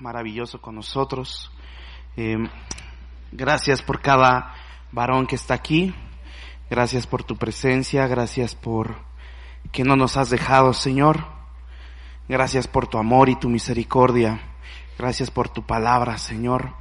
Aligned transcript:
maravilloso 0.00 0.60
con 0.60 0.74
nosotros. 0.74 1.50
Eh, 2.16 2.38
gracias 3.32 3.82
por 3.82 4.00
cada 4.00 4.54
varón 4.92 5.26
que 5.26 5.36
está 5.36 5.54
aquí. 5.54 5.94
Gracias 6.68 7.06
por 7.06 7.22
tu 7.22 7.36
presencia. 7.36 8.06
Gracias 8.06 8.54
por 8.54 8.96
que 9.72 9.84
no 9.84 9.96
nos 9.96 10.16
has 10.16 10.30
dejado, 10.30 10.72
Señor. 10.72 11.24
Gracias 12.28 12.66
por 12.66 12.86
tu 12.86 12.98
amor 12.98 13.28
y 13.28 13.36
tu 13.36 13.48
misericordia. 13.48 14.40
Gracias 14.98 15.30
por 15.30 15.48
tu 15.48 15.62
palabra, 15.66 16.18
Señor, 16.18 16.74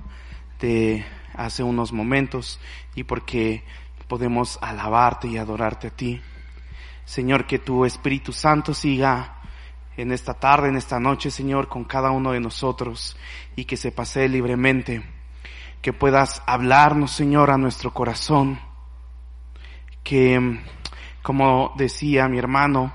de 0.60 1.06
hace 1.34 1.64
unos 1.64 1.94
momentos 1.94 2.60
y 2.96 3.04
porque 3.04 3.64
podemos 4.08 4.60
alabarte 4.62 5.28
y 5.28 5.38
adorarte 5.38 5.88
a 5.88 5.92
ti. 5.92 6.22
Señor, 7.06 7.48
que 7.48 7.60
tu 7.60 7.86
Espíritu 7.86 8.32
Santo 8.32 8.74
siga 8.74 9.39
en 10.02 10.12
esta 10.12 10.34
tarde, 10.34 10.70
en 10.70 10.78
esta 10.78 11.00
noche, 11.00 11.30
Señor, 11.30 11.68
con 11.68 11.84
cada 11.84 12.12
uno 12.12 12.32
de 12.32 12.40
nosotros 12.40 13.18
y 13.56 13.66
que 13.66 13.78
se 13.78 13.92
pase 13.92 14.30
libremente. 14.30 15.04
Que 15.82 15.94
puedas 15.94 16.42
hablarnos, 16.46 17.12
Señor, 17.12 17.52
a 17.52 17.58
nuestro 17.58 17.94
corazón. 17.94 18.60
Que, 20.04 20.60
como 21.22 21.74
decía 21.78 22.28
mi 22.28 22.38
hermano, 22.38 22.94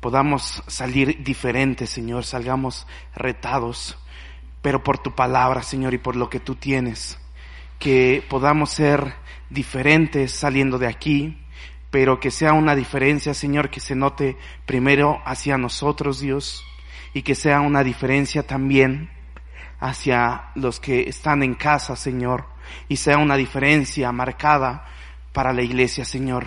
podamos 0.00 0.62
salir 0.66 1.22
diferentes, 1.22 1.90
Señor, 1.90 2.24
salgamos 2.24 2.86
retados, 3.14 3.98
pero 4.62 4.82
por 4.82 4.98
tu 4.98 5.14
palabra, 5.14 5.62
Señor, 5.62 5.94
y 5.94 5.98
por 5.98 6.16
lo 6.16 6.30
que 6.30 6.40
tú 6.40 6.54
tienes. 6.54 7.18
Que 7.78 8.24
podamos 8.28 8.70
ser 8.70 9.14
diferentes 9.50 10.32
saliendo 10.32 10.78
de 10.78 10.86
aquí, 10.86 11.38
pero 11.90 12.20
que 12.20 12.30
sea 12.30 12.52
una 12.52 12.74
diferencia, 12.74 13.34
Señor, 13.34 13.70
que 13.70 13.80
se 13.80 13.94
note 13.94 14.36
primero 14.66 15.20
hacia 15.24 15.56
nosotros, 15.56 16.20
Dios, 16.20 16.64
y 17.14 17.22
que 17.22 17.34
sea 17.34 17.60
una 17.60 17.82
diferencia 17.82 18.46
también 18.46 19.10
hacia 19.80 20.50
los 20.54 20.80
que 20.80 21.08
están 21.08 21.42
en 21.42 21.54
casa, 21.54 21.96
Señor, 21.96 22.44
y 22.88 22.96
sea 22.96 23.18
una 23.18 23.36
diferencia 23.36 24.12
marcada 24.12 24.86
para 25.32 25.52
la 25.52 25.62
iglesia, 25.62 26.04
Señor, 26.04 26.46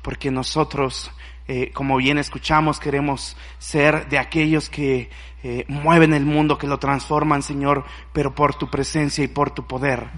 porque 0.00 0.30
nosotros, 0.30 1.12
eh, 1.46 1.70
como 1.72 1.96
bien 1.98 2.18
escuchamos, 2.18 2.80
queremos 2.80 3.36
ser 3.58 4.08
de 4.08 4.18
aquellos 4.18 4.68
que 4.68 5.10
eh, 5.44 5.64
mueven 5.68 6.14
el 6.14 6.24
mundo, 6.24 6.58
que 6.58 6.66
lo 6.66 6.78
transforman, 6.78 7.42
Señor, 7.42 7.84
pero 8.12 8.34
por 8.34 8.54
tu 8.54 8.70
presencia 8.70 9.22
y 9.22 9.28
por 9.28 9.50
tu 9.50 9.66
poder. 9.66 10.08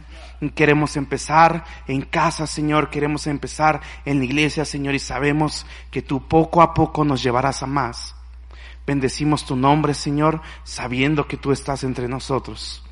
Queremos 0.54 0.96
empezar 0.96 1.64
en 1.86 2.02
casa, 2.02 2.46
Señor, 2.46 2.90
queremos 2.90 3.26
empezar 3.26 3.80
en 4.04 4.18
la 4.18 4.24
iglesia, 4.24 4.64
Señor, 4.64 4.94
y 4.94 4.98
sabemos 4.98 5.66
que 5.90 6.02
tú 6.02 6.26
poco 6.28 6.60
a 6.60 6.74
poco 6.74 7.04
nos 7.04 7.22
llevarás 7.22 7.62
a 7.62 7.66
más. 7.66 8.14
Bendecimos 8.86 9.46
tu 9.46 9.56
nombre, 9.56 9.94
Señor, 9.94 10.42
sabiendo 10.62 11.26
que 11.26 11.36
tú 11.36 11.52
estás 11.52 11.84
entre 11.84 12.08
nosotros. 12.08 12.84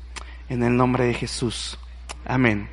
En 0.49 0.63
el 0.63 0.75
nombre 0.75 1.05
de 1.05 1.13
Jesús. 1.13 1.77
Amén. 2.25 2.69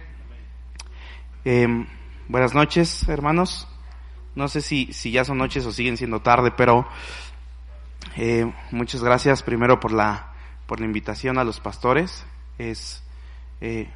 Eh, 1.45 1.87
buenas 2.29 2.55
noches, 2.55 3.09
hermanos. 3.09 3.69
No 4.35 4.49
sé 4.49 4.63
si, 4.63 4.93
si 4.93 5.11
ya 5.11 5.25
son 5.25 5.39
noches 5.39 5.67
o 5.67 5.73
siguen 5.73 5.97
siendo 5.97 6.21
tarde, 6.21 6.51
pero 6.51 6.87
eh, 8.17 8.51
muchas 8.71 9.03
gracias 9.03 9.43
primero 9.43 9.81
por 9.81 9.93
la, 9.93 10.33
por 10.67 10.81
la 10.81 10.87
invitación 10.87 11.39
a 11.39 11.45
los 11.45 11.61
pastores. 11.61 12.25
Es, 12.59 13.03
eh, 13.61 13.91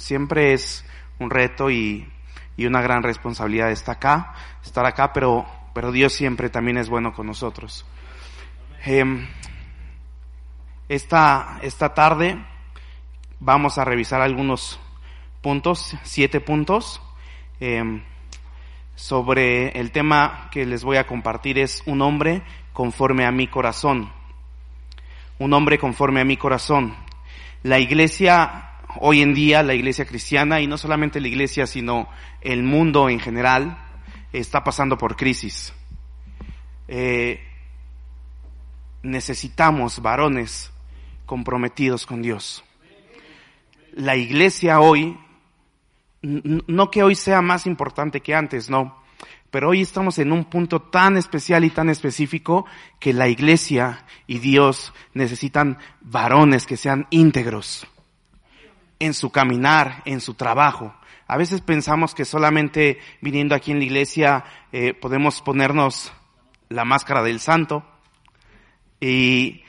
siempre 0.00 0.52
es 0.52 0.84
un 1.18 1.30
reto 1.30 1.70
y, 1.70 2.10
y 2.56 2.66
una 2.66 2.80
gran 2.80 3.02
responsabilidad 3.02 3.70
estar 3.70 3.96
acá, 3.96 4.34
estar 4.64 4.86
acá, 4.86 5.12
pero, 5.12 5.46
pero 5.74 5.92
Dios 5.92 6.12
siempre 6.12 6.48
también 6.48 6.78
es 6.78 6.88
bueno 6.88 7.12
con 7.12 7.26
nosotros. 7.26 7.84
Eh, 8.86 9.04
esta, 10.88 11.58
esta 11.62 11.94
tarde 11.94 12.44
vamos 13.38 13.78
a 13.78 13.84
revisar 13.84 14.22
algunos 14.22 14.80
puntos, 15.42 15.96
siete 16.02 16.40
puntos, 16.40 17.00
eh, 17.60 18.02
sobre 18.94 19.78
el 19.78 19.92
tema 19.92 20.48
que 20.50 20.66
les 20.66 20.84
voy 20.84 20.96
a 20.96 21.06
compartir 21.06 21.58
es 21.58 21.82
un 21.86 22.02
hombre 22.02 22.42
conforme 22.72 23.24
a 23.24 23.30
mi 23.30 23.46
corazón. 23.46 24.12
Un 25.38 25.52
hombre 25.54 25.78
conforme 25.78 26.20
a 26.20 26.24
mi 26.24 26.36
corazón. 26.36 26.94
La 27.62 27.78
iglesia, 27.78 28.69
hoy 29.00 29.22
en 29.22 29.34
día, 29.34 29.62
la 29.62 29.74
iglesia 29.74 30.04
cristiana, 30.04 30.60
y 30.60 30.66
no 30.66 30.78
solamente 30.78 31.20
la 31.20 31.28
iglesia, 31.28 31.66
sino 31.66 32.08
el 32.40 32.62
mundo 32.62 33.08
en 33.08 33.20
general, 33.20 33.78
está 34.32 34.64
pasando 34.64 34.98
por 34.98 35.16
crisis. 35.16 35.72
Eh, 36.88 37.40
necesitamos 39.02 40.00
varones 40.00 40.72
comprometidos 41.26 42.06
con 42.06 42.22
Dios. 42.22 42.64
La 43.92 44.16
iglesia 44.16 44.80
hoy, 44.80 45.18
no 46.22 46.90
que 46.90 47.02
hoy 47.02 47.14
sea 47.14 47.40
más 47.40 47.66
importante 47.66 48.20
que 48.20 48.34
antes, 48.34 48.70
no, 48.70 49.00
pero 49.50 49.70
hoy 49.70 49.80
estamos 49.80 50.18
en 50.18 50.32
un 50.32 50.44
punto 50.44 50.80
tan 50.80 51.16
especial 51.16 51.64
y 51.64 51.70
tan 51.70 51.88
específico 51.88 52.66
que 52.98 53.12
la 53.12 53.28
iglesia 53.28 54.04
y 54.26 54.38
Dios 54.38 54.92
necesitan 55.14 55.78
varones 56.00 56.66
que 56.66 56.76
sean 56.76 57.06
íntegros 57.10 57.86
en 59.00 59.14
su 59.14 59.30
caminar, 59.30 60.02
en 60.04 60.20
su 60.20 60.34
trabajo. 60.34 60.94
A 61.26 61.36
veces 61.36 61.60
pensamos 61.60 62.14
que 62.14 62.24
solamente 62.24 62.98
viniendo 63.20 63.56
aquí 63.56 63.72
en 63.72 63.78
la 63.78 63.84
iglesia 63.84 64.44
eh, 64.70 64.94
podemos 64.94 65.42
ponernos 65.42 66.12
la 66.68 66.84
máscara 66.84 67.22
del 67.22 67.40
santo 67.40 67.84
y, 69.00 69.64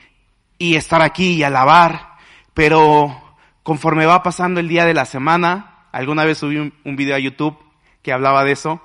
y 0.59 0.75
estar 0.75 1.01
aquí 1.01 1.33
y 1.33 1.43
alabar, 1.43 2.17
pero 2.53 3.35
conforme 3.63 4.05
va 4.05 4.23
pasando 4.23 4.59
el 4.59 4.67
día 4.67 4.85
de 4.85 4.93
la 4.93 5.05
semana, 5.05 5.87
alguna 5.91 6.25
vez 6.25 6.37
subí 6.37 6.57
un, 6.57 6.95
video 6.95 7.15
a 7.15 7.19
YouTube 7.19 7.57
que 8.01 8.13
hablaba 8.13 8.43
de 8.43 8.51
eso, 8.51 8.81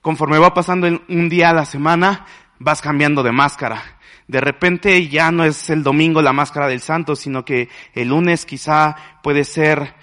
conforme 0.00 0.38
va 0.38 0.54
pasando 0.54 0.86
un 1.08 1.28
día 1.28 1.50
a 1.50 1.54
la 1.54 1.64
semana, 1.64 2.26
vas 2.58 2.80
cambiando 2.80 3.22
de 3.22 3.32
máscara. 3.32 3.97
De 4.28 4.40
repente 4.40 5.08
ya 5.08 5.32
no 5.32 5.44
es 5.44 5.70
el 5.70 5.82
domingo 5.82 6.22
la 6.22 6.32
máscara 6.32 6.68
del 6.68 6.80
santo, 6.80 7.16
sino 7.16 7.44
que 7.44 7.68
el 7.94 8.08
lunes 8.08 8.46
quizá 8.46 8.94
puede 9.22 9.44
ser, 9.44 9.94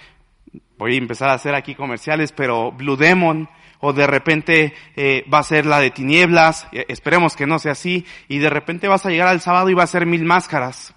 voy 0.78 0.96
a 0.96 0.98
empezar 0.98 1.30
a 1.30 1.34
hacer 1.34 1.56
aquí 1.56 1.76
comerciales, 1.76 2.32
pero 2.32 2.72
Blue 2.72 2.98
Demon, 2.98 3.48
o 3.80 3.94
de 3.94 4.08
repente 4.08 4.74
eh, 4.96 5.24
va 5.32 5.40
a 5.40 5.44
ser 5.44 5.66
la 5.66 5.80
de 5.80 5.92
tinieblas, 5.92 6.68
esperemos 6.72 7.36
que 7.36 7.46
no 7.46 7.60
sea 7.60 7.74
así, 7.74 8.06
y 8.28 8.40
de 8.40 8.50
repente 8.50 8.88
vas 8.88 9.06
a 9.06 9.10
llegar 9.10 9.28
al 9.28 9.42
sábado 9.42 9.70
y 9.70 9.76
va 9.76 9.84
a 9.84 9.88
ser 9.88 10.06
mil 10.08 10.26
máscaras, 10.26 10.96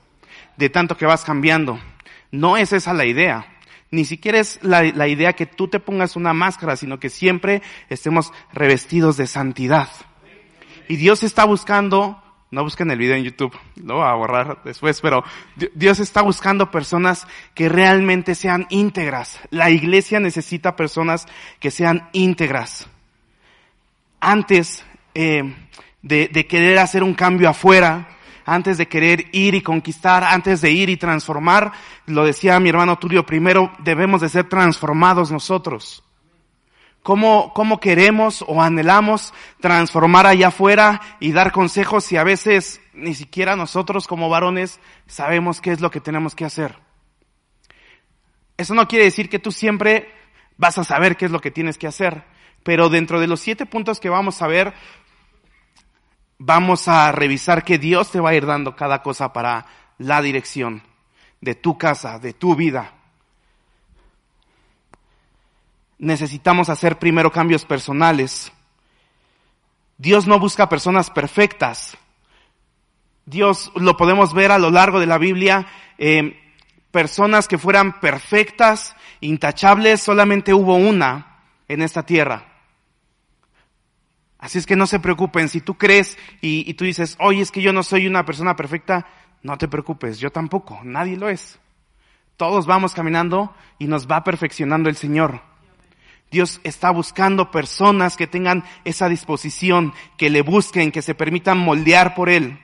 de 0.57 0.71
tanto 0.71 0.97
que 0.97 1.07
vas 1.07 1.25
cambiando. 1.25 1.79
No 2.31 2.57
es 2.57 2.73
esa 2.73 2.93
la 2.95 3.05
idea. 3.05 3.47
Ni 3.91 4.05
siquiera 4.05 4.39
es 4.39 4.59
la, 4.63 5.09
idea 5.09 5.33
que 5.33 5.47
tú 5.47 5.69
te 5.69 5.81
pongas 5.81 6.15
una 6.17 6.35
máscara, 6.35 6.77
sino 6.77 7.01
que 7.01 7.09
siempre 7.09 7.63
estemos 7.89 8.33
revestidos 8.53 9.17
de 9.17 9.27
santidad. 9.27 9.89
Y 10.89 10.97
Dios 10.97 11.23
está 11.23 11.45
buscando, 11.45 12.23
no 12.51 12.63
busquen 12.63 12.91
el 12.91 12.99
video 12.99 13.17
en 13.17 13.25
YouTube, 13.25 13.55
lo 13.77 13.97
voy 13.97 14.07
a 14.07 14.15
borrar 14.15 14.63
después, 14.65 15.01
pero 15.01 15.23
Dios 15.75 16.01
está 16.01 16.23
buscando 16.23 16.71
personas 16.71 17.27
que 17.55 17.69
realmente 17.69 18.35
sean 18.35 18.67
íntegras. 18.71 19.39
La 19.51 19.71
iglesia 19.71 20.19
necesita 20.19 20.75
personas 20.75 21.27
que 21.61 21.71
sean 21.71 22.09
íntegras. 22.13 22.89
Antes 24.21 24.85
eh, 25.15 25.55
de, 26.01 26.29
de 26.29 26.47
querer 26.47 26.79
hacer 26.79 27.03
un 27.03 27.15
cambio 27.15 27.51
afuera, 27.51 28.09
antes 28.47 28.79
de 28.79 28.89
querer 28.89 29.27
ir 29.33 29.55
y 29.55 29.61
conquistar, 29.61 30.25
antes 30.25 30.63
de 30.63 30.71
ir 30.71 30.89
y 30.89 30.97
transformar, 30.97 31.73
lo 32.07 32.25
decía 32.25 32.59
mi 32.61 32.71
hermano 32.71 32.99
Tulio, 32.99 33.27
primero 33.27 33.71
debemos 33.81 34.23
de 34.23 34.31
ser 34.31 34.49
transformados 34.49 35.31
nosotros. 35.31 36.03
¿Cómo, 37.03 37.53
cómo 37.55 37.81
queremos 37.81 38.45
o 38.47 38.61
anhelamos 38.61 39.33
transformar 39.61 40.27
allá 40.27 40.49
afuera 40.49 41.01
y 41.21 41.33
dar 41.33 41.53
consejos 41.53 42.05
si 42.05 42.17
a 42.17 42.25
veces 42.25 42.81
ni 42.93 43.15
siquiera 43.15 43.57
nosotros 43.57 44.07
como 44.07 44.29
varones 44.29 44.79
sabemos 45.07 45.61
qué 45.61 45.73
es 45.73 45.81
lo 45.81 45.91
que 45.91 46.01
tenemos 46.01 46.35
que 46.35 46.45
hacer? 46.45 46.79
Eso 48.59 48.75
no 48.75 48.89
quiere 48.89 49.05
decir 49.05 49.31
que 49.31 49.39
tú 49.39 49.53
siempre 49.53 50.13
vas 50.57 50.77
a 50.77 50.85
saber 50.85 51.17
qué 51.17 51.25
es 51.25 51.31
lo 51.31 51.41
que 51.41 51.53
tienes 51.53 51.79
que 51.79 51.87
hacer, 51.87 52.25
pero 52.65 52.89
dentro 52.89 53.21
de 53.21 53.29
los 53.29 53.41
siete 53.41 53.65
puntos 53.65 54.01
que 54.01 54.11
vamos 54.11 54.43
a 54.43 54.49
ver, 54.49 54.75
vamos 56.39 56.89
a 56.89 57.13
revisar 57.13 57.65
que 57.65 57.79
Dios 57.79 58.11
te 58.11 58.21
va 58.21 58.31
a 58.31 58.35
ir 58.35 58.45
dando 58.45 58.77
cada 58.77 59.03
cosa 59.03 59.33
para 59.33 59.67
la 59.99 60.21
dirección 60.21 60.83
de 61.41 61.55
tu 61.55 61.79
casa, 61.79 62.19
de 62.19 62.33
tu 62.33 62.57
vida. 62.57 62.98
Necesitamos 65.99 66.69
hacer 66.69 66.99
primero 66.99 67.33
cambios 67.33 67.65
personales. 67.65 68.53
Dios 69.97 70.27
no 70.27 70.39
busca 70.39 70.69
personas 70.69 71.11
perfectas. 71.11 71.97
Dios 73.27 73.73
lo 73.75 73.97
podemos 73.97 74.33
ver 74.33 74.53
a 74.53 74.59
lo 74.59 74.71
largo 74.71 75.01
de 75.01 75.07
la 75.07 75.19
Biblia. 75.19 75.67
Eh, 75.99 76.39
personas 76.91 77.49
que 77.49 77.59
fueran 77.59 78.01
perfectas, 78.01 78.95
intachables, 79.21 80.01
solamente 80.01 80.55
hubo 80.55 80.77
una 80.77 81.43
en 81.67 81.83
esta 81.83 82.05
tierra. 82.05 82.45
Así 84.39 84.59
es 84.59 84.67
que 84.67 84.77
no 84.77 84.87
se 84.87 85.01
preocupen, 85.01 85.49
si 85.49 85.61
tú 85.61 85.75
crees 85.75 86.17
y, 86.41 86.69
y, 86.71 86.75
tú 86.75 86.85
dices, 86.85 87.17
oye, 87.19 87.43
es 87.43 87.51
que 87.51 87.61
yo 87.61 87.73
no 87.73 87.83
soy 87.83 88.07
una 88.07 88.25
persona 88.25 88.55
perfecta, 88.55 89.07
no 89.43 89.59
te 89.59 89.67
preocupes, 89.67 90.21
yo 90.21 90.31
tampoco, 90.31 90.81
nadie 90.85 91.17
lo 91.17 91.29
es. 91.29 91.59
Todos 92.37 92.67
vamos 92.67 92.95
caminando 92.95 93.53
y 93.81 93.89
nos 93.89 94.07
va 94.07 94.23
perfeccionando 94.23 94.89
el 94.89 94.95
Señor. 94.95 95.43
Dios 96.31 96.61
está 96.65 96.91
buscando 96.91 97.51
personas 97.51 98.17
que 98.17 98.27
tengan 98.27 98.65
esa 98.85 99.09
disposición, 99.09 99.95
que 100.17 100.31
le 100.31 100.43
busquen, 100.43 100.93
que 100.93 101.03
se 101.03 101.15
permitan 101.15 101.59
moldear 101.59 102.15
por 102.15 102.29
Él. 102.29 102.59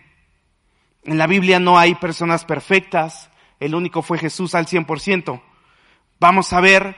En 1.04 1.18
la 1.18 1.26
Biblia 1.26 1.58
no 1.58 1.78
hay 1.78 1.94
personas 1.94 2.44
perfectas, 2.44 3.30
el 3.60 3.74
único 3.74 4.02
fue 4.02 4.18
Jesús 4.18 4.54
al 4.54 4.66
100%. 4.66 5.40
Vamos 6.20 6.52
a 6.52 6.60
ver 6.60 6.96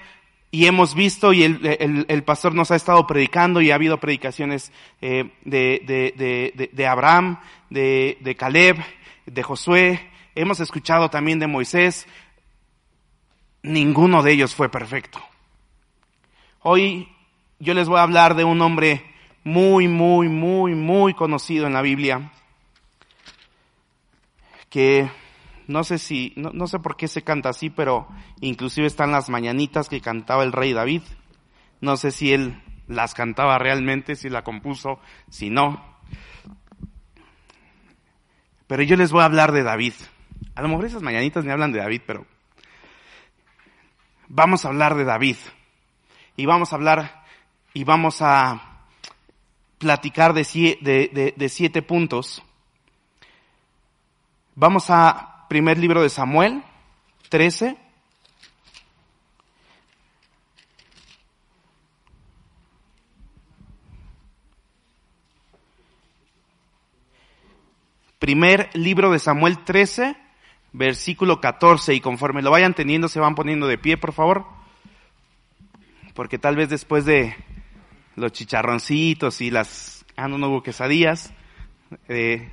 y 0.50 0.66
hemos 0.66 0.94
visto 0.94 1.32
y 1.32 1.42
el, 1.42 2.22
pastor 2.24 2.54
nos 2.54 2.70
ha 2.70 2.76
estado 2.76 3.06
predicando 3.06 3.60
y 3.60 3.70
ha 3.70 3.74
habido 3.74 3.98
predicaciones 3.98 4.72
eh, 5.00 5.32
de, 5.44 5.82
de, 5.84 6.70
de, 6.72 6.86
Abraham, 6.86 7.40
de, 7.68 8.36
Caleb, 8.38 8.78
de 9.26 9.42
Josué, 9.42 10.10
hemos 10.34 10.60
escuchado 10.60 11.10
también 11.10 11.38
de 11.38 11.46
Moisés. 11.46 12.06
Ninguno 13.62 14.22
de 14.22 14.32
ellos 14.32 14.54
fue 14.54 14.68
perfecto. 14.68 15.20
Hoy 16.68 17.08
yo 17.60 17.74
les 17.74 17.88
voy 17.88 18.00
a 18.00 18.02
hablar 18.02 18.34
de 18.34 18.42
un 18.42 18.60
hombre 18.60 19.00
muy, 19.44 19.86
muy, 19.86 20.28
muy, 20.28 20.74
muy 20.74 21.14
conocido 21.14 21.68
en 21.68 21.74
la 21.74 21.80
Biblia, 21.80 22.32
que 24.68 25.08
no 25.68 25.84
sé 25.84 25.98
si, 25.98 26.32
no, 26.34 26.66
sé 26.66 26.80
por 26.80 26.96
qué 26.96 27.06
se 27.06 27.22
canta 27.22 27.50
así, 27.50 27.70
pero 27.70 28.08
inclusive 28.40 28.88
están 28.88 29.12
las 29.12 29.28
mañanitas 29.28 29.88
que 29.88 30.00
cantaba 30.00 30.42
el 30.42 30.50
rey 30.50 30.72
David. 30.72 31.02
No 31.80 31.96
sé 31.96 32.10
si 32.10 32.32
él 32.32 32.60
las 32.88 33.14
cantaba 33.14 33.60
realmente, 33.60 34.16
si 34.16 34.28
la 34.28 34.42
compuso, 34.42 34.98
si 35.30 35.50
no. 35.50 35.80
Pero 38.66 38.82
yo 38.82 38.96
les 38.96 39.12
voy 39.12 39.20
a 39.20 39.26
hablar 39.26 39.52
de 39.52 39.62
David. 39.62 39.94
A 40.56 40.62
lo 40.62 40.68
mejor 40.68 40.86
esas 40.86 41.02
mañanitas 41.02 41.44
me 41.44 41.52
hablan 41.52 41.70
de 41.70 41.78
David, 41.78 42.00
pero 42.04 42.26
vamos 44.26 44.64
a 44.64 44.68
hablar 44.70 44.96
de 44.96 45.04
David. 45.04 45.36
Y 46.36 46.44
vamos 46.44 46.72
a 46.72 46.76
hablar 46.76 47.24
y 47.72 47.84
vamos 47.84 48.20
a 48.20 48.82
platicar 49.78 50.34
de, 50.34 51.48
siete 51.48 51.82
puntos. 51.82 52.42
Vamos 54.54 54.90
a 54.90 55.46
primer 55.48 55.78
libro 55.78 56.02
de 56.02 56.10
Samuel, 56.10 56.62
13. 57.30 57.78
Primer 68.18 68.70
libro 68.74 69.10
de 69.10 69.18
Samuel 69.18 69.64
13, 69.64 70.16
versículo 70.72 71.40
14, 71.40 71.94
y 71.94 72.00
conforme 72.00 72.42
lo 72.42 72.50
vayan 72.50 72.74
teniendo, 72.74 73.08
se 73.08 73.20
van 73.20 73.34
poniendo 73.34 73.66
de 73.66 73.78
pie, 73.78 73.96
por 73.96 74.12
favor. 74.12 74.55
Porque 76.16 76.38
tal 76.38 76.56
vez 76.56 76.70
después 76.70 77.04
de 77.04 77.36
los 78.14 78.32
chicharroncitos 78.32 79.42
y 79.42 79.50
las, 79.50 80.06
ah, 80.16 80.28
no, 80.28 80.38
no 80.38 80.48
hubo 80.48 80.62
quesadillas, 80.62 81.34
eh, 82.08 82.50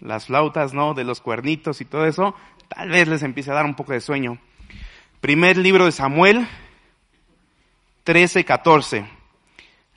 las 0.00 0.26
flautas, 0.26 0.72
¿no? 0.72 0.94
De 0.94 1.04
los 1.04 1.20
cuernitos 1.20 1.82
y 1.82 1.84
todo 1.84 2.06
eso, 2.06 2.34
tal 2.66 2.88
vez 2.88 3.06
les 3.08 3.22
empiece 3.22 3.50
a 3.50 3.54
dar 3.54 3.66
un 3.66 3.74
poco 3.74 3.92
de 3.92 4.00
sueño. 4.00 4.38
Primer 5.20 5.58
libro 5.58 5.84
de 5.84 5.92
Samuel, 5.92 6.48
13, 8.04 8.46
14. 8.46 9.04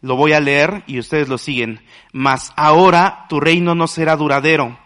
Lo 0.01 0.18
voy 0.18 0.33
a 0.33 0.41
leer 0.41 0.83
y 0.85 1.00
ustedes 1.00 1.29
lo 1.29 1.38
siguen. 1.38 1.79
Mas 2.11 2.51
ahora 2.57 3.25
tu 3.29 3.39
reino 3.39 3.73
no 3.73 3.88
será 3.88 4.18
duradero. 4.18 4.77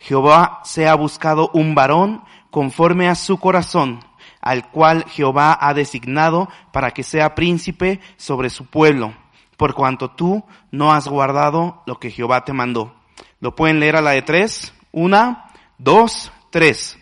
Jehová 0.00 0.60
se 0.64 0.88
ha 0.88 0.94
buscado 0.94 1.50
un 1.52 1.74
varón 1.74 2.24
conforme 2.50 3.06
a 3.08 3.14
su 3.14 3.38
corazón, 3.38 4.00
al 4.44 4.70
cual 4.70 5.06
Jehová 5.08 5.58
ha 5.58 5.72
designado 5.72 6.50
para 6.70 6.90
que 6.90 7.02
sea 7.02 7.34
príncipe 7.34 8.00
sobre 8.18 8.50
su 8.50 8.66
pueblo, 8.66 9.14
por 9.56 9.74
cuanto 9.74 10.10
tú 10.10 10.44
no 10.70 10.92
has 10.92 11.08
guardado 11.08 11.82
lo 11.86 11.98
que 11.98 12.10
Jehová 12.10 12.44
te 12.44 12.52
mandó. 12.52 12.94
Lo 13.40 13.56
pueden 13.56 13.80
leer 13.80 13.96
a 13.96 14.02
la 14.02 14.10
de 14.10 14.20
tres. 14.20 14.74
Una, 14.92 15.46
dos, 15.78 16.30
tres. 16.50 16.98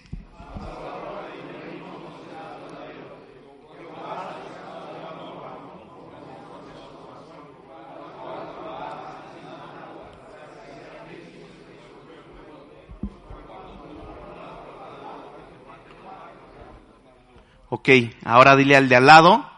Ok, 17.75 17.89
ahora 18.27 18.55
dile 18.55 18.77
al 18.77 18.91
de 18.91 18.97
al 18.97 19.07
lado, 19.07 19.51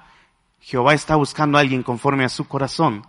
Jehová 0.61 0.95
está 0.95 1.17
buscando 1.17 1.59
a 1.59 1.61
alguien 1.63 1.83
conforme 1.83 2.25
a 2.25 2.29
su 2.29 2.47
corazón 2.47 3.05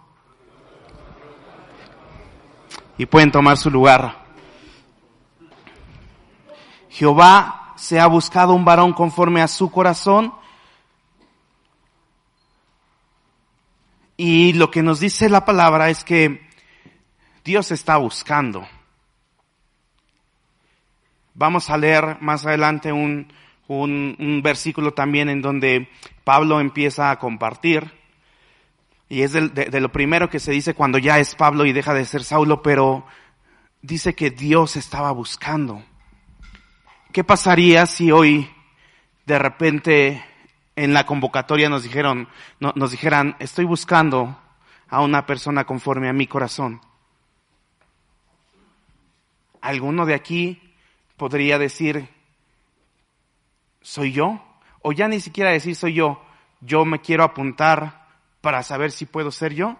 y 2.97 3.05
pueden 3.05 3.31
tomar 3.31 3.55
su 3.55 3.69
lugar. 3.69 4.25
Jehová 6.89 7.73
se 7.75 7.99
ha 7.99 8.07
buscado 8.07 8.53
un 8.55 8.65
varón 8.65 8.93
conforme 8.93 9.43
a 9.43 9.47
su 9.47 9.69
corazón. 9.69 10.33
Y 14.17 14.53
lo 14.53 14.71
que 14.71 14.81
nos 14.81 14.99
dice 14.99 15.29
la 15.29 15.45
palabra 15.45 15.91
es 15.91 16.03
que 16.03 16.49
Dios 17.43 17.69
está 17.69 17.97
buscando. 17.97 18.67
Vamos 21.35 21.69
a 21.69 21.77
leer 21.77 22.17
más 22.21 22.43
adelante 22.47 22.91
un, 22.91 23.31
un, 23.67 24.41
versículo 24.43 24.93
también 24.93 25.29
en 25.29 25.41
donde 25.41 25.89
Pablo 26.23 26.59
empieza 26.59 27.11
a 27.11 27.19
compartir 27.19 27.91
y 29.07 29.21
es 29.21 29.33
de, 29.33 29.81
lo 29.81 29.91
primero 29.91 30.29
que 30.29 30.39
se 30.39 30.51
dice 30.51 30.73
cuando 30.73 30.97
ya 30.97 31.19
es 31.19 31.35
Pablo 31.35 31.65
y 31.65 31.73
deja 31.73 31.93
de 31.93 32.05
ser 32.05 32.23
Saulo, 32.23 32.61
pero 32.63 33.05
dice 33.81 34.15
que 34.15 34.31
Dios 34.31 34.75
estaba 34.75 35.11
buscando. 35.11 35.83
¿Qué 37.11 37.23
pasaría 37.23 37.85
si 37.85 38.11
hoy 38.11 38.49
de 39.25 39.37
repente 39.37 40.25
en 40.75 40.93
la 40.93 41.05
convocatoria 41.05 41.69
nos 41.69 41.83
dijeron, 41.83 42.27
nos 42.59 42.91
dijeran, 42.91 43.35
estoy 43.39 43.65
buscando 43.65 44.39
a 44.89 45.01
una 45.01 45.25
persona 45.27 45.65
conforme 45.65 46.09
a 46.09 46.13
mi 46.13 46.25
corazón? 46.25 46.81
¿Alguno 49.61 50.05
de 50.05 50.15
aquí 50.15 50.61
podría 51.15 51.57
decir, 51.57 52.09
soy 53.85 54.11
yo? 54.11 54.41
O 54.81 54.91
ya 54.91 55.07
ni 55.07 55.19
siquiera 55.19 55.51
decir 55.51 55.75
soy 55.75 55.93
yo, 55.93 56.19
yo 56.59 56.85
me 56.85 57.01
quiero 57.01 57.23
apuntar 57.23 58.07
para 58.41 58.63
saber 58.63 58.91
si 58.91 59.05
puedo 59.05 59.29
ser 59.29 59.53
yo? 59.53 59.77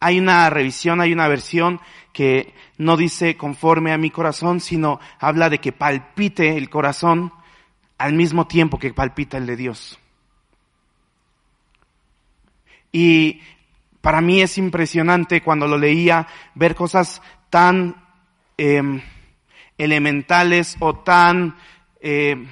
Hay 0.00 0.18
una 0.18 0.48
revisión, 0.50 1.00
hay 1.00 1.14
una 1.14 1.28
versión 1.28 1.80
que 2.12 2.54
no 2.76 2.98
dice 2.98 3.38
conforme 3.38 3.92
a 3.92 3.98
mi 3.98 4.10
corazón, 4.10 4.60
sino 4.60 5.00
habla 5.18 5.48
de 5.48 5.58
que 5.58 5.72
palpite 5.72 6.58
el 6.58 6.68
corazón 6.68 7.32
al 7.96 8.12
mismo 8.12 8.46
tiempo 8.46 8.78
que 8.78 8.92
palpita 8.92 9.38
el 9.38 9.46
de 9.46 9.56
Dios. 9.56 9.98
Y 12.92 13.40
para 14.02 14.20
mí 14.20 14.42
es 14.42 14.58
impresionante 14.58 15.42
cuando 15.42 15.66
lo 15.66 15.78
leía 15.78 16.26
ver 16.54 16.74
cosas 16.74 17.22
tan 17.48 17.96
em, 18.58 19.00
elementales 19.78 20.76
o 20.80 20.96
tan 20.96 21.56
eh, 22.00 22.46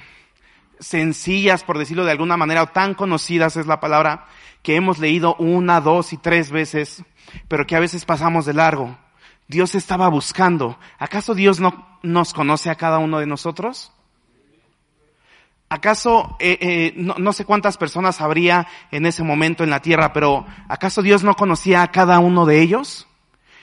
sencillas, 0.79 1.63
por 1.63 1.77
decirlo 1.77 2.05
de 2.05 2.11
alguna 2.11 2.37
manera, 2.37 2.63
o 2.63 2.67
tan 2.67 2.93
conocidas 2.93 3.57
es 3.57 3.67
la 3.67 3.79
palabra, 3.79 4.25
que 4.61 4.75
hemos 4.75 4.99
leído 4.99 5.35
una, 5.35 5.81
dos 5.81 6.13
y 6.13 6.17
tres 6.17 6.51
veces, 6.51 7.03
pero 7.47 7.65
que 7.65 7.75
a 7.75 7.79
veces 7.79 8.05
pasamos 8.05 8.45
de 8.45 8.53
largo. 8.53 8.97
Dios 9.47 9.75
estaba 9.75 10.07
buscando. 10.09 10.79
¿Acaso 10.97 11.35
Dios 11.35 11.59
no 11.59 11.99
nos 12.01 12.33
conoce 12.33 12.69
a 12.69 12.75
cada 12.75 12.97
uno 12.97 13.19
de 13.19 13.27
nosotros? 13.27 13.91
¿Acaso, 15.69 16.35
eh, 16.39 16.57
eh, 16.61 16.93
no, 16.95 17.15
no, 17.17 17.33
sé 17.33 17.45
cuántas 17.45 17.77
personas 17.77 18.21
habría 18.21 18.67
en 18.91 19.05
ese 19.05 19.23
momento 19.23 19.63
en 19.63 19.71
la 19.71 19.81
tierra, 19.81 20.13
pero 20.13 20.45
¿acaso 20.67 21.01
Dios 21.01 21.23
no 21.23 21.35
conocía 21.35 21.81
a 21.81 21.91
cada 21.91 22.19
uno 22.19 22.45
de 22.45 22.61
ellos? 22.61 23.07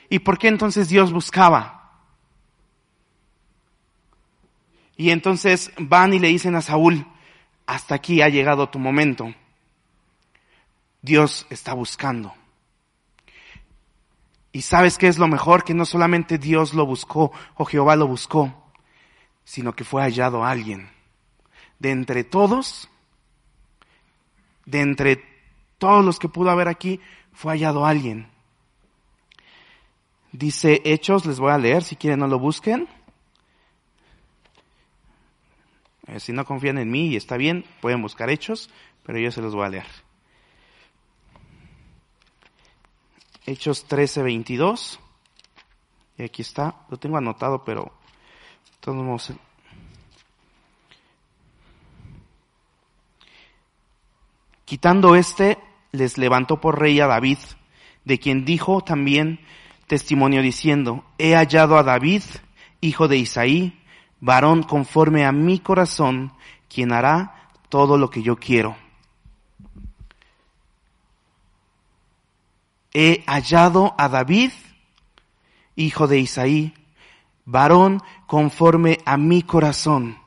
¿Y 0.08 0.20
por 0.20 0.38
qué 0.38 0.48
entonces 0.48 0.88
Dios 0.88 1.12
buscaba? 1.12 1.81
Y 5.02 5.10
entonces 5.10 5.72
van 5.78 6.14
y 6.14 6.20
le 6.20 6.28
dicen 6.28 6.54
a 6.54 6.62
Saúl, 6.62 7.04
hasta 7.66 7.96
aquí 7.96 8.22
ha 8.22 8.28
llegado 8.28 8.68
tu 8.68 8.78
momento. 8.78 9.34
Dios 11.00 11.44
está 11.50 11.74
buscando. 11.74 12.32
Y 14.52 14.62
sabes 14.62 14.98
qué 14.98 15.08
es 15.08 15.18
lo 15.18 15.26
mejor, 15.26 15.64
que 15.64 15.74
no 15.74 15.86
solamente 15.86 16.38
Dios 16.38 16.72
lo 16.72 16.86
buscó 16.86 17.32
o 17.56 17.64
Jehová 17.64 17.96
lo 17.96 18.06
buscó, 18.06 18.70
sino 19.42 19.74
que 19.74 19.82
fue 19.82 20.02
hallado 20.02 20.44
alguien. 20.44 20.88
De 21.80 21.90
entre 21.90 22.22
todos, 22.22 22.88
de 24.66 24.82
entre 24.82 25.24
todos 25.78 26.04
los 26.04 26.20
que 26.20 26.28
pudo 26.28 26.48
haber 26.48 26.68
aquí, 26.68 27.00
fue 27.32 27.54
hallado 27.54 27.86
alguien. 27.86 28.28
Dice 30.30 30.80
Hechos, 30.84 31.26
les 31.26 31.40
voy 31.40 31.50
a 31.50 31.58
leer, 31.58 31.82
si 31.82 31.96
quieren 31.96 32.20
no 32.20 32.28
lo 32.28 32.38
busquen. 32.38 32.86
Eh, 36.06 36.20
si 36.20 36.32
no 36.32 36.44
confían 36.44 36.78
en 36.78 36.90
mí 36.90 37.08
y 37.08 37.16
está 37.16 37.36
bien, 37.36 37.64
pueden 37.80 38.02
buscar 38.02 38.30
hechos, 38.30 38.70
pero 39.04 39.18
yo 39.18 39.30
se 39.30 39.40
los 39.40 39.54
voy 39.54 39.66
a 39.66 39.70
leer. 39.70 39.86
Hechos 43.46 43.84
13, 43.84 44.22
22. 44.22 45.00
Y 46.18 46.22
aquí 46.22 46.42
está, 46.42 46.84
lo 46.88 46.96
tengo 46.98 47.16
anotado, 47.16 47.64
pero 47.64 47.92
todos 48.80 49.02
modos. 49.02 49.32
Quitando 54.64 55.16
este, 55.16 55.58
les 55.92 56.18
levantó 56.18 56.60
por 56.60 56.78
rey 56.78 56.98
a 57.00 57.06
David, 57.06 57.38
de 58.04 58.18
quien 58.18 58.44
dijo 58.44 58.82
también 58.82 59.40
testimonio 59.86 60.42
diciendo, 60.42 61.04
he 61.18 61.34
hallado 61.34 61.76
a 61.76 61.82
David, 61.82 62.22
hijo 62.80 63.08
de 63.08 63.18
Isaí, 63.18 63.81
varón 64.22 64.62
conforme 64.62 65.26
a 65.26 65.32
mi 65.32 65.58
corazón, 65.58 66.32
quien 66.68 66.92
hará 66.92 67.50
todo 67.68 67.98
lo 67.98 68.08
que 68.08 68.22
yo 68.22 68.36
quiero. 68.36 68.76
He 72.94 73.24
hallado 73.26 73.94
a 73.98 74.08
David, 74.08 74.52
hijo 75.74 76.06
de 76.06 76.20
Isaí, 76.20 76.72
varón 77.44 78.00
conforme 78.28 78.98
a 79.04 79.16
mi 79.16 79.42
corazón, 79.42 80.18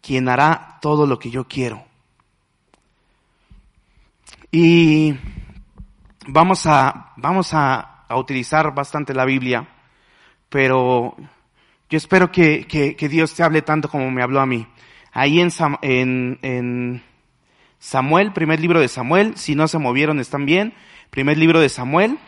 quien 0.00 0.28
hará 0.30 0.78
todo 0.80 1.06
lo 1.06 1.18
que 1.18 1.30
yo 1.30 1.46
quiero. 1.46 1.84
Y 4.50 5.14
vamos 6.26 6.66
a, 6.66 7.12
vamos 7.16 7.52
a, 7.52 7.90
utilizar 8.16 8.72
bastante 8.72 9.12
la 9.12 9.24
Biblia, 9.24 9.66
pero 10.48 11.16
yo 11.94 11.98
espero 11.98 12.32
que, 12.32 12.66
que, 12.66 13.08
Dios 13.08 13.34
te 13.34 13.44
hable 13.44 13.62
tanto 13.62 13.88
como 13.88 14.10
me 14.10 14.20
habló 14.20 14.40
a 14.40 14.46
mí. 14.46 14.66
Ahí 15.12 15.38
en, 15.38 15.52
en, 15.80 16.40
en 16.42 17.04
Samuel, 17.78 18.32
primer 18.32 18.58
libro 18.58 18.80
de 18.80 18.88
Samuel, 18.88 19.36
si 19.36 19.54
no 19.54 19.68
se 19.68 19.78
movieron 19.78 20.18
están 20.18 20.44
bien, 20.44 20.74
primer 21.10 21.38
libro 21.38 21.60
de 21.60 21.68
Samuel, 21.68 22.18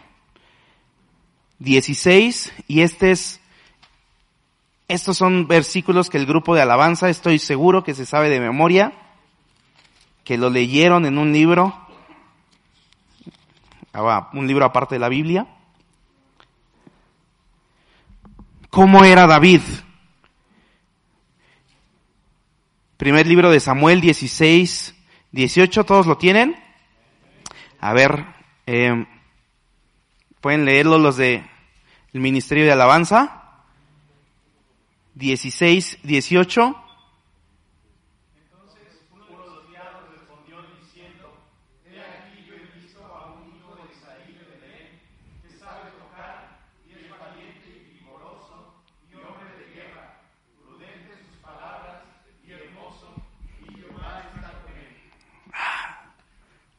16, 1.58 2.52
y 2.68 2.82
este 2.82 3.10
es, 3.10 3.40
estos 4.86 5.16
son 5.16 5.48
versículos 5.48 6.10
que 6.10 6.18
el 6.18 6.26
grupo 6.26 6.54
de 6.54 6.62
alabanza, 6.62 7.10
estoy 7.10 7.40
seguro 7.40 7.82
que 7.82 7.94
se 7.94 8.06
sabe 8.06 8.28
de 8.28 8.38
memoria, 8.38 8.92
que 10.22 10.38
lo 10.38 10.48
leyeron 10.48 11.06
en 11.06 11.18
un 11.18 11.32
libro, 11.32 11.74
un 14.32 14.46
libro 14.46 14.64
aparte 14.64 14.94
de 14.94 15.00
la 15.00 15.08
Biblia. 15.08 15.55
¿Cómo 18.76 19.06
era 19.06 19.26
David? 19.26 19.62
Primer 22.98 23.26
libro 23.26 23.50
de 23.50 23.58
Samuel 23.58 24.02
16, 24.02 24.94
18, 25.32 25.84
¿todos 25.84 26.06
lo 26.06 26.18
tienen? 26.18 26.62
A 27.80 27.94
ver, 27.94 28.26
eh, 28.66 29.06
pueden 30.42 30.66
leerlo 30.66 30.98
los 30.98 31.16
de 31.16 31.42
el 32.12 32.20
Ministerio 32.20 32.66
de 32.66 32.72
Alabanza. 32.72 33.62
16, 35.14 36.00
18. 36.02 36.76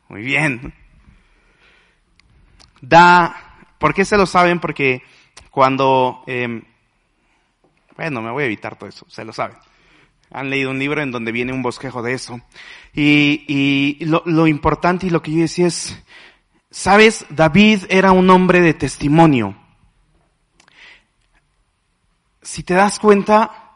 Muy 0.09 0.21
bien. 0.21 0.73
Da, 2.81 3.35
¿por 3.77 3.93
qué 3.93 4.05
se 4.05 4.17
lo 4.17 4.25
saben? 4.25 4.59
Porque 4.59 5.03
cuando, 5.51 6.23
eh, 6.27 6.63
bueno, 7.95 8.21
me 8.21 8.31
voy 8.31 8.43
a 8.43 8.45
evitar 8.45 8.77
todo 8.77 8.89
eso, 8.89 9.05
se 9.09 9.25
lo 9.25 9.33
saben. 9.33 9.57
Han 10.31 10.49
leído 10.49 10.71
un 10.71 10.79
libro 10.79 11.01
en 11.01 11.11
donde 11.11 11.31
viene 11.31 11.53
un 11.53 11.61
bosquejo 11.61 12.01
de 12.01 12.13
eso. 12.13 12.39
Y, 12.93 13.45
y 13.47 14.05
lo, 14.05 14.23
lo 14.25 14.47
importante 14.47 15.07
y 15.07 15.09
lo 15.09 15.21
que 15.21 15.31
yo 15.31 15.39
decía 15.39 15.67
es, 15.67 16.01
sabes, 16.69 17.25
David 17.29 17.83
era 17.89 18.11
un 18.11 18.29
hombre 18.29 18.61
de 18.61 18.73
testimonio. 18.73 19.57
Si 22.41 22.63
te 22.63 22.73
das 22.73 22.99
cuenta, 22.99 23.73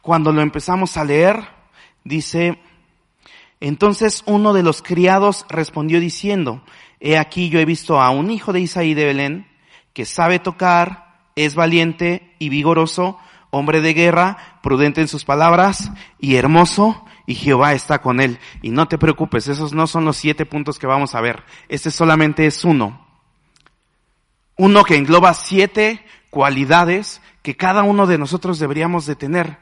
cuando 0.00 0.32
lo 0.32 0.40
empezamos 0.40 0.96
a 0.96 1.04
leer, 1.04 1.36
dice, 2.04 2.58
entonces 3.60 4.22
uno 4.26 4.52
de 4.54 4.62
los 4.62 4.82
criados 4.82 5.44
respondió 5.48 6.00
diciendo, 6.00 6.62
he 6.98 7.18
aquí 7.18 7.50
yo 7.50 7.60
he 7.60 7.64
visto 7.64 8.00
a 8.00 8.10
un 8.10 8.30
hijo 8.30 8.52
de 8.52 8.60
Isaí 8.60 8.94
de 8.94 9.04
Belén, 9.04 9.46
que 9.92 10.06
sabe 10.06 10.38
tocar, 10.38 11.28
es 11.36 11.54
valiente 11.54 12.34
y 12.38 12.48
vigoroso, 12.48 13.18
hombre 13.50 13.80
de 13.80 13.94
guerra, 13.94 14.58
prudente 14.62 15.00
en 15.00 15.08
sus 15.08 15.24
palabras 15.24 15.92
y 16.18 16.36
hermoso, 16.36 17.04
y 17.26 17.34
Jehová 17.34 17.74
está 17.74 18.00
con 18.00 18.20
él. 18.20 18.38
Y 18.62 18.70
no 18.70 18.88
te 18.88 18.98
preocupes, 18.98 19.46
esos 19.46 19.72
no 19.72 19.86
son 19.86 20.04
los 20.04 20.16
siete 20.16 20.46
puntos 20.46 20.78
que 20.78 20.86
vamos 20.86 21.14
a 21.14 21.20
ver. 21.20 21.44
Este 21.68 21.90
solamente 21.90 22.46
es 22.46 22.64
uno. 22.64 23.06
Uno 24.56 24.84
que 24.84 24.96
engloba 24.96 25.34
siete 25.34 26.04
cualidades 26.30 27.20
que 27.42 27.56
cada 27.56 27.82
uno 27.82 28.06
de 28.06 28.18
nosotros 28.18 28.58
deberíamos 28.58 29.06
de 29.06 29.16
tener. 29.16 29.58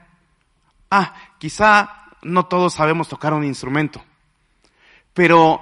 Ah, 0.91 1.15
quizá 1.39 1.98
no 2.23 2.47
todos 2.47 2.75
sabemos 2.75 3.09
tocar 3.09 3.33
un 3.33 3.45
instrumento. 3.45 4.03
Pero 5.15 5.61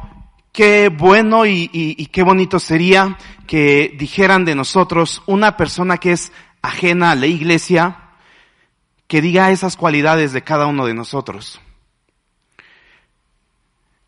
qué 0.52 0.88
bueno 0.88 1.46
y, 1.46 1.70
y, 1.72 2.06
qué 2.06 2.22
bonito 2.22 2.58
sería 2.58 3.18
que 3.46 3.94
dijeran 3.98 4.44
de 4.44 4.54
nosotros 4.54 5.22
una 5.26 5.56
persona 5.56 5.98
que 5.98 6.12
es 6.12 6.32
ajena 6.62 7.10
a 7.10 7.14
la 7.14 7.26
iglesia, 7.26 8.10
que 9.06 9.20
diga 9.20 9.50
esas 9.50 9.76
cualidades 9.76 10.32
de 10.32 10.42
cada 10.42 10.66
uno 10.66 10.86
de 10.86 10.94
nosotros. 10.94 11.60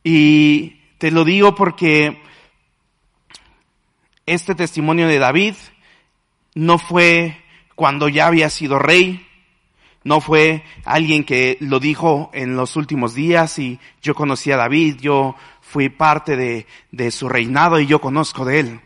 Y 0.02 0.80
te 0.98 1.10
lo 1.10 1.24
digo 1.24 1.54
porque 1.54 2.22
este 4.26 4.54
testimonio 4.54 5.06
de 5.06 5.18
David 5.18 5.54
no 6.54 6.78
fue 6.78 7.44
cuando 7.74 8.08
ya 8.08 8.26
había 8.26 8.50
sido 8.50 8.78
rey, 8.78 9.27
no 10.08 10.22
fue 10.22 10.64
alguien 10.86 11.22
que 11.22 11.58
lo 11.60 11.80
dijo 11.80 12.30
en 12.32 12.56
los 12.56 12.76
últimos 12.76 13.14
días 13.14 13.58
y 13.58 13.78
yo 14.00 14.14
conocí 14.14 14.50
a 14.50 14.56
David, 14.56 14.96
yo 15.02 15.36
fui 15.60 15.90
parte 15.90 16.64
de, 16.90 17.10
su 17.10 17.28
reinado 17.28 17.78
y 17.78 17.86
yo 17.86 18.00
conozco 18.00 18.46
de 18.46 18.60
él. 18.60 18.80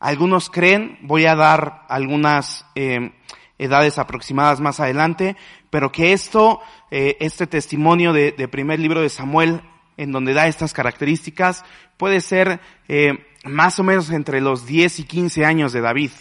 Algunos 0.00 0.50
creen, 0.50 0.98
voy 1.02 1.26
a 1.26 1.36
dar 1.36 1.86
algunas 1.88 2.66
eh, 2.74 3.12
edades 3.58 4.00
aproximadas 4.00 4.58
más 4.58 4.80
adelante, 4.80 5.36
pero 5.70 5.92
que 5.92 6.12
esto, 6.12 6.60
eh, 6.90 7.16
este 7.20 7.46
testimonio 7.46 8.12
de, 8.12 8.32
de, 8.32 8.48
primer 8.48 8.80
libro 8.80 9.00
de 9.00 9.10
Samuel, 9.10 9.60
en 9.96 10.10
donde 10.10 10.34
da 10.34 10.48
estas 10.48 10.72
características, 10.72 11.64
puede 11.96 12.20
ser 12.20 12.58
eh, 12.88 13.31
más 13.44 13.78
o 13.78 13.82
menos 13.82 14.10
entre 14.10 14.40
los 14.40 14.66
10 14.66 15.00
y 15.00 15.04
15 15.04 15.44
años 15.44 15.72
de 15.72 15.80
David. 15.80 16.12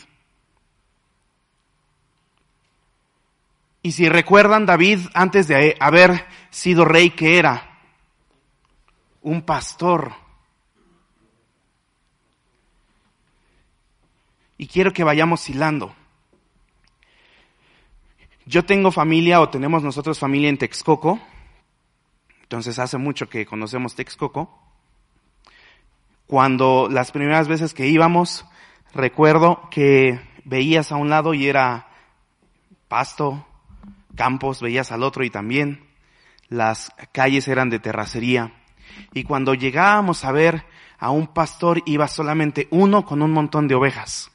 Y 3.84 3.94
si 3.94 4.10
recuerdan, 4.10 4.66
David, 4.66 5.00
antes 5.14 5.48
de 5.48 5.76
haber 5.80 6.26
sido 6.50 6.86
rey, 6.86 7.12
que 7.12 7.40
era? 7.40 7.80
Un 9.22 9.42
pastor. 9.42 10.14
Y 14.58 14.68
quiero 14.68 14.94
que 14.94 15.04
vayamos 15.04 15.50
hilando. 15.50 15.96
Yo 18.46 18.66
tengo 18.66 18.92
familia 18.92 19.42
o 19.42 19.50
tenemos 19.50 19.82
nosotros 19.82 20.20
familia 20.20 20.50
en 20.50 20.58
Texcoco. 20.58 21.20
Entonces 22.44 22.78
hace 22.78 22.98
mucho 22.98 23.30
que 23.30 23.46
conocemos 23.46 23.96
Texcoco 23.96 24.71
cuando 26.32 26.88
las 26.90 27.12
primeras 27.12 27.50
veces 27.50 27.74
que 27.74 27.88
íbamos, 27.88 28.46
recuerdo 28.94 29.68
que 29.70 30.18
veías 30.46 30.94
a 30.94 30.96
un 30.96 31.10
lado 31.10 31.34
y 31.34 31.50
era 31.50 31.90
pasto, 32.88 33.46
campos, 34.16 34.62
veías 34.62 34.94
al 34.94 35.04
otro 35.04 35.26
y 35.26 35.30
también 35.30 35.90
las 36.48 36.94
calles 37.12 37.50
eran 37.50 37.70
de 37.70 37.80
terracería. 37.80 38.54
Y 39.14 39.26
cuando 39.26 39.56
llegábamos 39.56 40.24
a 40.24 40.32
ver 40.32 40.64
a 41.00 41.10
un 41.10 41.28
pastor 41.28 41.84
iba 41.86 42.08
solamente 42.08 42.70
uno 42.72 43.06
con 43.06 43.22
un 43.22 43.32
montón 43.32 43.68
de 43.68 43.76
ovejas. 43.76 44.32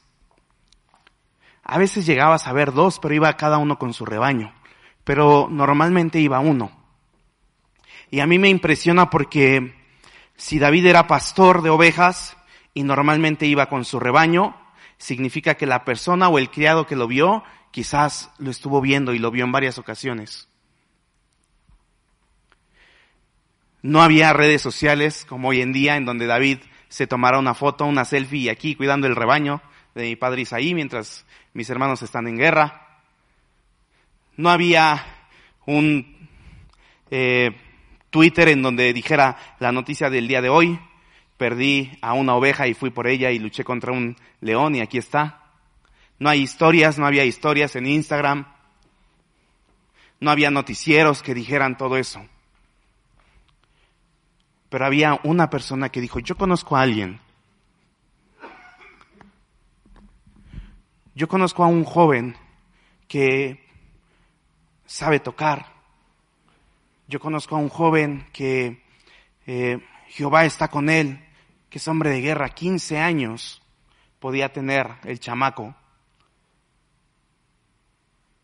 A 1.63 1.79
veces 1.79 2.05
llegabas 2.05 2.45
a 2.45 2.53
ver 2.53 2.73
dos, 2.73 2.99
pero 2.99 3.15
iba 3.15 3.35
cada 3.37 3.57
uno 3.57 3.79
con 3.79 3.95
su 3.95 4.05
rebaño. 4.05 4.53
Pero 5.03 5.47
normalmente 5.49 6.19
iba 6.19 6.39
uno. 6.41 6.69
Y 8.11 8.19
a 8.19 8.27
mí 8.27 8.37
me 8.37 8.49
impresiona 8.49 9.09
porque 9.09 9.76
si 10.37 10.59
David 10.59 10.85
era 10.85 11.07
pastor 11.07 11.63
de 11.63 11.71
ovejas 11.71 12.37
y 12.73 12.83
normalmente 12.83 13.47
iba 13.47 13.67
con 13.67 13.83
su 13.83 13.99
rebaño, 13.99 14.55
significa 14.97 15.55
que 15.55 15.65
la 15.65 15.83
persona 15.83 16.29
o 16.29 16.37
el 16.37 16.49
criado 16.49 16.85
que 16.85 16.95
lo 16.95 17.07
vio 17.07 17.43
quizás 17.71 18.31
lo 18.37 18.51
estuvo 18.51 18.79
viendo 18.79 19.13
y 19.13 19.19
lo 19.19 19.31
vio 19.31 19.43
en 19.43 19.51
varias 19.51 19.79
ocasiones. 19.79 20.47
No 23.81 24.01
había 24.01 24.33
redes 24.33 24.61
sociales 24.61 25.25
como 25.27 25.49
hoy 25.49 25.61
en 25.61 25.73
día 25.73 25.97
en 25.97 26.05
donde 26.05 26.27
David 26.27 26.59
se 26.87 27.07
tomara 27.07 27.39
una 27.39 27.53
foto, 27.53 27.85
una 27.85 28.05
selfie 28.05 28.41
y 28.41 28.49
aquí 28.49 28.75
cuidando 28.75 29.07
el 29.07 29.15
rebaño 29.15 29.61
de 29.95 30.03
mi 30.03 30.15
padre 30.15 30.41
Isaí 30.41 30.73
mientras 30.73 31.25
mis 31.53 31.69
hermanos 31.69 32.01
están 32.03 32.27
en 32.27 32.37
guerra. 32.37 33.01
No 34.35 34.49
había 34.49 35.03
un 35.65 36.29
eh, 37.09 37.55
Twitter 38.17 38.49
en 38.49 38.63
donde 38.63 38.93
dijera 38.93 39.37
la 39.59 39.71
noticia 39.71 40.09
del 40.09 40.27
día 40.27 40.41
de 40.41 40.49
hoy. 40.49 40.79
Perdí 41.37 41.99
a 42.01 42.13
una 42.13 42.33
oveja 42.33 42.67
y 42.67 42.73
fui 42.73 42.89
por 42.89 43.05
ella 43.05 43.29
y 43.29 43.37
luché 43.37 43.63
contra 43.63 43.91
un 43.91 44.17
león 44.41 44.73
y 44.73 44.81
aquí 44.81 44.97
está. 44.97 45.43
No 46.17 46.27
hay 46.27 46.41
historias, 46.41 46.97
no 46.97 47.05
había 47.05 47.25
historias 47.25 47.75
en 47.75 47.85
Instagram. 47.85 48.47
No 50.19 50.31
había 50.31 50.49
noticieros 50.49 51.21
que 51.21 51.35
dijeran 51.35 51.77
todo 51.77 51.95
eso. 51.95 52.25
Pero 54.69 54.83
había 54.83 55.19
una 55.21 55.51
persona 55.51 55.89
que 55.89 56.01
dijo, 56.01 56.17
yo 56.17 56.35
conozco 56.37 56.75
a 56.75 56.81
alguien. 56.81 57.19
Yo 61.13 61.27
conozco 61.27 61.63
a 61.63 61.67
un 61.67 61.83
joven 61.83 62.35
que 63.07 63.63
sabe 64.87 65.19
tocar. 65.19 65.76
Yo 67.07 67.19
conozco 67.19 67.55
a 67.55 67.59
un 67.59 67.69
joven 67.69 68.25
que 68.33 68.83
eh, 69.45 69.79
Jehová 70.09 70.45
está 70.45 70.67
con 70.67 70.89
él, 70.89 71.23
que 71.69 71.77
es 71.77 71.87
hombre 71.87 72.09
de 72.09 72.21
guerra, 72.21 72.49
15 72.49 72.99
años 72.99 73.61
podía 74.19 74.51
tener 74.51 74.95
el 75.05 75.19
chamaco. 75.19 75.73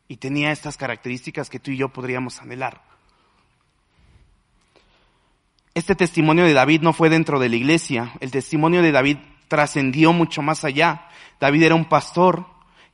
Y 0.07 0.17
tenía 0.17 0.51
estas 0.51 0.77
características 0.77 1.49
que 1.49 1.59
tú 1.59 1.71
y 1.71 1.77
yo 1.77 1.89
podríamos 1.89 2.39
anhelar. 2.39 2.81
Este 5.73 5.95
testimonio 5.95 6.45
de 6.45 6.53
David 6.53 6.81
no 6.81 6.93
fue 6.93 7.09
dentro 7.09 7.39
de 7.39 7.49
la 7.49 7.55
iglesia, 7.55 8.13
el 8.19 8.31
testimonio 8.31 8.81
de 8.81 8.91
David 8.91 9.17
trascendió 9.47 10.13
mucho 10.13 10.41
más 10.41 10.63
allá. 10.63 11.09
David 11.39 11.63
era 11.63 11.75
un 11.75 11.85
pastor 11.85 12.45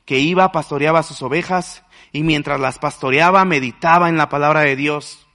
que 0.04 0.18
iba, 0.18 0.50
pastoreaba 0.50 1.02
sus 1.02 1.22
ovejas 1.22 1.84
y 2.10 2.22
mientras 2.22 2.58
las 2.58 2.78
pastoreaba 2.78 3.44
meditaba 3.44 4.08
en 4.08 4.16
la 4.16 4.28
palabra 4.28 4.60
de 4.62 4.74
Dios. 4.76 5.26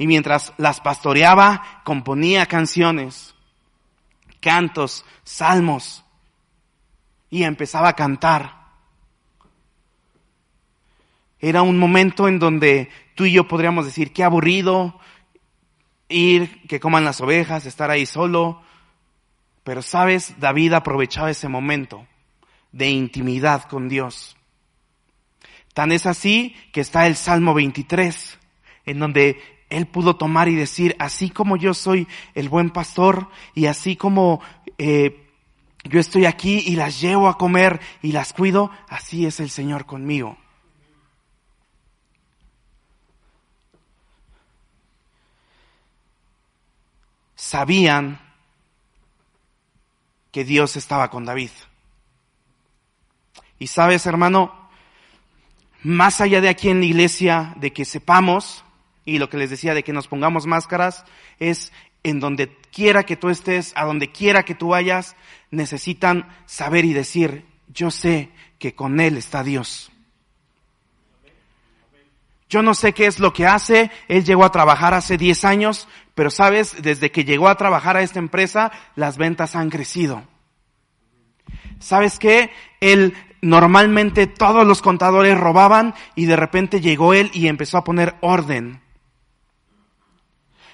Y 0.00 0.06
mientras 0.06 0.54
las 0.56 0.80
pastoreaba 0.80 1.82
componía 1.84 2.46
canciones, 2.46 3.34
cantos, 4.40 5.04
salmos 5.24 6.02
y 7.28 7.42
empezaba 7.42 7.90
a 7.90 7.96
cantar. 7.96 8.64
Era 11.38 11.60
un 11.60 11.78
momento 11.78 12.28
en 12.28 12.38
donde 12.38 12.88
tú 13.14 13.26
y 13.26 13.32
yo 13.32 13.46
podríamos 13.46 13.84
decir, 13.84 14.14
qué 14.14 14.24
aburrido, 14.24 14.98
ir, 16.08 16.66
que 16.66 16.80
coman 16.80 17.04
las 17.04 17.20
ovejas, 17.20 17.66
estar 17.66 17.90
ahí 17.90 18.06
solo. 18.06 18.62
Pero 19.64 19.82
sabes, 19.82 20.40
David 20.40 20.72
aprovechaba 20.72 21.30
ese 21.30 21.48
momento 21.48 22.06
de 22.72 22.88
intimidad 22.88 23.64
con 23.64 23.90
Dios. 23.90 24.34
Tan 25.74 25.92
es 25.92 26.06
así 26.06 26.56
que 26.72 26.80
está 26.80 27.06
el 27.06 27.16
Salmo 27.16 27.52
23, 27.52 28.38
en 28.86 28.98
donde 28.98 29.59
él 29.70 29.86
pudo 29.86 30.16
tomar 30.16 30.48
y 30.48 30.54
decir, 30.54 30.96
así 30.98 31.30
como 31.30 31.56
yo 31.56 31.74
soy 31.74 32.06
el 32.34 32.48
buen 32.48 32.70
pastor 32.70 33.28
y 33.54 33.66
así 33.66 33.96
como 33.96 34.40
eh, 34.78 35.26
yo 35.84 36.00
estoy 36.00 36.26
aquí 36.26 36.62
y 36.66 36.76
las 36.76 37.00
llevo 37.00 37.28
a 37.28 37.38
comer 37.38 37.80
y 38.02 38.12
las 38.12 38.32
cuido, 38.32 38.70
así 38.88 39.26
es 39.26 39.40
el 39.40 39.48
Señor 39.48 39.86
conmigo. 39.86 40.36
sabían 47.50 48.20
que 50.30 50.44
Dios 50.44 50.76
estaba 50.76 51.10
con 51.10 51.24
David. 51.24 51.50
Y 53.58 53.66
sabes, 53.66 54.06
hermano, 54.06 54.70
más 55.82 56.20
allá 56.20 56.40
de 56.40 56.48
aquí 56.48 56.68
en 56.68 56.80
la 56.80 56.86
iglesia, 56.86 57.54
de 57.56 57.72
que 57.72 57.84
sepamos, 57.84 58.62
y 59.04 59.18
lo 59.18 59.28
que 59.28 59.38
les 59.38 59.50
decía 59.50 59.74
de 59.74 59.82
que 59.82 59.92
nos 59.92 60.08
pongamos 60.08 60.46
máscaras, 60.46 61.04
es 61.38 61.72
en 62.02 62.20
donde 62.20 62.56
quiera 62.72 63.04
que 63.04 63.16
tú 63.16 63.28
estés, 63.28 63.72
a 63.76 63.84
donde 63.84 64.10
quiera 64.10 64.44
que 64.44 64.54
tú 64.54 64.68
vayas, 64.68 65.16
necesitan 65.50 66.28
saber 66.46 66.84
y 66.84 66.92
decir, 66.92 67.44
yo 67.68 67.90
sé 67.90 68.30
que 68.58 68.74
con 68.74 69.00
Él 69.00 69.16
está 69.16 69.42
Dios. 69.42 69.90
Yo 72.48 72.62
no 72.62 72.74
sé 72.74 72.92
qué 72.92 73.06
es 73.06 73.20
lo 73.20 73.32
que 73.32 73.46
hace. 73.46 73.92
Él 74.08 74.24
llegó 74.24 74.44
a 74.44 74.50
trabajar 74.50 74.92
hace 74.92 75.16
10 75.16 75.44
años, 75.44 75.86
pero 76.14 76.30
sabes, 76.30 76.82
desde 76.82 77.12
que 77.12 77.24
llegó 77.24 77.48
a 77.48 77.54
trabajar 77.54 77.96
a 77.96 78.02
esta 78.02 78.18
empresa, 78.18 78.72
las 78.96 79.18
ventas 79.18 79.54
han 79.54 79.70
crecido. 79.70 80.24
¿Sabes 81.78 82.18
qué? 82.18 82.50
Él 82.80 83.14
normalmente 83.40 84.26
todos 84.26 84.66
los 84.66 84.82
contadores 84.82 85.38
robaban 85.38 85.94
y 86.14 86.26
de 86.26 86.36
repente 86.36 86.80
llegó 86.80 87.14
él 87.14 87.30
y 87.32 87.46
empezó 87.46 87.78
a 87.78 87.84
poner 87.84 88.16
orden. 88.20 88.82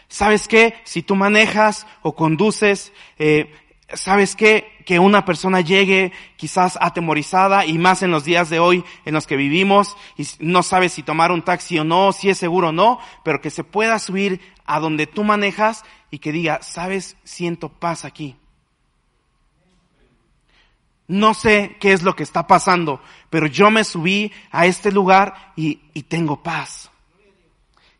¿Sabes 0.09 0.49
qué? 0.49 0.75
Si 0.85 1.03
tú 1.03 1.17
manejas 1.17 1.87
o 2.03 2.15
conduces, 2.15 2.93
eh, 3.19 3.53
¿sabes 3.93 4.37
qué? 4.37 4.73
Que 4.85 4.99
una 4.99 5.25
persona 5.25 5.61
llegue 5.61 6.13
quizás 6.37 6.79
atemorizada 6.81 7.67
y 7.67 7.79
más 7.79 8.03
en 8.03 8.13
los 8.13 8.25
días 8.25 8.49
de 8.49 8.61
hoy 8.61 8.85
en 9.05 9.15
los 9.15 9.27
que 9.27 9.37
vivimos 9.37 9.97
y 10.17 10.27
no 10.39 10.63
sabe 10.63 10.89
si 10.89 11.03
tomar 11.03 11.33
un 11.33 11.43
taxi 11.43 11.79
o 11.79 11.85
no, 11.85 12.13
si 12.13 12.29
es 12.29 12.39
seguro 12.39 12.69
o 12.69 12.73
no, 12.73 13.01
pero 13.25 13.41
que 13.41 13.51
se 13.51 13.65
pueda 13.65 13.99
subir 13.99 14.41
a 14.65 14.79
donde 14.79 15.07
tú 15.07 15.25
manejas 15.25 15.85
y 16.11 16.19
que 16.19 16.33
diga, 16.33 16.61
¿sabes? 16.63 17.17
Siento 17.25 17.69
paz 17.69 18.05
aquí. 18.05 18.37
No 21.09 21.35
sé 21.35 21.77
qué 21.81 21.93
es 21.93 22.03
lo 22.03 22.17
que 22.17 22.25
está 22.25 22.47
pasando, 22.47 23.01
pero 23.31 23.47
yo 23.47 23.71
me 23.71 23.85
subí 23.85 24.33
a 24.51 24.67
este 24.67 24.91
lugar 24.91 25.53
y, 25.55 25.81
y 25.95 26.03
tengo 26.05 26.43
paz. 26.43 26.91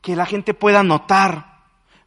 Que 0.03 0.17
la 0.17 0.27
gente 0.27 0.55
pueda 0.55 0.83
notar 0.83 1.56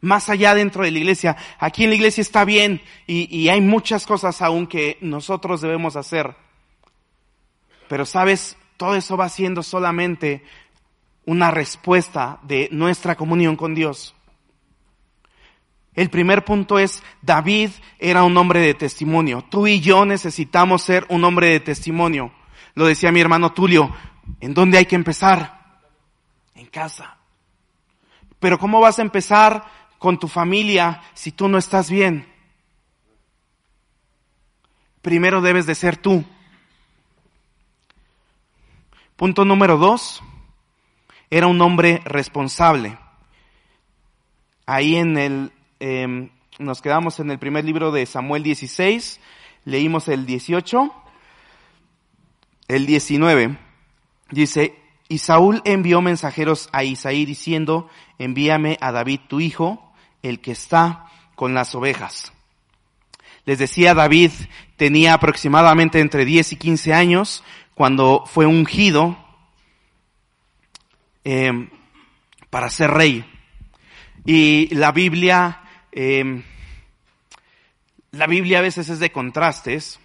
más 0.02 0.30
allá 0.30 0.56
dentro 0.56 0.84
de 0.84 0.92
la 0.92 0.98
iglesia. 0.98 1.38
Aquí 1.60 1.84
en 1.84 1.90
la 1.90 1.96
iglesia 1.96 2.22
está 2.22 2.46
bien 2.46 2.82
y, 3.08 3.50
hay 3.50 3.62
muchas 3.62 4.06
cosas 4.06 4.42
aún 4.42 4.68
que 4.68 4.98
nosotros 5.02 5.62
debemos 5.62 5.96
hacer. 5.96 6.36
Pero 7.88 8.06
sabes, 8.06 8.58
todo 8.78 8.96
eso 8.96 9.18
va 9.18 9.30
siendo 9.30 9.64
solamente 9.64 10.44
una 11.26 11.52
respuesta 11.52 12.40
de 12.44 12.70
nuestra 12.72 13.16
comunión 13.16 13.56
con 13.56 13.76
Dios. 13.76 14.16
El 15.96 16.10
primer 16.10 16.46
punto 16.46 16.80
es, 16.80 17.04
David 17.22 17.72
era 17.98 18.24
un 18.24 18.38
hombre 18.38 18.62
de 18.62 18.74
testimonio. 18.74 19.44
Tú 19.50 19.68
y 19.68 19.82
yo 19.82 20.06
necesitamos 20.06 20.82
ser 20.82 21.06
un 21.10 21.24
hombre 21.26 21.50
de 21.50 21.60
testimonio. 21.60 22.32
Lo 22.76 22.86
decía 22.86 23.12
mi 23.12 23.20
hermano 23.20 23.52
Tulio, 23.52 23.94
¿en 24.40 24.54
dónde 24.54 24.78
hay 24.78 24.86
que 24.86 24.96
empezar? 24.96 25.82
En 26.56 26.68
casa. 26.68 27.18
Pero 28.40 28.58
¿cómo 28.58 28.80
vas 28.80 29.00
a 29.00 29.02
empezar 29.02 29.66
con 30.00 30.18
tu 30.18 30.28
familia 30.28 31.04
si 31.14 31.32
tú 31.32 31.48
no 31.48 31.60
estás 31.60 31.92
bien? 31.92 32.28
Primero 35.02 35.42
debes 35.42 35.66
de 35.68 35.76
ser 35.76 35.98
tú. 35.98 36.26
Punto 39.16 39.46
número 39.46 39.78
dos, 39.78 40.24
era 41.30 41.48
un 41.48 41.62
hombre 41.62 42.02
responsable. 42.06 42.98
Ahí 44.66 44.96
en 44.96 45.18
el, 45.18 45.52
eh, 45.80 46.30
nos 46.58 46.82
quedamos 46.82 47.20
en 47.20 47.32
el 47.32 47.40
primer 47.40 47.66
libro 47.66 47.92
de 47.92 48.06
Samuel 48.06 48.44
16, 48.44 49.20
leímos 49.66 50.08
el 50.08 50.26
18, 50.26 50.94
el 52.68 52.86
19, 52.86 53.58
dice, 54.32 54.80
y 55.08 55.18
Saúl 55.18 55.62
envió 55.66 56.02
mensajeros 56.02 56.70
a 56.72 56.84
Isaí 56.84 57.26
diciendo, 57.26 57.90
envíame 58.20 58.78
a 58.80 58.92
David 58.92 59.22
tu 59.28 59.40
hijo, 59.40 59.89
el 60.24 60.42
que 60.42 60.52
está 60.52 61.06
con 61.36 61.54
las 61.54 61.76
ovejas. 61.76 62.34
Les 63.46 63.58
decía, 63.58 63.94
David 63.94 64.32
tenía 64.78 65.14
aproximadamente 65.14 66.00
entre 66.00 66.26
10 66.26 66.54
y 66.54 66.56
15 66.58 66.94
años 66.94 67.44
cuando 67.74 68.26
fue 68.26 68.46
ungido 68.46 69.18
eh, 71.24 71.70
para 72.50 72.70
ser 72.70 72.92
rey. 72.92 73.26
Y 74.26 74.74
la 74.76 74.92
Biblia, 74.92 75.62
eh, 75.92 76.44
la 78.12 78.28
Biblia 78.28 78.60
a 78.60 78.62
veces 78.62 78.90
es 78.90 79.00
de 79.00 79.12
contrastes. 79.12 80.00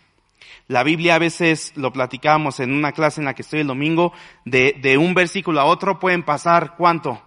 La 0.66 0.82
Biblia 0.82 1.16
a 1.16 1.18
veces 1.18 1.72
lo 1.76 1.92
platicamos 1.92 2.60
en 2.60 2.72
una 2.72 2.92
clase 2.92 3.20
en 3.20 3.26
la 3.26 3.34
que 3.34 3.42
estoy 3.42 3.60
el 3.60 3.66
domingo, 3.66 4.12
de, 4.44 4.78
de 4.80 4.96
un 4.96 5.12
versículo 5.12 5.60
a 5.60 5.64
otro 5.64 5.98
pueden 5.98 6.22
pasar, 6.22 6.76
¿cuánto? 6.76 7.22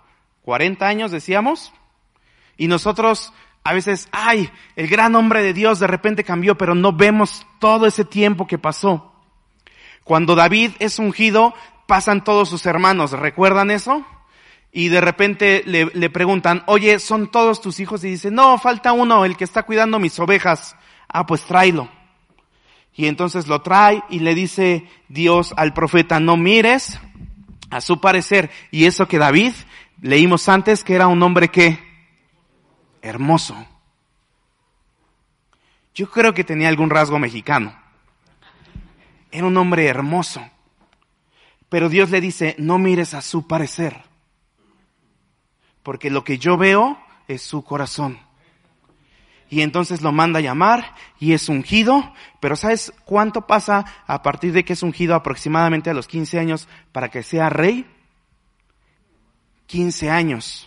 ¿40 0.45 0.81
años 0.83 1.11
decíamos? 1.11 1.73
Y 2.57 2.67
nosotros 2.67 3.33
a 3.63 3.73
veces, 3.73 4.07
ay, 4.11 4.49
el 4.75 4.87
gran 4.87 5.13
hombre 5.15 5.43
de 5.43 5.53
Dios 5.53 5.79
de 5.79 5.87
repente 5.87 6.23
cambió, 6.23 6.57
pero 6.57 6.73
no 6.73 6.93
vemos 6.93 7.45
todo 7.59 7.85
ese 7.85 8.05
tiempo 8.05 8.47
que 8.47 8.57
pasó. 8.57 9.13
Cuando 10.05 10.35
David 10.35 10.71
es 10.79 10.99
ungido, 10.99 11.53
pasan 11.85 12.23
todos 12.23 12.47
sus 12.47 12.65
hermanos, 12.65 13.11
¿recuerdan 13.11 13.71
eso? 13.71 14.05
Y 14.71 14.87
de 14.87 15.01
repente 15.01 15.63
le, 15.65 15.85
le 15.93 16.09
preguntan, 16.09 16.63
oye, 16.67 16.99
¿son 16.99 17.29
todos 17.29 17.59
tus 17.59 17.79
hijos? 17.81 18.03
Y 18.05 18.11
dice, 18.11 18.31
no, 18.31 18.57
falta 18.57 18.93
uno, 18.93 19.25
el 19.25 19.35
que 19.35 19.43
está 19.43 19.63
cuidando 19.63 19.99
mis 19.99 20.17
ovejas. 20.17 20.75
Ah, 21.09 21.25
pues 21.25 21.43
tráelo. 21.43 21.89
Y 22.93 23.07
entonces 23.07 23.47
lo 23.47 23.61
trae 23.61 24.01
y 24.09 24.19
le 24.19 24.33
dice 24.33 24.87
Dios 25.09 25.53
al 25.57 25.73
profeta, 25.73 26.19
no 26.19 26.37
mires 26.37 26.99
a 27.69 27.81
su 27.81 27.99
parecer. 27.99 28.49
Y 28.71 28.85
eso 28.85 29.07
que 29.07 29.17
David, 29.19 29.53
leímos 30.01 30.49
antes 30.49 30.83
que 30.83 30.95
era 30.95 31.07
un 31.07 31.21
hombre 31.21 31.49
que, 31.49 31.79
hermoso. 33.07 33.55
Yo 35.95 36.09
creo 36.09 36.33
que 36.33 36.43
tenía 36.43 36.69
algún 36.69 36.89
rasgo 36.89 37.17
mexicano. 37.19 37.75
Era 39.31 39.47
un 39.47 39.57
hombre 39.57 39.87
hermoso. 39.87 40.47
Pero 41.69 41.89
Dios 41.89 42.11
le 42.11 42.21
dice, 42.21 42.55
no 42.59 42.77
mires 42.77 43.13
a 43.13 43.21
su 43.21 43.47
parecer. 43.47 44.03
Porque 45.83 46.09
lo 46.09 46.23
que 46.23 46.37
yo 46.37 46.57
veo 46.57 46.97
es 47.27 47.41
su 47.41 47.63
corazón 47.63 48.19
y 49.49 49.61
entonces 49.61 50.01
lo 50.01 50.11
manda 50.11 50.39
a 50.39 50.41
llamar 50.41 50.93
y 51.19 51.33
es 51.33 51.49
ungido, 51.49 52.13
pero 52.39 52.55
¿sabes 52.55 52.93
cuánto 53.05 53.47
pasa 53.47 53.85
a 54.05 54.21
partir 54.21 54.51
de 54.51 54.65
que 54.65 54.73
es 54.73 54.83
ungido 54.83 55.15
aproximadamente 55.15 55.89
a 55.89 55.93
los 55.93 56.07
15 56.07 56.39
años 56.39 56.67
para 56.91 57.09
que 57.09 57.23
sea 57.23 57.49
rey? 57.49 57.85
15 59.67 60.09
años. 60.09 60.66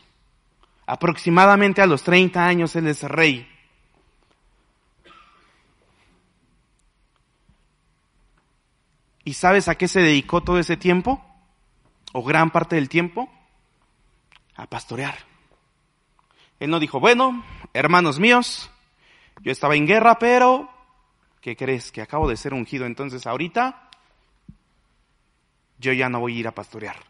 Aproximadamente 0.90 1.80
a 1.80 1.86
los 1.86 2.02
30 2.02 2.44
años 2.44 2.74
él 2.74 2.88
es 2.88 3.04
rey. 3.04 3.48
¿Y 9.22 9.34
sabes 9.34 9.68
a 9.68 9.76
qué 9.76 9.86
se 9.86 10.00
dedicó 10.00 10.40
todo 10.40 10.58
ese 10.58 10.76
tiempo? 10.76 11.24
¿O 12.12 12.24
gran 12.24 12.50
parte 12.50 12.74
del 12.74 12.88
tiempo? 12.88 13.30
A 14.56 14.66
pastorear. 14.66 15.16
Él 16.58 16.70
no 16.70 16.80
dijo, 16.80 16.98
bueno, 16.98 17.44
hermanos 17.72 18.18
míos, 18.18 18.68
yo 19.42 19.52
estaba 19.52 19.76
en 19.76 19.86
guerra, 19.86 20.18
pero, 20.18 20.68
¿qué 21.40 21.54
crees? 21.54 21.92
Que 21.92 22.02
acabo 22.02 22.28
de 22.28 22.36
ser 22.36 22.52
ungido, 22.52 22.84
entonces 22.84 23.28
ahorita 23.28 23.90
yo 25.78 25.92
ya 25.92 26.08
no 26.08 26.18
voy 26.18 26.36
a 26.36 26.40
ir 26.40 26.48
a 26.48 26.54
pastorear. 26.56 27.09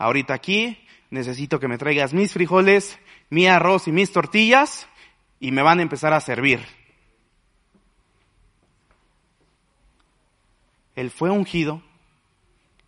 Ahorita 0.00 0.32
aquí 0.32 0.78
necesito 1.10 1.60
que 1.60 1.68
me 1.68 1.76
traigas 1.76 2.14
mis 2.14 2.32
frijoles, 2.32 2.98
mi 3.28 3.46
arroz 3.46 3.86
y 3.86 3.92
mis 3.92 4.10
tortillas 4.10 4.88
y 5.38 5.52
me 5.52 5.60
van 5.60 5.78
a 5.78 5.82
empezar 5.82 6.14
a 6.14 6.22
servir. 6.22 6.64
Él 10.96 11.10
fue 11.10 11.28
ungido 11.28 11.82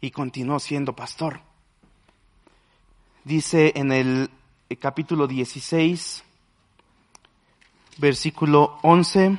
y 0.00 0.10
continuó 0.10 0.58
siendo 0.58 0.96
pastor. 0.96 1.42
Dice 3.24 3.74
en 3.76 3.92
el 3.92 4.30
eh, 4.70 4.76
capítulo 4.76 5.26
16, 5.26 6.24
versículo 7.98 8.78
11. 8.80 9.36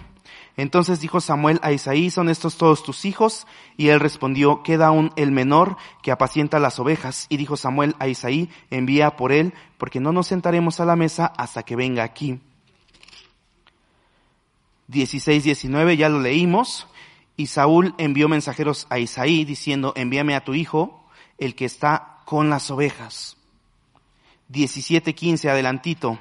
Entonces 0.56 1.00
dijo 1.00 1.20
Samuel 1.20 1.60
a 1.64 1.72
Isaí, 1.72 2.12
¿son 2.12 2.30
estos 2.30 2.58
todos 2.58 2.84
tus 2.84 3.06
hijos? 3.06 3.48
Y 3.76 3.88
él 3.88 4.00
respondió, 4.00 4.62
queda 4.62 4.88
aún 4.88 5.12
el 5.16 5.32
menor 5.32 5.78
que 6.04 6.12
apacienta 6.12 6.60
las 6.60 6.80
ovejas. 6.80 7.26
Y 7.30 7.38
dijo 7.38 7.58
Samuel 7.58 7.96
a 8.00 8.08
Isaí, 8.08 8.50
envía 8.70 9.16
por 9.16 9.32
él, 9.32 9.54
porque 9.78 10.00
no 10.00 10.12
nos 10.12 10.28
sentaremos 10.28 10.80
a 10.80 10.86
la 10.86 10.96
mesa 10.96 11.26
hasta 11.38 11.64
que 11.64 11.76
venga 11.76 12.04
aquí. 12.04 12.40
16, 14.90 15.44
19, 15.44 15.98
ya 15.98 16.10
lo 16.10 16.20
leímos. 16.20 16.88
Y 17.36 17.48
Saúl 17.48 17.96
envió 17.98 18.30
mensajeros 18.30 18.86
a 18.92 19.00
Isaí 19.00 19.46
diciendo, 19.46 19.94
envíame 19.96 20.36
a 20.36 20.44
tu 20.44 20.54
hijo, 20.54 21.04
el 21.40 21.56
que 21.56 21.66
está 21.66 22.20
con 22.26 22.52
las 22.52 22.70
ovejas. 22.70 23.38
17.15, 24.52 25.50
adelantito. 25.50 26.20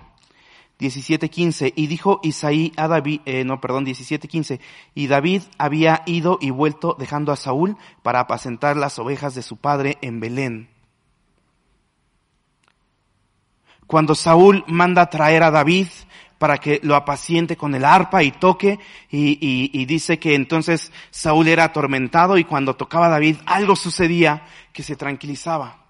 17.15, 0.82 1.72
y 1.76 1.86
dijo 1.86 2.20
Isaí 2.22 2.72
a 2.76 2.88
David, 2.88 3.20
eh, 3.24 3.44
no, 3.44 3.60
perdón, 3.60 3.86
17.15, 3.86 4.58
y 4.94 5.06
David 5.06 5.42
había 5.56 6.02
ido 6.06 6.38
y 6.40 6.50
vuelto 6.50 6.96
dejando 6.98 7.30
a 7.30 7.36
Saúl 7.36 7.76
para 8.02 8.20
apacentar 8.20 8.76
las 8.76 8.98
ovejas 8.98 9.34
de 9.34 9.42
su 9.42 9.56
padre 9.56 9.98
en 10.02 10.18
Belén. 10.18 10.68
Cuando 13.86 14.14
Saúl 14.14 14.64
manda 14.66 15.10
traer 15.10 15.42
a 15.42 15.50
David 15.50 15.86
para 16.38 16.58
que 16.58 16.80
lo 16.82 16.96
apaciente 16.96 17.56
con 17.56 17.74
el 17.74 17.84
arpa 17.84 18.24
y 18.24 18.32
toque, 18.32 18.80
y, 19.08 19.38
y 19.72 19.84
dice 19.86 20.18
que 20.18 20.34
entonces 20.34 20.90
Saúl 21.10 21.46
era 21.46 21.64
atormentado 21.64 22.36
y 22.36 22.44
cuando 22.44 22.74
tocaba 22.74 23.06
a 23.06 23.10
David 23.10 23.36
algo 23.46 23.76
sucedía 23.76 24.44
que 24.72 24.82
se 24.82 24.96
tranquilizaba. 24.96 25.81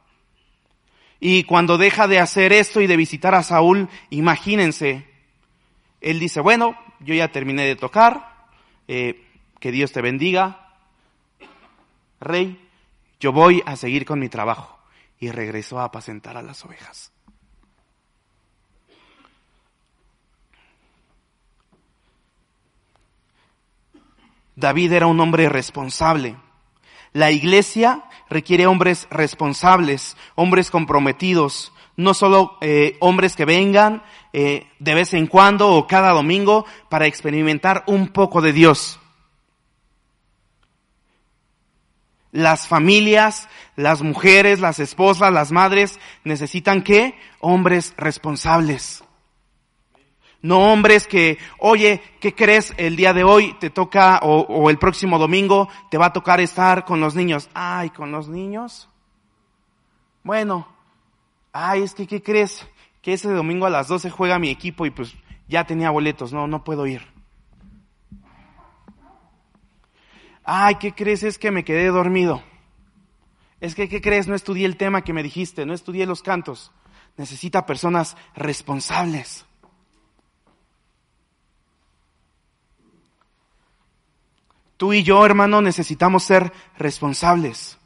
Y 1.24 1.44
cuando 1.44 1.78
deja 1.78 2.08
de 2.08 2.18
hacer 2.18 2.52
esto 2.52 2.80
y 2.80 2.88
de 2.88 2.96
visitar 2.96 3.32
a 3.36 3.44
Saúl, 3.44 3.88
imagínense, 4.10 5.06
él 6.00 6.18
dice, 6.18 6.40
bueno, 6.40 6.76
yo 6.98 7.14
ya 7.14 7.30
terminé 7.30 7.62
de 7.62 7.76
tocar, 7.76 8.48
eh, 8.88 9.24
que 9.60 9.70
Dios 9.70 9.92
te 9.92 10.02
bendiga, 10.02 10.74
rey, 12.18 12.68
yo 13.20 13.30
voy 13.30 13.62
a 13.66 13.76
seguir 13.76 14.04
con 14.04 14.18
mi 14.18 14.28
trabajo. 14.28 14.80
Y 15.20 15.30
regresó 15.30 15.78
a 15.78 15.84
apacentar 15.84 16.36
a 16.36 16.42
las 16.42 16.64
ovejas. 16.64 17.12
David 24.56 24.92
era 24.92 25.06
un 25.06 25.20
hombre 25.20 25.48
responsable. 25.48 26.34
La 27.12 27.30
iglesia 27.30 28.02
requiere 28.32 28.66
hombres 28.66 29.06
responsables, 29.10 30.16
hombres 30.34 30.70
comprometidos, 30.70 31.72
no 31.96 32.14
solo 32.14 32.56
eh, 32.60 32.96
hombres 33.00 33.36
que 33.36 33.44
vengan 33.44 34.02
eh, 34.32 34.66
de 34.78 34.94
vez 34.94 35.14
en 35.14 35.26
cuando 35.26 35.68
o 35.68 35.86
cada 35.86 36.12
domingo 36.12 36.64
para 36.88 37.06
experimentar 37.06 37.84
un 37.86 38.08
poco 38.08 38.40
de 38.40 38.52
Dios. 38.52 38.98
Las 42.30 42.66
familias, 42.66 43.48
las 43.76 44.00
mujeres, 44.00 44.58
las 44.58 44.78
esposas, 44.78 45.32
las 45.32 45.52
madres 45.52 46.00
necesitan 46.24 46.82
qué? 46.82 47.14
Hombres 47.40 47.92
responsables. 47.98 49.01
No 50.42 50.72
hombres 50.72 51.06
que, 51.06 51.38
oye, 51.58 52.02
¿qué 52.20 52.34
crees? 52.34 52.74
El 52.76 52.96
día 52.96 53.12
de 53.12 53.22
hoy 53.22 53.54
te 53.60 53.70
toca, 53.70 54.18
o, 54.24 54.70
el 54.70 54.78
próximo 54.78 55.18
domingo 55.18 55.68
te 55.88 55.98
va 55.98 56.06
a 56.06 56.12
tocar 56.12 56.40
estar 56.40 56.84
con 56.84 57.00
los 57.00 57.14
niños. 57.14 57.48
Ay, 57.54 57.90
con 57.90 58.10
los 58.10 58.28
niños. 58.28 58.88
Bueno, 60.24 60.66
ay, 61.52 61.82
es 61.82 61.94
que, 61.94 62.08
¿qué 62.08 62.20
crees? 62.20 62.66
Que 63.00 63.12
ese 63.12 63.30
domingo 63.30 63.66
a 63.66 63.70
las 63.70 63.86
12 63.86 64.10
juega 64.10 64.40
mi 64.40 64.50
equipo 64.50 64.84
y 64.84 64.90
pues 64.90 65.14
ya 65.46 65.64
tenía 65.64 65.90
boletos. 65.90 66.32
No, 66.32 66.48
no 66.48 66.64
puedo 66.64 66.88
ir. 66.88 67.06
Ay, 70.42 70.74
¿qué 70.74 70.92
crees? 70.92 71.22
Es 71.22 71.38
que 71.38 71.52
me 71.52 71.64
quedé 71.64 71.86
dormido. 71.86 72.42
Es 73.60 73.76
que, 73.76 73.88
¿qué 73.88 74.00
crees? 74.00 74.26
No 74.26 74.34
estudié 74.34 74.66
el 74.66 74.76
tema 74.76 75.02
que 75.02 75.12
me 75.12 75.22
dijiste, 75.22 75.64
no 75.66 75.72
estudié 75.72 76.04
los 76.04 76.20
cantos. 76.20 76.72
Necesita 77.16 77.64
personas 77.64 78.16
responsables. 78.34 79.46
Tú 84.82 84.92
y 84.92 85.04
yo, 85.04 85.24
hermano, 85.24 85.62
necesitamos 85.62 86.24
ser 86.24 86.52
responsables. 86.76 87.78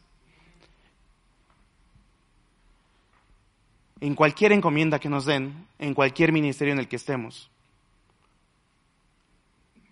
En 4.01 4.15
cualquier 4.15 4.53
encomienda 4.53 4.99
que 4.99 5.11
nos 5.11 5.27
den, 5.27 5.67
en 5.79 5.93
cualquier 5.93 6.33
ministerio 6.33 6.73
en 6.73 6.81
el 6.81 6.89
que 6.89 6.97
estemos. 6.97 7.51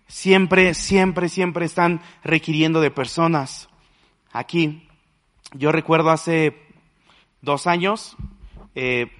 Siempre, 0.07 0.73
siempre, 0.73 1.29
siempre 1.29 1.65
están 1.67 2.01
requiriendo 2.23 2.81
de 2.81 2.89
personas. 2.89 3.69
Aquí, 4.31 4.89
yo 5.53 5.71
recuerdo 5.71 6.09
hace 6.09 6.59
dos 7.39 7.67
años, 7.67 8.17
eh, 8.73 9.11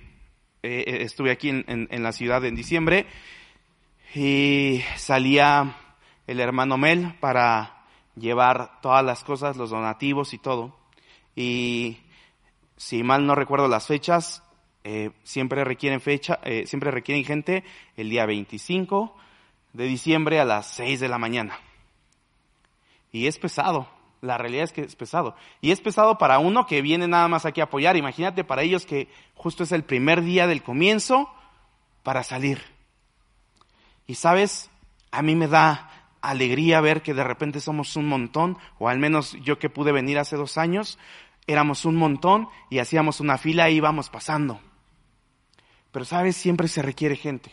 eh, 0.64 1.02
estuve 1.02 1.30
aquí 1.30 1.50
en, 1.50 1.66
en 1.68 2.02
la 2.02 2.14
ciudad 2.14 2.44
en 2.46 2.56
diciembre 2.56 3.06
y 4.16 4.82
salía 4.96 5.78
el 6.26 6.40
hermano 6.40 6.80
Mel 6.80 7.14
para 7.20 7.75
llevar 8.16 8.82
todas 8.82 9.04
las 9.04 9.24
cosas, 9.24 9.58
los 9.58 9.70
donativos 9.70 10.34
y 10.34 10.38
todo. 10.38 10.76
Y 11.36 11.98
si 12.78 13.04
mal 13.04 13.26
no 13.26 13.36
recuerdo 13.36 13.68
las 13.68 13.88
fechas, 13.88 14.44
eh, 14.84 15.12
siempre 15.24 15.64
requieren 15.64 16.02
fecha, 16.02 16.40
eh, 16.44 16.66
siempre 16.68 16.92
requieren 16.92 17.26
gente 17.26 17.64
el 17.98 18.10
día 18.10 18.26
25 18.26 19.16
de 19.74 19.86
diciembre 19.86 20.40
a 20.40 20.46
las 20.46 20.68
6 20.68 21.00
de 21.00 21.10
la 21.10 21.18
mañana. 21.18 21.60
Y 23.12 23.28
es 23.28 23.40
pesado, 23.40 23.88
la 24.22 24.38
realidad 24.38 24.66
es 24.66 24.74
que 24.74 24.82
es 24.82 24.96
pesado. 24.96 25.36
Y 25.62 25.72
es 25.72 25.82
pesado 25.82 26.18
para 26.18 26.40
uno 26.40 26.66
que 26.66 26.82
viene 26.82 27.08
nada 27.08 27.28
más 27.28 27.46
aquí 27.46 27.62
a 27.62 27.66
apoyar. 27.66 27.98
Imagínate 27.98 28.44
para 28.44 28.62
ellos 28.62 28.86
que 28.86 29.08
justo 29.36 29.64
es 29.64 29.72
el 29.72 29.84
primer 29.84 30.22
día 30.22 30.48
del 30.48 30.64
comienzo 30.64 31.30
para 32.04 32.24
salir. 32.24 32.62
Y 34.08 34.16
sabes, 34.16 34.70
a 35.12 35.22
mí 35.22 35.36
me 35.36 35.48
da 35.48 35.90
alegría 36.30 36.82
ver 36.82 37.02
que 37.02 37.14
de 37.14 37.24
repente 37.24 37.60
somos 37.60 37.96
un 37.96 38.08
montón, 38.08 38.58
o 38.80 38.90
al 38.90 39.00
menos 39.00 39.34
yo 39.44 39.60
que 39.60 39.70
pude 39.70 39.92
venir 39.92 40.20
hace 40.20 40.36
dos 40.36 40.58
años, 40.58 40.98
éramos 41.48 41.86
un 41.86 41.96
montón 41.96 42.48
y 42.70 42.80
hacíamos 42.80 43.20
una 43.20 43.38
fila 43.38 43.70
y 43.70 43.76
íbamos 43.76 44.10
pasando. 44.10 44.60
Pero 45.92 46.06
sabes, 46.06 46.36
siempre 46.36 46.68
se 46.68 46.82
requiere 46.82 47.16
gente. 47.16 47.52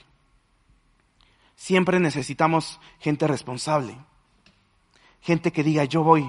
Siempre 1.54 2.00
necesitamos 2.00 2.80
gente 2.98 3.28
responsable. 3.28 3.96
Gente 5.20 5.52
que 5.52 5.62
diga, 5.62 5.84
yo 5.84 6.02
voy. 6.02 6.28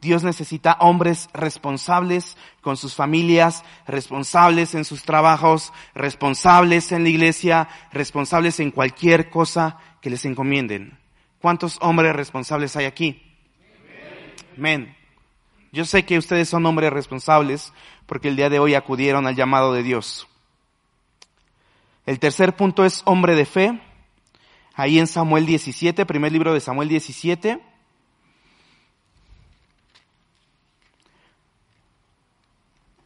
Dios 0.00 0.24
necesita 0.24 0.76
hombres 0.80 1.28
responsables 1.32 2.36
con 2.60 2.76
sus 2.76 2.94
familias, 2.94 3.64
responsables 3.86 4.74
en 4.74 4.84
sus 4.84 5.04
trabajos, 5.04 5.72
responsables 5.94 6.92
en 6.92 7.04
la 7.04 7.08
iglesia, 7.08 7.68
responsables 7.92 8.58
en 8.60 8.72
cualquier 8.72 9.30
cosa 9.30 9.78
que 10.00 10.10
les 10.10 10.24
encomienden. 10.24 11.01
¿Cuántos 11.42 11.76
hombres 11.80 12.14
responsables 12.14 12.76
hay 12.76 12.84
aquí? 12.84 13.20
Amén. 14.56 14.96
Yo 15.72 15.84
sé 15.84 16.04
que 16.04 16.16
ustedes 16.16 16.48
son 16.48 16.64
hombres 16.66 16.92
responsables 16.92 17.72
porque 18.06 18.28
el 18.28 18.36
día 18.36 18.48
de 18.48 18.60
hoy 18.60 18.76
acudieron 18.76 19.26
al 19.26 19.34
llamado 19.34 19.72
de 19.72 19.82
Dios. 19.82 20.28
El 22.06 22.20
tercer 22.20 22.54
punto 22.54 22.84
es 22.84 23.02
hombre 23.06 23.34
de 23.34 23.44
fe. 23.44 23.80
Ahí 24.74 25.00
en 25.00 25.08
Samuel 25.08 25.44
17, 25.44 26.06
primer 26.06 26.30
libro 26.30 26.54
de 26.54 26.60
Samuel 26.60 26.88
17. 26.88 27.60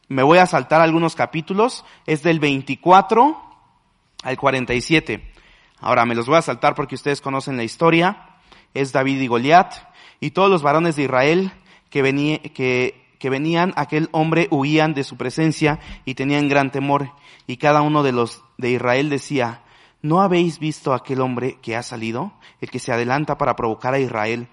Me 0.09 0.21
voy 0.21 0.37
a 0.37 0.45
saltar 0.45 0.81
algunos 0.81 1.15
capítulos. 1.15 1.85
Es 2.05 2.21
del 2.21 2.39
24 2.39 3.35
al 4.21 4.37
47. 4.37 5.36
Ahora 5.79 6.05
me 6.05 6.15
los 6.15 6.27
voy 6.27 6.37
a 6.37 6.41
saltar 6.41 6.75
porque 6.75 6.95
ustedes 6.95 7.21
conocen 7.21 7.57
la 7.57 7.63
historia. 7.63 8.37
Es 8.73 8.91
David 8.91 9.21
y 9.21 9.27
Goliat. 9.27 9.73
Y 10.19 10.31
todos 10.31 10.49
los 10.49 10.63
varones 10.63 10.95
de 10.95 11.03
Israel 11.03 11.51
que, 11.89 12.01
venía, 12.01 12.39
que, 12.39 13.15
que 13.19 13.29
venían, 13.29 13.73
aquel 13.75 14.09
hombre 14.11 14.47
huían 14.51 14.93
de 14.93 15.03
su 15.03 15.17
presencia 15.17 15.79
y 16.05 16.15
tenían 16.15 16.49
gran 16.49 16.71
temor. 16.71 17.11
Y 17.45 17.57
cada 17.57 17.81
uno 17.81 18.03
de 18.03 18.11
los 18.11 18.43
de 18.57 18.71
Israel 18.71 19.09
decía, 19.09 19.61
¿no 20.01 20.21
habéis 20.21 20.59
visto 20.59 20.93
aquel 20.93 21.21
hombre 21.21 21.57
que 21.61 21.75
ha 21.75 21.83
salido? 21.83 22.33
El 22.61 22.71
que 22.71 22.79
se 22.79 22.91
adelanta 22.91 23.37
para 23.37 23.55
provocar 23.55 23.93
a 23.93 23.99
Israel. 23.99 24.47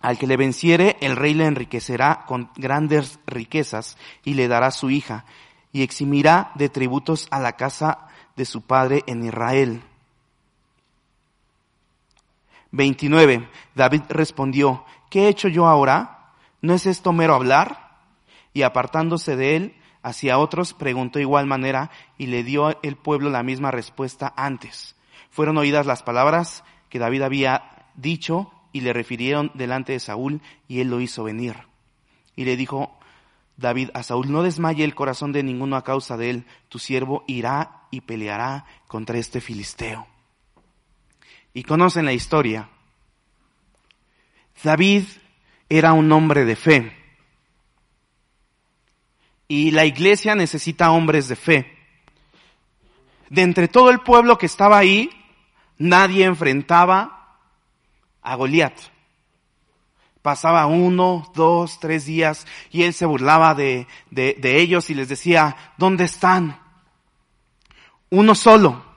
Al 0.00 0.18
que 0.18 0.26
le 0.26 0.36
venciere, 0.36 0.96
el 1.00 1.16
rey 1.16 1.34
le 1.34 1.46
enriquecerá 1.46 2.24
con 2.26 2.50
grandes 2.56 3.18
riquezas 3.26 3.96
y 4.24 4.34
le 4.34 4.46
dará 4.46 4.70
su 4.70 4.90
hija 4.90 5.24
y 5.72 5.82
eximirá 5.82 6.52
de 6.54 6.68
tributos 6.68 7.26
a 7.30 7.40
la 7.40 7.52
casa 7.52 8.06
de 8.36 8.44
su 8.44 8.62
padre 8.62 9.02
en 9.06 9.24
Israel. 9.24 9.82
29. 12.72 13.48
David 13.74 14.02
respondió, 14.08 14.84
¿qué 15.10 15.24
he 15.24 15.28
hecho 15.28 15.48
yo 15.48 15.66
ahora? 15.66 16.32
¿No 16.60 16.74
es 16.74 16.86
esto 16.86 17.12
mero 17.12 17.34
hablar? 17.34 17.96
Y 18.52 18.62
apartándose 18.62 19.36
de 19.36 19.56
él 19.56 19.76
hacia 20.02 20.38
otros, 20.38 20.74
preguntó 20.74 21.18
igual 21.18 21.46
manera 21.46 21.90
y 22.16 22.26
le 22.26 22.44
dio 22.44 22.80
el 22.82 22.96
pueblo 22.96 23.30
la 23.30 23.42
misma 23.42 23.70
respuesta 23.70 24.32
antes. 24.36 24.96
Fueron 25.30 25.58
oídas 25.58 25.86
las 25.86 26.02
palabras 26.02 26.64
que 26.88 26.98
David 26.98 27.22
había 27.22 27.88
dicho 27.94 28.52
y 28.72 28.80
le 28.80 28.92
refirieron 28.92 29.50
delante 29.54 29.92
de 29.92 30.00
Saúl 30.00 30.40
y 30.66 30.80
él 30.80 30.88
lo 30.88 31.00
hizo 31.00 31.24
venir. 31.24 31.56
Y 32.36 32.44
le 32.44 32.56
dijo 32.56 32.98
David 33.56 33.90
a 33.94 34.02
Saúl, 34.02 34.30
no 34.30 34.42
desmaye 34.42 34.84
el 34.84 34.94
corazón 34.94 35.32
de 35.32 35.42
ninguno 35.42 35.76
a 35.76 35.84
causa 35.84 36.16
de 36.16 36.30
él, 36.30 36.46
tu 36.68 36.78
siervo 36.78 37.24
irá 37.26 37.82
y 37.90 38.02
peleará 38.02 38.64
contra 38.86 39.18
este 39.18 39.40
filisteo. 39.40 40.06
Y 41.58 41.64
conocen 41.64 42.04
la 42.04 42.12
historia. 42.12 42.68
David 44.62 45.02
era 45.68 45.92
un 45.92 46.12
hombre 46.12 46.44
de 46.44 46.54
fe. 46.54 46.96
Y 49.48 49.72
la 49.72 49.84
iglesia 49.84 50.36
necesita 50.36 50.92
hombres 50.92 51.26
de 51.26 51.34
fe. 51.34 51.76
De 53.28 53.42
entre 53.42 53.66
todo 53.66 53.90
el 53.90 53.98
pueblo 53.98 54.38
que 54.38 54.46
estaba 54.46 54.78
ahí, 54.78 55.10
nadie 55.78 56.26
enfrentaba 56.26 57.40
a 58.22 58.36
Goliat. 58.36 58.78
Pasaba 60.22 60.66
uno, 60.66 61.28
dos, 61.34 61.80
tres 61.80 62.06
días 62.06 62.46
y 62.70 62.84
él 62.84 62.94
se 62.94 63.04
burlaba 63.04 63.56
de, 63.56 63.88
de, 64.12 64.36
de 64.38 64.60
ellos 64.60 64.90
y 64.90 64.94
les 64.94 65.08
decía, 65.08 65.56
¿dónde 65.76 66.04
están? 66.04 66.60
Uno 68.10 68.36
solo, 68.36 68.87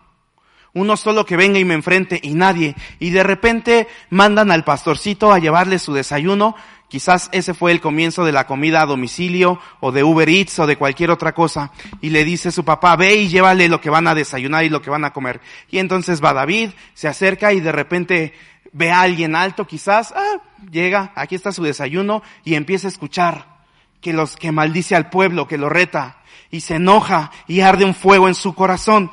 uno 0.73 0.95
solo 0.95 1.25
que 1.25 1.37
venga 1.37 1.59
y 1.59 1.65
me 1.65 1.73
enfrente 1.73 2.19
y 2.21 2.33
nadie. 2.33 2.75
Y 2.99 3.09
de 3.09 3.23
repente 3.23 3.87
mandan 4.09 4.51
al 4.51 4.63
pastorcito 4.63 5.31
a 5.31 5.39
llevarle 5.39 5.79
su 5.79 5.93
desayuno. 5.93 6.55
Quizás 6.87 7.29
ese 7.31 7.53
fue 7.53 7.71
el 7.71 7.81
comienzo 7.81 8.25
de 8.25 8.31
la 8.31 8.47
comida 8.47 8.81
a 8.81 8.85
domicilio 8.85 9.59
o 9.79 9.91
de 9.91 10.03
Uber 10.03 10.27
Eats 10.29 10.59
o 10.59 10.67
de 10.67 10.77
cualquier 10.77 11.11
otra 11.11 11.33
cosa. 11.33 11.71
Y 12.01 12.09
le 12.09 12.23
dice 12.23 12.51
su 12.51 12.63
papá, 12.63 12.95
ve 12.95 13.15
y 13.15 13.29
llévale 13.29 13.69
lo 13.69 13.81
que 13.81 13.89
van 13.89 14.07
a 14.07 14.15
desayunar 14.15 14.63
y 14.63 14.69
lo 14.69 14.81
que 14.81 14.89
van 14.89 15.05
a 15.05 15.13
comer. 15.13 15.41
Y 15.69 15.79
entonces 15.79 16.23
va 16.23 16.33
David, 16.33 16.71
se 16.93 17.07
acerca 17.07 17.53
y 17.53 17.59
de 17.59 17.71
repente 17.71 18.33
ve 18.73 18.91
a 18.91 19.01
alguien 19.01 19.35
alto 19.35 19.67
quizás, 19.67 20.13
ah, 20.15 20.41
llega, 20.71 21.11
aquí 21.15 21.35
está 21.35 21.51
su 21.51 21.63
desayuno 21.63 22.23
y 22.43 22.55
empieza 22.55 22.87
a 22.87 22.91
escuchar 22.91 23.51
que 23.99 24.13
los 24.13 24.35
que 24.35 24.51
maldice 24.51 24.95
al 24.95 25.09
pueblo, 25.09 25.47
que 25.47 25.57
lo 25.57 25.69
reta 25.69 26.17
y 26.49 26.61
se 26.61 26.75
enoja 26.75 27.31
y 27.47 27.61
arde 27.61 27.85
un 27.85 27.93
fuego 27.93 28.27
en 28.27 28.35
su 28.35 28.53
corazón 28.53 29.11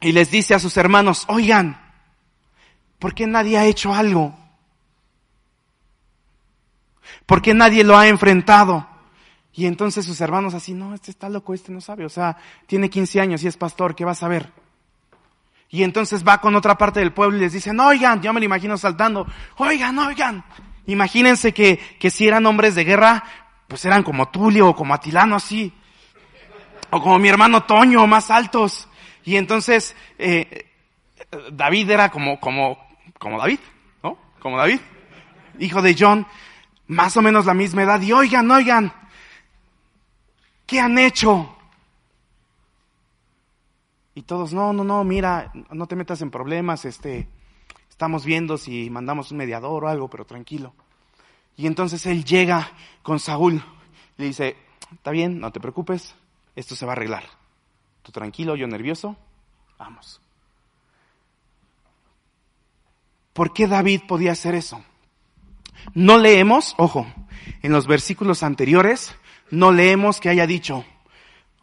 y 0.00 0.12
les 0.12 0.30
dice 0.30 0.54
a 0.54 0.58
sus 0.58 0.76
hermanos, 0.76 1.24
oigan, 1.28 1.80
¿por 2.98 3.14
qué 3.14 3.26
nadie 3.26 3.58
ha 3.58 3.64
hecho 3.64 3.94
algo? 3.94 4.36
¿Por 7.26 7.42
qué 7.42 7.54
nadie 7.54 7.84
lo 7.84 7.96
ha 7.96 8.08
enfrentado? 8.08 8.88
Y 9.52 9.66
entonces 9.66 10.04
sus 10.04 10.20
hermanos 10.20 10.54
así, 10.54 10.74
no, 10.74 10.94
este 10.94 11.10
está 11.10 11.28
loco, 11.28 11.54
este 11.54 11.70
no 11.72 11.80
sabe, 11.80 12.04
o 12.04 12.08
sea, 12.08 12.36
tiene 12.66 12.90
15 12.90 13.20
años 13.20 13.42
y 13.42 13.46
es 13.46 13.56
pastor, 13.56 13.94
¿qué 13.94 14.04
va 14.04 14.12
a 14.12 14.16
saber? 14.16 14.52
Y 15.70 15.82
entonces 15.82 16.26
va 16.26 16.40
con 16.40 16.54
otra 16.56 16.76
parte 16.76 17.00
del 17.00 17.12
pueblo 17.12 17.36
y 17.36 17.40
les 17.40 17.52
dice, 17.52 17.72
no, 17.72 17.88
oigan, 17.88 18.20
yo 18.20 18.32
me 18.32 18.40
lo 18.40 18.46
imagino 18.46 18.76
saltando, 18.76 19.26
oigan, 19.56 19.98
oigan. 19.98 20.44
Imagínense 20.86 21.54
que, 21.54 21.78
que 21.98 22.10
si 22.10 22.28
eran 22.28 22.46
hombres 22.46 22.74
de 22.74 22.84
guerra, 22.84 23.24
pues 23.66 23.84
eran 23.84 24.02
como 24.02 24.28
Tulio 24.28 24.68
o 24.68 24.76
como 24.76 24.94
Atilano 24.94 25.36
así. 25.36 25.72
O 26.90 27.00
como 27.00 27.18
mi 27.18 27.28
hermano 27.28 27.64
Toño, 27.64 28.06
más 28.06 28.30
altos. 28.30 28.88
Y 29.24 29.36
entonces, 29.36 29.96
eh, 30.18 30.66
David 31.52 31.90
era 31.90 32.10
como, 32.10 32.38
como, 32.38 32.78
como 33.18 33.38
David, 33.38 33.60
¿no? 34.02 34.18
Como 34.40 34.58
David. 34.58 34.80
Hijo 35.58 35.82
de 35.82 35.96
John, 35.98 36.26
más 36.86 37.16
o 37.16 37.22
menos 37.22 37.46
la 37.46 37.54
misma 37.54 37.82
edad. 37.82 38.00
Y 38.02 38.12
oigan, 38.12 38.50
oigan, 38.50 38.92
¿qué 40.66 40.80
han 40.80 40.98
hecho? 40.98 41.56
Y 44.14 44.22
todos, 44.22 44.52
no, 44.52 44.72
no, 44.72 44.84
no, 44.84 45.02
mira, 45.04 45.52
no 45.70 45.86
te 45.86 45.96
metas 45.96 46.20
en 46.22 46.30
problemas, 46.30 46.84
este, 46.84 47.26
estamos 47.90 48.24
viendo 48.24 48.56
si 48.58 48.88
mandamos 48.90 49.32
un 49.32 49.38
mediador 49.38 49.84
o 49.84 49.88
algo, 49.88 50.08
pero 50.08 50.24
tranquilo. 50.24 50.74
Y 51.56 51.66
entonces 51.66 52.04
él 52.06 52.24
llega 52.24 52.70
con 53.02 53.18
Saúl, 53.18 53.62
le 54.16 54.26
dice, 54.26 54.56
está 54.92 55.10
bien, 55.10 55.40
no 55.40 55.50
te 55.50 55.60
preocupes, 55.60 56.14
esto 56.54 56.76
se 56.76 56.86
va 56.86 56.92
a 56.92 56.96
arreglar. 56.96 57.24
Tú 58.04 58.12
tranquilo, 58.12 58.54
yo 58.54 58.68
nervioso, 58.68 59.16
vamos. 59.76 60.20
¿Por 63.32 63.52
qué 63.52 63.66
David 63.66 64.02
podía 64.06 64.30
hacer 64.30 64.54
eso? 64.54 64.84
No 65.94 66.18
leemos, 66.18 66.76
ojo, 66.78 67.06
en 67.62 67.72
los 67.72 67.88
versículos 67.88 68.44
anteriores, 68.44 69.16
no 69.50 69.72
leemos 69.72 70.20
que 70.20 70.28
haya 70.28 70.46
dicho, 70.46 70.84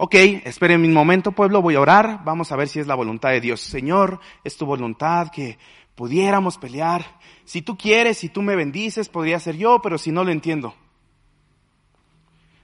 Ok, 0.04 0.16
esperen 0.16 0.84
un 0.84 0.94
momento, 0.94 1.32
pueblo, 1.32 1.62
voy 1.62 1.76
a 1.76 1.80
orar, 1.80 2.24
vamos 2.26 2.52
a 2.52 2.56
ver 2.56 2.68
si 2.68 2.80
es 2.80 2.88
la 2.88 2.96
voluntad 2.96 3.30
de 3.30 3.40
Dios. 3.40 3.62
Señor, 3.62 4.20
es 4.44 4.58
tu 4.58 4.66
voluntad 4.66 5.30
que 5.30 5.60
pudiéramos 5.94 6.58
pelear. 6.58 7.20
Si 7.46 7.62
tú 7.62 7.78
quieres, 7.78 8.18
si 8.18 8.28
tú 8.30 8.42
me 8.42 8.56
bendices, 8.56 9.10
podría 9.10 9.40
ser 9.40 9.58
yo, 9.58 9.80
pero 9.80 10.00
si 10.00 10.12
no 10.12 10.24
lo 10.24 10.32
entiendo. 10.32 10.74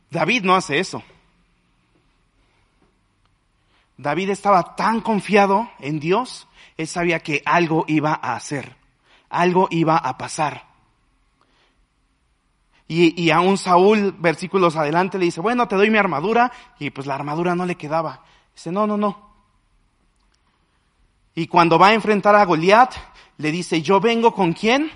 David 0.10 0.46
no 0.46 0.56
hace 0.56 0.80
eso. 0.80 1.04
David 3.98 4.30
estaba 4.30 4.76
tan 4.76 5.02
confiado 5.02 5.70
en 5.80 6.00
Dios, 6.00 6.48
él 6.78 6.88
sabía 6.88 7.20
que 7.20 7.42
algo 7.46 7.86
iba 7.88 8.20
a 8.22 8.36
hacer, 8.36 8.76
algo 9.30 9.68
iba 9.72 9.98
a 9.98 10.18
pasar. 10.18 10.68
Y, 12.88 13.22
y 13.22 13.32
un 13.32 13.58
Saúl, 13.58 14.16
versículos 14.18 14.76
adelante, 14.76 15.18
le 15.18 15.26
dice, 15.26 15.42
bueno, 15.42 15.68
te 15.68 15.76
doy 15.76 15.90
mi 15.90 15.98
armadura. 15.98 16.52
Y 16.80 16.90
pues 16.90 17.06
la 17.06 17.16
armadura 17.16 17.54
no 17.54 17.66
le 17.66 17.76
quedaba. 17.76 18.24
Dice, 18.56 18.72
no, 18.72 18.88
no, 18.88 18.96
no. 18.96 19.28
Y 21.36 21.48
cuando 21.48 21.78
va 21.78 21.88
a 21.88 21.94
enfrentar 21.94 22.36
a 22.36 22.46
Goliat, 22.46 22.94
le 23.38 23.52
dice, 23.52 23.82
yo 23.82 24.00
vengo 24.00 24.34
con 24.34 24.54
quién? 24.54 24.90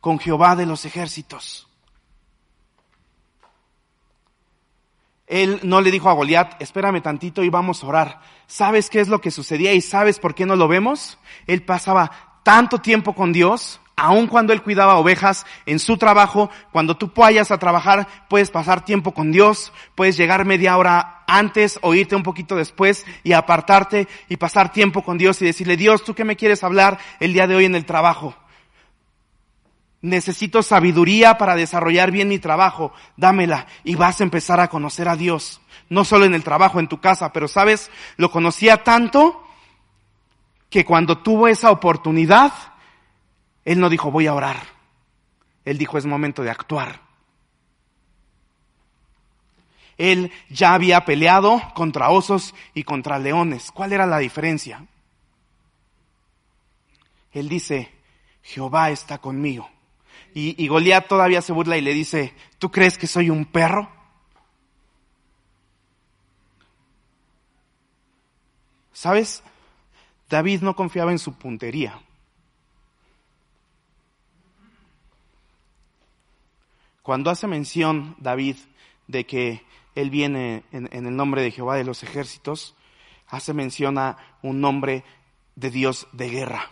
Con 0.00 0.18
Jehová 0.18 0.54
de 0.54 0.66
los 0.66 0.84
ejércitos. 0.84 1.68
Él 5.26 5.60
no 5.62 5.80
le 5.80 5.90
dijo 5.90 6.10
a 6.10 6.14
Goliat, 6.14 6.60
espérame 6.60 7.00
tantito 7.00 7.42
y 7.42 7.48
vamos 7.48 7.82
a 7.82 7.86
orar. 7.86 8.20
¿Sabes 8.46 8.90
qué 8.90 9.00
es 9.00 9.08
lo 9.08 9.20
que 9.20 9.30
sucedía 9.30 9.72
y 9.72 9.80
sabes 9.80 10.18
por 10.18 10.34
qué 10.34 10.46
no 10.46 10.56
lo 10.56 10.68
vemos? 10.68 11.18
Él 11.46 11.62
pasaba 11.62 12.10
tanto 12.42 12.78
tiempo 12.78 13.14
con 13.14 13.32
Dios, 13.32 13.80
aun 13.96 14.26
cuando 14.26 14.52
él 14.52 14.62
cuidaba 14.62 14.98
ovejas 14.98 15.46
en 15.64 15.78
su 15.78 15.96
trabajo, 15.96 16.50
cuando 16.72 16.96
tú 16.96 17.12
vayas 17.14 17.50
a 17.50 17.58
trabajar, 17.58 18.08
puedes 18.28 18.50
pasar 18.50 18.84
tiempo 18.84 19.12
con 19.12 19.30
Dios, 19.32 19.72
puedes 19.94 20.16
llegar 20.16 20.44
media 20.44 20.76
hora 20.76 21.22
antes 21.26 21.78
o 21.82 21.94
irte 21.94 22.16
un 22.16 22.22
poquito 22.22 22.56
después 22.56 23.06
y 23.22 23.32
apartarte 23.32 24.08
y 24.28 24.36
pasar 24.36 24.72
tiempo 24.72 25.02
con 25.02 25.18
Dios 25.18 25.40
y 25.40 25.46
decirle, 25.46 25.76
Dios, 25.76 26.04
¿tú 26.04 26.14
qué 26.14 26.24
me 26.24 26.36
quieres 26.36 26.64
hablar 26.64 26.98
el 27.20 27.32
día 27.32 27.46
de 27.46 27.54
hoy 27.54 27.64
en 27.64 27.74
el 27.74 27.86
trabajo? 27.86 28.34
Necesito 30.02 30.64
sabiduría 30.64 31.38
para 31.38 31.54
desarrollar 31.54 32.10
bien 32.10 32.28
mi 32.28 32.40
trabajo, 32.40 32.92
dámela 33.16 33.68
y 33.84 33.94
vas 33.94 34.20
a 34.20 34.24
empezar 34.24 34.58
a 34.58 34.68
conocer 34.68 35.08
a 35.08 35.16
Dios. 35.16 35.60
No 35.88 36.04
solo 36.04 36.24
en 36.24 36.34
el 36.34 36.42
trabajo, 36.42 36.80
en 36.80 36.88
tu 36.88 37.00
casa, 37.00 37.32
pero 37.32 37.46
sabes, 37.46 37.90
lo 38.16 38.30
conocía 38.30 38.82
tanto 38.82 39.46
que 40.70 40.84
cuando 40.84 41.18
tuvo 41.18 41.46
esa 41.46 41.70
oportunidad, 41.70 42.52
él 43.64 43.78
no 43.78 43.88
dijo 43.88 44.10
voy 44.10 44.26
a 44.26 44.34
orar. 44.34 44.56
Él 45.64 45.78
dijo 45.78 45.96
es 45.98 46.06
momento 46.06 46.42
de 46.42 46.50
actuar. 46.50 47.00
Él 49.98 50.32
ya 50.48 50.74
había 50.74 51.04
peleado 51.04 51.62
contra 51.74 52.10
osos 52.10 52.54
y 52.74 52.82
contra 52.82 53.20
leones. 53.20 53.70
¿Cuál 53.70 53.92
era 53.92 54.06
la 54.06 54.18
diferencia? 54.18 54.84
Él 57.30 57.48
dice, 57.48 57.92
Jehová 58.42 58.90
está 58.90 59.18
conmigo. 59.18 59.70
Y, 60.34 60.62
y 60.62 60.68
Goliat 60.68 61.08
todavía 61.08 61.42
se 61.42 61.52
burla 61.52 61.76
y 61.76 61.82
le 61.82 61.92
dice, 61.92 62.34
¿tú 62.58 62.70
crees 62.70 62.98
que 62.98 63.06
soy 63.06 63.30
un 63.30 63.44
perro? 63.44 63.90
¿Sabes? 68.92 69.42
David 70.28 70.62
no 70.62 70.76
confiaba 70.76 71.10
en 71.10 71.18
su 71.18 71.34
puntería. 71.34 72.00
Cuando 77.02 77.30
hace 77.30 77.48
mención 77.48 78.14
David 78.18 78.56
de 79.08 79.26
que 79.26 79.62
él 79.94 80.08
viene 80.08 80.62
en, 80.70 80.88
el 80.92 81.16
nombre 81.16 81.42
de 81.42 81.50
Jehová 81.50 81.76
de 81.76 81.84
los 81.84 82.02
ejércitos, 82.02 82.74
hace 83.26 83.52
mención 83.52 83.98
a 83.98 84.16
un 84.42 84.60
nombre 84.60 85.04
de 85.56 85.70
Dios 85.70 86.06
de 86.12 86.30
guerra. 86.30 86.70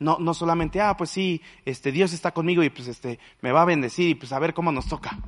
No, 0.00 0.18
no 0.18 0.32
solamente, 0.32 0.80
ah, 0.80 0.96
pues 0.96 1.10
sí, 1.10 1.42
este, 1.64 1.90
Dios 1.90 2.12
está 2.12 2.32
conmigo 2.32 2.62
y 2.62 2.70
pues 2.70 2.88
este, 2.88 3.18
me 3.40 3.50
va 3.50 3.62
a 3.62 3.66
bendecir 3.66 4.08
y 4.08 4.14
pues 4.14 4.32
a 4.32 4.38
ver 4.38 4.54
cómo 4.54 4.70
nos 4.70 4.86
toca. 4.86 5.18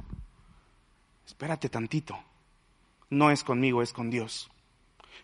Espérate 1.27 1.69
tantito. 1.69 2.19
No 3.09 3.31
es 3.31 3.43
conmigo, 3.43 3.83
es 3.83 3.93
con 3.93 4.11
Dios. 4.11 4.51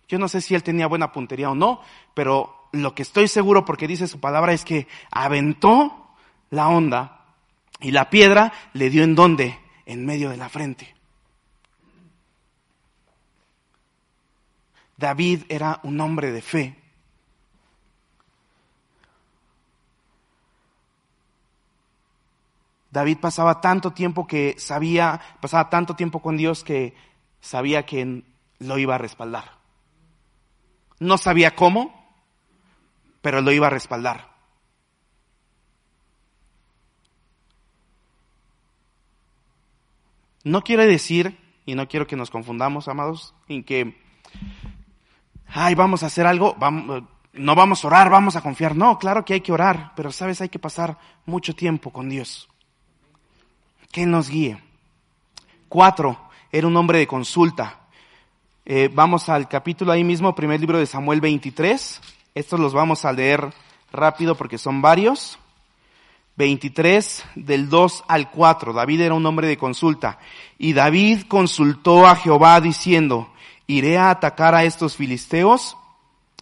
Yo 0.09 0.18
no 0.18 0.28
sé 0.28 0.40
si 0.40 0.54
él 0.54 0.62
tenía 0.62 0.87
buena 0.87 1.12
puntería 1.12 1.50
o 1.50 1.54
no, 1.54 1.80
pero 2.14 2.68
lo 2.72 2.94
que 2.94 3.02
estoy 3.02 3.28
seguro 3.28 3.64
porque 3.64 3.87
dice 3.87 4.09
su 4.09 4.20
palabra 4.20 4.52
es 4.52 4.64
que 4.64 4.88
aventó 5.11 6.14
la 6.50 6.68
onda 6.68 7.24
y 7.80 7.90
la 7.90 8.11
piedra 8.11 8.52
le 8.72 8.90
dio 8.90 9.04
en 9.04 9.14
dónde? 9.14 9.59
En 9.85 10.04
medio 10.04 10.30
de 10.30 10.37
la 10.37 10.48
frente. 10.48 10.94
David 14.96 15.42
era 15.48 15.80
un 15.82 16.00
hombre 16.00 16.32
de 16.32 16.42
fe. 16.42 16.76
David 22.96 23.18
pasaba 23.18 23.61
tanto 23.61 23.92
tiempo 23.92 24.26
que 24.26 24.54
sabía, 24.56 25.20
pasaba 25.42 25.68
tanto 25.68 25.96
tiempo 25.96 26.22
con 26.22 26.38
Dios 26.38 26.64
que 26.64 26.94
sabía 27.42 27.85
que 27.85 28.22
lo 28.59 28.78
iba 28.78 28.94
a 28.94 28.98
respaldar. 28.98 29.50
No 30.98 31.18
sabía 31.18 31.54
cómo, 31.54 31.92
pero 33.20 33.42
lo 33.42 33.52
iba 33.52 33.66
a 33.66 33.70
respaldar. 33.70 34.30
No 40.42 40.64
quiere 40.64 40.87
decir, 40.87 41.38
y 41.66 41.74
no 41.74 41.88
quiero 41.88 42.06
que 42.06 42.16
nos 42.16 42.30
confundamos, 42.30 42.88
amados, 42.88 43.35
en 43.46 43.62
que, 43.62 44.00
ay, 45.48 45.74
vamos 45.74 46.02
a 46.02 46.06
hacer 46.06 46.26
algo, 46.26 46.56
vamos, 46.59 47.02
no 47.35 47.54
vamos 47.54 47.85
a 47.85 47.88
orar, 47.88 48.09
vamos 48.09 48.37
a 48.37 48.40
confiar. 48.40 48.74
No, 48.74 48.98
claro 48.98 49.22
que 49.22 49.35
hay 49.35 49.42
que 49.42 49.52
orar, 49.52 49.92
pero 49.94 50.11
sabes, 50.11 50.40
hay 50.40 50.48
que 50.48 50.59
pasar 50.59 50.96
mucho 51.26 51.54
tiempo 51.54 51.92
con 51.92 52.09
Dios. 52.09 52.48
Que 53.90 54.07
nos 54.07 54.29
guíe. 54.29 54.59
Cuatro, 55.68 56.18
era 56.53 56.66
un 56.66 56.77
hombre 56.77 56.99
de 56.99 57.07
consulta. 57.07 57.81
Eh, 58.64 58.90
vamos 58.92 59.29
al 59.29 59.49
capítulo 59.49 59.92
ahí 59.92 60.05
mismo, 60.05 60.35
primer 60.35 60.61
libro 60.61 60.79
de 60.79 60.87
Samuel 60.87 61.20
23. 61.20 62.01
Estos 62.35 62.61
los 62.61 62.72
vamos 62.72 63.05
a 63.05 63.12
leer 63.12 63.53
rápido 63.92 64.35
porque 64.35 64.59
son 64.59 64.83
varios. 64.83 65.38
23 66.37 67.25
del 67.35 67.68
2 67.68 68.05
al 68.09 68.31
4. 68.31 68.72
David 68.72 69.01
era 69.01 69.14
un 69.14 69.25
hombre 69.27 69.49
de 69.49 69.57
consulta. 69.57 70.18
Y 70.59 70.72
David 70.72 71.22
consultó 71.29 72.07
a 72.07 72.16
Jehová 72.16 72.61
diciendo, 72.61 73.33
¿iré 73.66 73.99
a 73.99 74.11
atacar 74.11 74.55
a 74.55 74.64
estos 74.64 74.96
filisteos? 74.96 75.77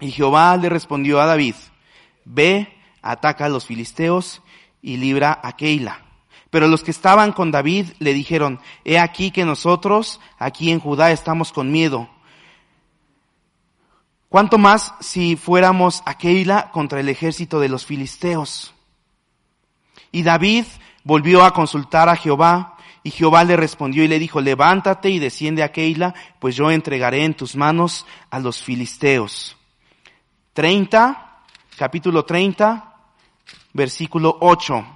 Y 0.00 0.10
Jehová 0.10 0.56
le 0.56 0.68
respondió 0.68 1.20
a 1.20 1.26
David, 1.26 1.54
ve, 2.24 2.76
ataca 3.00 3.46
a 3.46 3.48
los 3.48 3.66
filisteos 3.66 4.42
y 4.82 4.96
libra 4.96 5.38
a 5.42 5.56
Keila. 5.56 6.03
Pero 6.54 6.68
los 6.68 6.84
que 6.84 6.92
estaban 6.92 7.32
con 7.32 7.50
David 7.50 7.88
le 7.98 8.14
dijeron, 8.14 8.60
he 8.84 9.00
aquí 9.00 9.32
que 9.32 9.44
nosotros 9.44 10.20
aquí 10.38 10.70
en 10.70 10.78
Judá 10.78 11.10
estamos 11.10 11.52
con 11.52 11.72
miedo. 11.72 12.08
¿Cuánto 14.28 14.56
más 14.56 14.94
si 15.00 15.34
fuéramos 15.34 16.00
a 16.06 16.16
Keila 16.16 16.70
contra 16.70 17.00
el 17.00 17.08
ejército 17.08 17.58
de 17.58 17.68
los 17.68 17.84
filisteos? 17.84 18.72
Y 20.12 20.22
David 20.22 20.64
volvió 21.02 21.44
a 21.44 21.52
consultar 21.52 22.08
a 22.08 22.14
Jehová, 22.14 22.76
y 23.02 23.10
Jehová 23.10 23.42
le 23.42 23.56
respondió 23.56 24.04
y 24.04 24.08
le 24.08 24.20
dijo, 24.20 24.40
levántate 24.40 25.10
y 25.10 25.18
desciende 25.18 25.64
a 25.64 25.72
Keila, 25.72 26.14
pues 26.38 26.54
yo 26.54 26.70
entregaré 26.70 27.24
en 27.24 27.34
tus 27.34 27.56
manos 27.56 28.06
a 28.30 28.38
los 28.38 28.62
filisteos. 28.62 29.56
30, 30.52 31.40
capítulo 31.76 32.24
30, 32.24 32.94
versículo 33.72 34.38
8. 34.40 34.93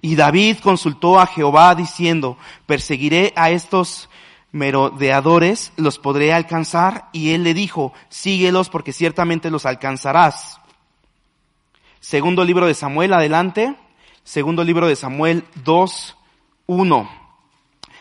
Y 0.00 0.16
David 0.16 0.58
consultó 0.62 1.18
a 1.18 1.26
Jehová 1.26 1.74
diciendo, 1.74 2.36
perseguiré 2.66 3.32
a 3.36 3.50
estos 3.50 4.08
merodeadores, 4.52 5.72
los 5.76 5.98
podré 5.98 6.32
alcanzar. 6.32 7.08
Y 7.12 7.32
él 7.32 7.44
le 7.44 7.54
dijo, 7.54 7.92
síguelos 8.08 8.68
porque 8.68 8.92
ciertamente 8.92 9.50
los 9.50 9.66
alcanzarás. 9.66 10.60
Segundo 12.00 12.44
libro 12.44 12.66
de 12.66 12.74
Samuel, 12.74 13.12
adelante. 13.12 13.74
Segundo 14.22 14.62
libro 14.62 14.86
de 14.86 14.96
Samuel 14.96 15.44
2, 15.64 16.16
1. 16.66 17.27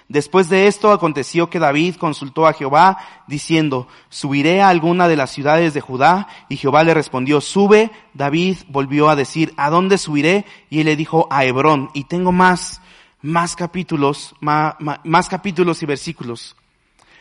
Después 0.10 0.48
de 0.48 0.68
esto 0.68 0.92
aconteció 0.92 1.50
que 1.50 1.60
David 1.60 1.96
consultó 1.96 2.48
a 2.48 2.54
Jehová 2.54 2.98
diciendo, 3.28 3.90
¿subiré 4.10 4.62
a 4.62 4.70
alguna 4.70 5.10
de 5.10 5.18
las 5.18 5.32
ciudades 5.32 5.74
de 5.74 5.82
Judá? 5.82 6.30
Y 6.48 6.56
Jehová 6.56 6.86
le 6.86 6.94
respondió, 6.94 7.42
sube. 7.42 7.92
David 8.14 8.58
volvió 8.70 9.10
a 9.10 9.18
decir, 9.18 9.54
¿a 9.58 9.70
dónde 9.70 9.98
subiré? 9.98 10.46
Y 10.70 10.80
él 10.80 10.86
le 10.86 10.96
dijo, 10.96 11.28
a 11.30 11.44
Hebrón. 11.44 11.90
Y 11.94 12.06
tengo 12.06 12.32
más, 12.32 12.82
más 13.22 13.58
capítulos, 13.58 14.34
más, 14.40 14.76
más 14.80 15.28
capítulos 15.28 15.84
y 15.84 15.86
versículos. 15.86 16.56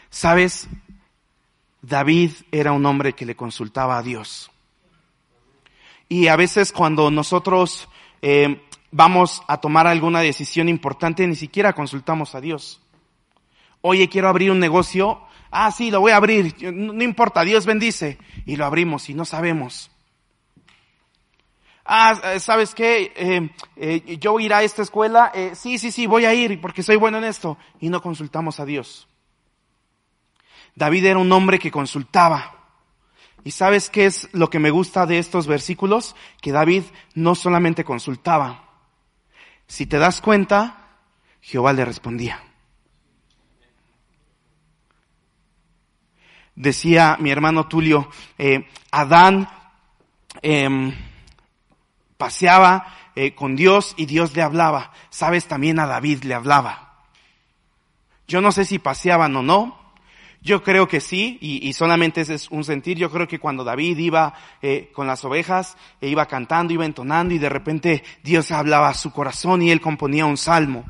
¿Sabes? 0.08 0.68
David 1.82 2.32
era 2.52 2.70
un 2.70 2.86
hombre 2.86 3.14
que 3.14 3.26
le 3.26 3.34
consultaba 3.34 3.98
a 3.98 4.02
Dios. 4.02 4.50
Y 6.08 6.28
a 6.28 6.36
veces 6.36 6.70
cuando 6.70 7.10
nosotros 7.10 7.88
eh, 8.22 8.62
vamos 8.90 9.42
a 9.46 9.58
tomar 9.58 9.86
alguna 9.86 10.20
decisión 10.20 10.68
importante, 10.68 11.26
ni 11.26 11.36
siquiera 11.36 11.72
consultamos 11.72 12.34
a 12.34 12.40
Dios. 12.40 12.80
Oye, 13.80 14.08
quiero 14.08 14.28
abrir 14.28 14.50
un 14.50 14.58
negocio. 14.58 15.20
Ah, 15.50 15.70
sí, 15.70 15.90
lo 15.90 16.00
voy 16.00 16.12
a 16.12 16.16
abrir. 16.16 16.56
No, 16.72 17.02
importa, 17.02 17.42
Dios 17.42 17.66
bendice. 17.66 18.18
Y 18.44 18.56
lo 18.56 18.64
abrimos 18.64 19.08
y 19.08 19.14
no 19.14 19.24
sabemos. 19.24 19.90
Ah, 21.84 22.20
eh, 22.24 22.40
¿sabes 22.40 22.74
qué? 22.74 23.12
Eh, 23.14 23.48
eh, 23.76 24.18
yo 24.18 24.32
voy 24.32 24.42
a 24.42 24.46
ir 24.46 24.54
a 24.54 24.62
esta 24.64 24.82
escuela. 24.82 25.32
sí, 25.54 25.78
sí, 25.78 25.92
sí, 25.92 26.06
voy 26.06 26.24
a 26.24 26.34
ir 26.34 26.60
porque 26.60 26.82
soy 26.82 26.96
bueno 26.96 27.18
en 27.18 27.24
esto. 27.24 27.58
Y 27.80 27.88
no 27.88 28.02
consultamos 28.02 28.58
a 28.58 28.64
Dios. 28.64 29.06
David 30.74 31.06
era 31.06 31.18
un 31.18 31.30
hombre 31.30 31.58
que 31.58 31.70
consultaba. 31.70 32.52
¿Y 33.44 33.52
sabes 33.52 33.88
qué 33.88 34.06
es 34.06 34.28
lo 34.32 34.50
que 34.50 34.58
me 34.58 34.70
gusta 34.70 35.06
de 35.06 35.18
estos 35.18 35.46
versículos? 35.46 36.16
Que 36.42 36.50
David 36.50 36.82
no 37.14 37.36
solamente 37.36 37.84
consultaba, 37.84 38.65
si 39.66 39.86
te 39.86 39.98
das 39.98 40.20
cuenta, 40.20 40.86
Jehová 41.40 41.72
le 41.72 41.84
respondía. 41.84 42.42
Decía 46.54 47.16
mi 47.20 47.30
hermano 47.30 47.68
Tulio, 47.68 48.08
eh, 48.38 48.66
Adán 48.90 49.48
em, 50.40 50.94
paseaba 52.16 52.94
eh, 53.14 53.34
con 53.34 53.56
Dios 53.56 53.94
y 53.96 54.06
Dios 54.06 54.34
le 54.34 54.42
hablaba. 54.42 54.92
Sabes, 55.10 55.46
también 55.46 55.78
a 55.78 55.86
David 55.86 56.24
le 56.24 56.34
hablaba. 56.34 57.04
Yo 58.26 58.40
no 58.40 58.52
sé 58.52 58.64
si 58.64 58.78
paseaban 58.78 59.36
o 59.36 59.42
no. 59.42 59.85
Yo 60.46 60.62
creo 60.62 60.86
que 60.86 61.00
sí, 61.00 61.38
y, 61.40 61.72
solamente 61.72 62.20
ese 62.20 62.34
es 62.34 62.48
un 62.52 62.62
sentir. 62.62 62.96
Yo 62.96 63.10
creo 63.10 63.26
que 63.26 63.40
cuando 63.40 63.64
David 63.64 63.98
iba 63.98 64.32
eh, 64.62 64.92
con 64.94 65.08
las 65.08 65.24
ovejas, 65.24 65.76
e 66.00 66.08
iba 66.08 66.26
cantando, 66.26 66.72
iba 66.72 66.84
entonando, 66.84 67.34
y 67.34 67.38
de 67.38 67.48
repente 67.48 68.04
Dios 68.22 68.52
hablaba 68.52 68.88
a 68.88 68.94
su 68.94 69.10
corazón 69.10 69.60
y 69.60 69.72
él 69.72 69.80
componía 69.80 70.24
un 70.24 70.36
salmo. 70.36 70.84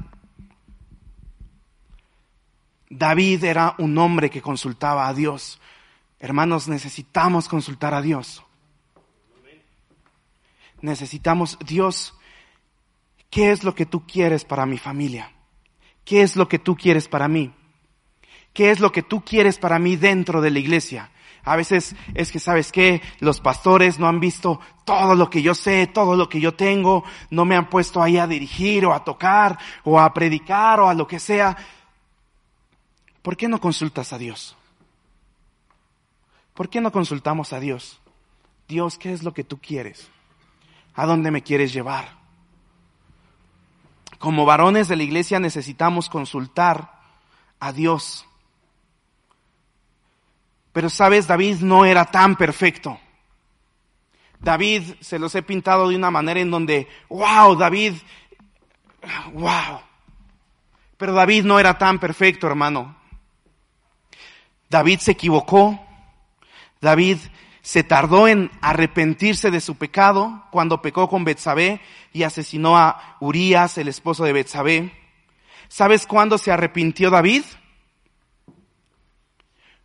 David 2.90 3.44
era 3.44 3.74
un 3.78 3.96
hombre 3.96 4.28
que 4.28 4.42
consultaba 4.42 5.08
a 5.08 5.14
Dios. 5.14 5.58
Hermanos, 6.20 6.68
necesitamos 6.68 7.48
consultar 7.48 7.94
a 7.94 8.02
Dios. 8.02 8.44
Necesitamos, 10.82 11.58
Dios, 11.64 12.14
¿qué 13.30 13.52
es 13.52 13.64
lo 13.64 13.74
que 13.74 13.86
tú 13.86 14.06
quieres 14.06 14.44
para 14.44 14.66
mi 14.66 14.76
familia? 14.76 15.32
¿Qué 16.04 16.20
es 16.20 16.36
lo 16.36 16.46
que 16.46 16.58
tú 16.58 16.76
quieres 16.76 17.08
para 17.08 17.26
mí? 17.26 17.54
¿Qué 18.56 18.70
es 18.70 18.80
lo 18.80 18.90
que 18.90 19.02
tú 19.02 19.22
quieres 19.22 19.58
para 19.58 19.78
mí 19.78 19.96
dentro 19.96 20.40
de 20.40 20.50
la 20.50 20.58
iglesia? 20.58 21.10
A 21.44 21.56
veces 21.56 21.94
es 22.14 22.32
que, 22.32 22.38
¿sabes 22.38 22.72
qué? 22.72 23.02
Los 23.20 23.38
pastores 23.38 23.98
no 23.98 24.08
han 24.08 24.18
visto 24.18 24.60
todo 24.86 25.14
lo 25.14 25.28
que 25.28 25.42
yo 25.42 25.54
sé, 25.54 25.86
todo 25.86 26.16
lo 26.16 26.30
que 26.30 26.40
yo 26.40 26.54
tengo, 26.54 27.04
no 27.28 27.44
me 27.44 27.54
han 27.54 27.68
puesto 27.68 28.02
ahí 28.02 28.16
a 28.16 28.26
dirigir 28.26 28.86
o 28.86 28.94
a 28.94 29.04
tocar 29.04 29.58
o 29.84 30.00
a 30.00 30.14
predicar 30.14 30.80
o 30.80 30.88
a 30.88 30.94
lo 30.94 31.06
que 31.06 31.20
sea. 31.20 31.54
¿Por 33.20 33.36
qué 33.36 33.46
no 33.46 33.60
consultas 33.60 34.14
a 34.14 34.18
Dios? 34.18 34.56
¿Por 36.54 36.70
qué 36.70 36.80
no 36.80 36.90
consultamos 36.90 37.52
a 37.52 37.60
Dios? 37.60 38.00
Dios, 38.68 38.96
¿qué 38.96 39.12
es 39.12 39.22
lo 39.22 39.34
que 39.34 39.44
tú 39.44 39.58
quieres? 39.58 40.08
¿A 40.94 41.04
dónde 41.04 41.30
me 41.30 41.42
quieres 41.42 41.74
llevar? 41.74 42.08
Como 44.18 44.46
varones 44.46 44.88
de 44.88 44.96
la 44.96 45.02
iglesia 45.02 45.40
necesitamos 45.40 46.08
consultar 46.08 47.02
a 47.60 47.74
Dios. 47.74 48.26
Pero 50.76 50.90
sabes, 50.90 51.26
David 51.26 51.60
no 51.60 51.86
era 51.86 52.04
tan 52.04 52.36
perfecto. 52.36 53.00
David 54.38 54.82
se 55.00 55.18
los 55.18 55.34
he 55.34 55.42
pintado 55.42 55.88
de 55.88 55.96
una 55.96 56.10
manera 56.10 56.38
en 56.38 56.50
donde, 56.50 56.86
wow, 57.08 57.56
David, 57.56 57.94
wow. 59.32 59.80
Pero 60.98 61.14
David 61.14 61.44
no 61.44 61.58
era 61.58 61.78
tan 61.78 61.98
perfecto, 61.98 62.46
hermano. 62.46 62.94
David 64.68 64.98
se 64.98 65.12
equivocó. 65.12 65.80
David 66.82 67.20
se 67.62 67.82
tardó 67.82 68.28
en 68.28 68.50
arrepentirse 68.60 69.50
de 69.50 69.62
su 69.62 69.76
pecado 69.76 70.44
cuando 70.50 70.82
pecó 70.82 71.08
con 71.08 71.24
Betsabé 71.24 71.80
y 72.12 72.24
asesinó 72.24 72.76
a 72.76 73.16
Urías, 73.20 73.78
el 73.78 73.88
esposo 73.88 74.24
de 74.24 74.34
Betsabé. 74.34 74.92
¿Sabes 75.68 76.06
cuándo 76.06 76.36
se 76.36 76.52
arrepintió 76.52 77.08
David? 77.08 77.44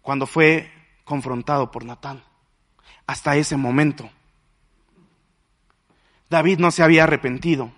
Cuando 0.01 0.27
fue 0.27 0.80
confrontado 1.03 1.71
por 1.71 1.85
Natán. 1.85 2.23
Hasta 3.07 3.35
ese 3.35 3.57
momento. 3.57 4.09
David 6.29 6.59
no 6.59 6.71
se 6.71 6.83
había 6.83 7.03
arrepentido. 7.03 7.71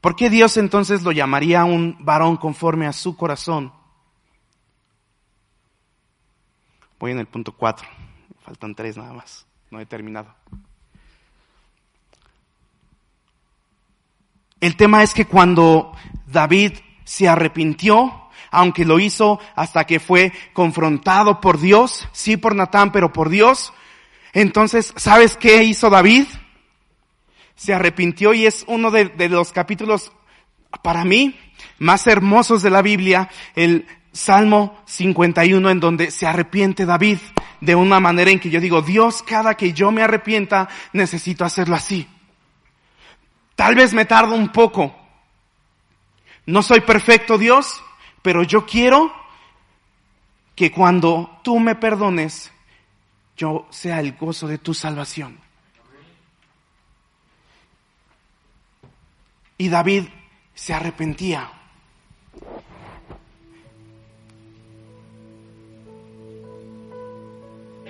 ¿Por 0.00 0.16
qué 0.16 0.30
Dios 0.30 0.56
entonces 0.56 1.02
lo 1.02 1.12
llamaría 1.12 1.64
un 1.64 1.96
varón 2.00 2.36
conforme 2.36 2.86
a 2.86 2.92
su 2.92 3.16
corazón? 3.16 3.72
Voy 6.98 7.12
en 7.12 7.18
el 7.18 7.26
punto 7.26 7.52
4. 7.52 7.86
Faltan 8.42 8.74
tres 8.74 8.96
nada 8.96 9.12
más. 9.12 9.46
No 9.70 9.80
he 9.80 9.86
terminado. 9.86 10.34
El 14.60 14.76
tema 14.76 15.02
es 15.02 15.14
que 15.14 15.26
cuando 15.26 15.92
David 16.26 16.72
se 17.04 17.28
arrepintió, 17.28 18.27
aunque 18.50 18.84
lo 18.84 18.98
hizo 18.98 19.38
hasta 19.54 19.84
que 19.84 20.00
fue 20.00 20.32
confrontado 20.52 21.40
por 21.40 21.60
Dios, 21.60 22.08
sí 22.12 22.36
por 22.36 22.54
Natán, 22.54 22.92
pero 22.92 23.12
por 23.12 23.28
Dios. 23.28 23.72
Entonces, 24.32 24.92
¿sabes 24.96 25.36
qué 25.36 25.64
hizo 25.64 25.90
David? 25.90 26.26
Se 27.56 27.74
arrepintió 27.74 28.34
y 28.34 28.46
es 28.46 28.64
uno 28.68 28.90
de, 28.90 29.28
los 29.28 29.52
capítulos, 29.52 30.12
para 30.82 31.04
mí, 31.04 31.38
más 31.78 32.06
hermosos 32.06 32.62
de 32.62 32.70
la 32.70 32.82
Biblia, 32.82 33.28
el 33.54 33.86
Salmo 34.12 34.80
51, 34.86 35.70
en 35.70 35.80
donde 35.80 36.10
se 36.10 36.26
arrepiente 36.26 36.86
David 36.86 37.18
de 37.60 37.74
una 37.74 38.00
manera 38.00 38.30
en 38.30 38.38
que 38.38 38.50
yo 38.50 38.60
digo, 38.60 38.82
Dios, 38.82 39.22
cada 39.22 39.56
que 39.56 39.72
yo 39.72 39.90
me 39.90 40.02
arrepienta, 40.02 40.68
necesito 40.92 41.44
hacerlo 41.44 41.74
así. 41.74 42.06
Tal 43.56 43.74
vez 43.74 43.92
me 43.92 44.04
tardo 44.04 44.34
un 44.34 44.50
poco. 44.50 44.94
No 46.46 46.62
soy 46.62 46.80
perfecto, 46.80 47.36
Dios, 47.36 47.82
pero 48.28 48.42
yo 48.42 48.66
quiero 48.66 49.10
que 50.54 50.70
cuando 50.70 51.40
tú 51.42 51.58
me 51.58 51.74
perdones, 51.74 52.52
yo 53.38 53.66
sea 53.70 54.00
el 54.00 54.18
gozo 54.18 54.46
de 54.46 54.58
tu 54.58 54.74
salvación. 54.74 55.38
Y 59.56 59.70
David 59.70 60.08
se 60.54 60.74
arrepentía. 60.74 61.50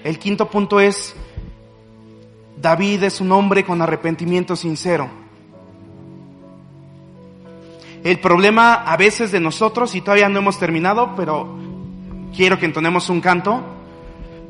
El 0.04 0.20
quinto 0.20 0.48
punto 0.48 0.78
es, 0.78 1.16
David 2.56 3.02
es 3.02 3.20
un 3.20 3.32
hombre 3.32 3.64
con 3.64 3.82
arrepentimiento 3.82 4.54
sincero. 4.54 5.10
El 8.04 8.20
problema 8.20 8.74
a 8.74 8.96
veces 8.96 9.32
de 9.32 9.40
nosotros, 9.40 9.94
y 9.94 10.00
todavía 10.00 10.28
no 10.28 10.38
hemos 10.38 10.58
terminado, 10.58 11.14
pero 11.16 11.56
quiero 12.34 12.58
que 12.58 12.66
entonemos 12.66 13.10
un 13.10 13.20
canto. 13.20 13.62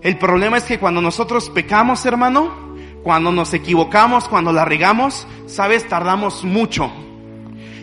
El 0.03 0.18
problema 0.18 0.59
es 0.59 0.64
que 0.64 0.78
cuando 0.78 1.01
nosotros 1.01 1.51
pecamos, 1.51 2.05
hermano, 2.07 2.68
cuando 3.03 3.32
nos 3.32 3.55
equivocamos, 3.55 4.28
cuando 4.28 4.53
la 4.53 4.64
regamos, 4.64 5.26
sabes, 5.46 5.88
tardamos 5.88 6.44
mucho. 6.44 6.92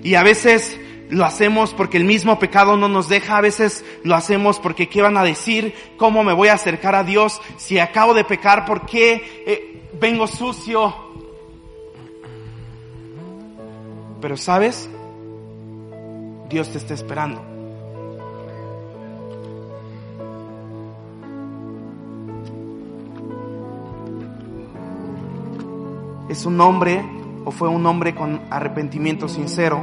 Y 0.04 0.16
a 0.16 0.24
veces 0.24 0.80
lo 1.10 1.26
hacemos 1.26 1.74
porque 1.74 1.98
el 1.98 2.04
mismo 2.04 2.40
pecado 2.40 2.78
no 2.78 2.88
nos 2.88 3.10
deja, 3.10 3.38
a 3.38 3.42
veces 3.42 3.84
lo 4.04 4.16
hacemos 4.16 4.60
porque 4.60 4.90
qué 4.90 5.02
van 5.02 5.18
a 5.18 5.24
decir, 5.24 5.74
cómo 5.98 6.24
me 6.24 6.34
voy 6.34 6.50
a 6.50 6.54
acercar 6.54 6.96
a 6.96 7.04
Dios 7.04 7.42
si 7.58 7.80
acabo 7.80 8.14
de 8.14 8.24
pecar, 8.24 8.66
por 8.66 8.86
qué 8.86 9.44
eh, 9.46 9.90
vengo 10.00 10.28
sucio. 10.28 10.96
Pero 14.22 14.38
sabes, 14.38 14.90
Dios 16.50 16.70
te 16.70 16.78
está 16.78 16.94
esperando. 16.94 17.42
Es 26.30 26.46
un 26.46 26.60
hombre 26.60 27.04
o 27.46 27.52
fue 27.52 27.70
un 27.70 27.86
hombre 27.86 28.16
con 28.16 28.42
arrepentimiento 28.50 29.28
sincero. 29.28 29.82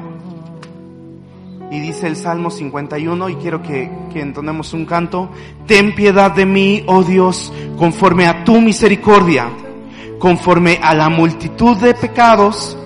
Y 1.70 1.80
dice 1.80 2.06
el 2.06 2.16
Salmo 2.16 2.50
51, 2.50 3.30
y 3.30 3.36
quiero 3.36 3.62
que, 3.62 3.90
que 4.12 4.20
entonemos 4.20 4.74
un 4.74 4.84
canto, 4.84 5.30
ten 5.66 5.94
piedad 5.94 6.30
de 6.30 6.44
mí, 6.44 6.82
oh 6.86 7.02
Dios, 7.02 7.50
conforme 7.78 8.26
a 8.26 8.44
tu 8.44 8.60
misericordia, 8.60 9.48
conforme 10.18 10.78
a 10.82 10.94
la 10.94 11.08
multitud 11.08 11.78
de 11.78 11.94
pecados, 11.94 12.76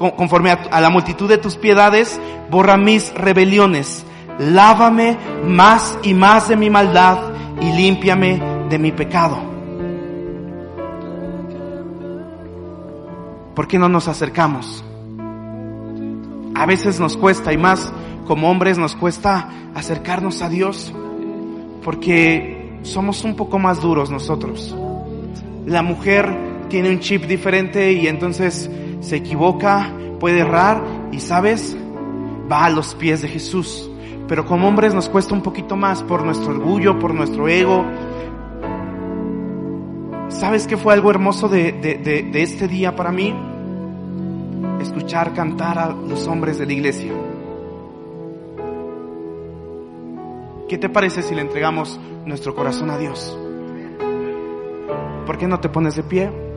conforme 0.00 0.50
a, 0.50 0.80
la 0.80 0.88
multitud 0.88 1.28
de 1.28 1.36
tus 1.36 1.56
piedades, 1.56 2.18
borra 2.50 2.78
mis 2.78 3.12
rebeliones, 3.14 4.04
lávame 4.38 5.18
más 5.44 5.98
y 6.02 6.14
más 6.14 6.48
de 6.48 6.56
mi 6.56 6.70
maldad 6.70 7.18
y 7.60 7.70
límpiame 7.72 8.40
de 8.70 8.78
mi 8.78 8.92
pecado. 8.92 9.38
¿Por 13.54 13.68
qué 13.68 13.78
no 13.78 13.90
nos 13.90 14.08
acercamos? 14.08 14.82
A 16.54 16.64
veces 16.64 16.98
nos 16.98 17.18
cuesta 17.18 17.52
y 17.52 17.58
más 17.58 17.92
como 18.26 18.50
hombres 18.50 18.78
nos 18.78 18.96
cuesta 18.96 19.50
acercarnos 19.74 20.40
a 20.40 20.48
Dios 20.48 20.94
porque 21.84 22.78
somos 22.82 23.22
un 23.24 23.36
poco 23.36 23.58
más 23.58 23.82
duros 23.82 24.10
nosotros. 24.10 24.74
La 25.66 25.82
mujer 25.82 26.66
tiene 26.70 26.88
un 26.88 27.00
chip 27.00 27.26
diferente 27.26 27.92
y 27.92 28.06
entonces 28.06 28.70
se 29.00 29.16
equivoca, 29.16 29.90
puede 30.18 30.40
errar 30.40 30.82
y 31.12 31.20
sabes, 31.20 31.76
va 32.50 32.66
a 32.66 32.70
los 32.70 32.94
pies 32.94 33.22
de 33.22 33.28
Jesús. 33.28 33.90
Pero 34.28 34.46
como 34.46 34.68
hombres 34.68 34.94
nos 34.94 35.08
cuesta 35.08 35.34
un 35.34 35.42
poquito 35.42 35.76
más 35.76 36.02
por 36.02 36.24
nuestro 36.24 36.50
orgullo, 36.50 36.98
por 36.98 37.14
nuestro 37.14 37.48
ego. 37.48 37.84
¿Sabes 40.28 40.66
qué 40.66 40.76
fue 40.76 40.92
algo 40.92 41.10
hermoso 41.10 41.48
de, 41.48 41.72
de 41.72 42.42
este 42.42 42.68
día 42.68 42.94
para 42.94 43.10
mí? 43.10 43.34
Escuchar 44.80 45.34
cantar 45.34 45.78
a 45.78 45.88
los 45.90 46.26
hombres 46.28 46.58
de 46.58 46.66
la 46.66 46.72
iglesia. 46.72 47.12
¿Qué 50.68 50.78
te 50.78 50.88
parece 50.88 51.22
si 51.22 51.34
le 51.34 51.40
entregamos 51.40 51.98
nuestro 52.24 52.54
corazón 52.54 52.90
a 52.90 52.98
Dios? 52.98 53.36
¿Por 55.26 55.36
qué 55.36 55.48
no 55.48 55.58
te 55.58 55.68
pones 55.68 55.96
de 55.96 56.04
pie? 56.04 56.49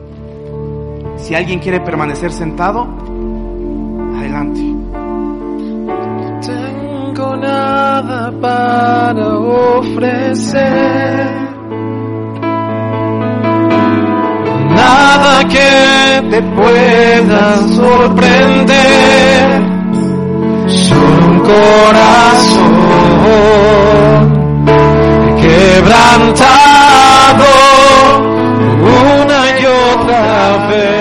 Si 1.16 1.34
alguien 1.34 1.58
quiere 1.58 1.80
permanecer 1.80 2.30
sentado, 2.32 2.86
adelante. 4.16 4.60
Tengo 6.46 7.36
nada 7.36 8.32
para 8.40 9.28
ofrecer. 9.38 10.64
Nada 14.70 15.44
que 15.48 16.22
te 16.30 16.42
pueda 16.42 17.56
sorprender. 17.68 19.62
Solo 20.66 21.26
un 21.30 21.40
corazón 21.40 22.74
quebrantado 25.40 26.54
una 28.80 29.60
y 29.60 29.64
otra 29.66 30.68
vez. 30.68 30.93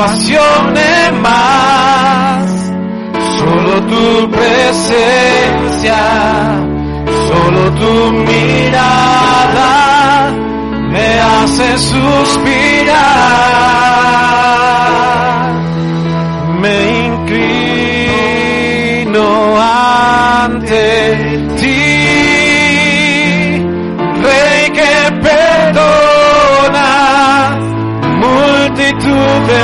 Apasione 0.00 1.12
más. 1.20 2.46
Solo 3.38 3.82
tu 3.82 4.30
presencia, 4.30 6.00
solo 7.28 7.70
tu 7.72 8.12
mirada 8.12 9.72
me 10.90 11.20
hace 11.20 11.78
suspirar. 11.78 13.00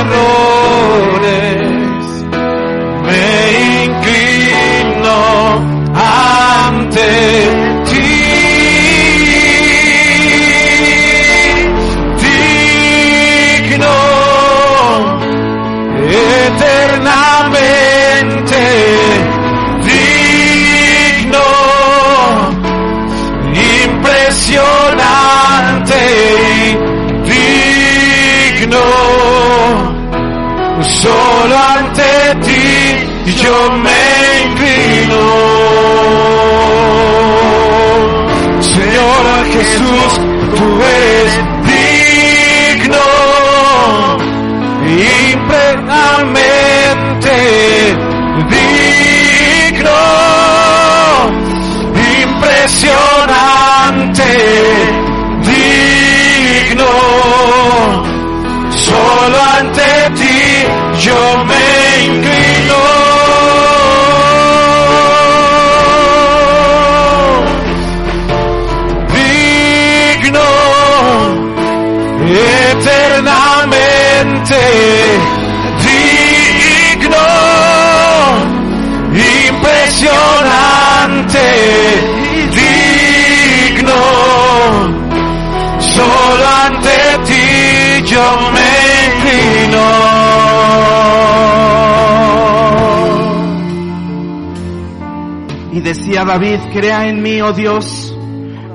Multitud 0.03 0.46
yo 33.47 33.59
me 33.85 34.03
inclino. 34.45 35.23
Señor 38.75 39.25
Jesús, 39.53 40.11
tú 40.57 40.67
eres 40.83 41.37
digno, 41.71 43.07
impregnamente 45.31 47.33
digno, 48.55 50.01
impresionante, 52.23 54.29
digno. 55.49 56.91
Solo 58.87 59.37
ante 59.57 59.89
ti 60.17 60.37
yo 61.05 61.19
me 61.45 61.56
impresionante, 79.97 81.39
digno. 83.77 84.01
Solo 85.79 86.45
ante 86.65 86.97
ti 87.25 88.03
yo 88.05 88.51
me 88.53 88.69
inclino. 89.07 89.87
Y 95.73 95.79
decía 95.81 96.25
David, 96.25 96.59
crea 96.73 97.07
en 97.07 97.21
mí, 97.21 97.41
oh 97.41 97.53
Dios, 97.53 98.15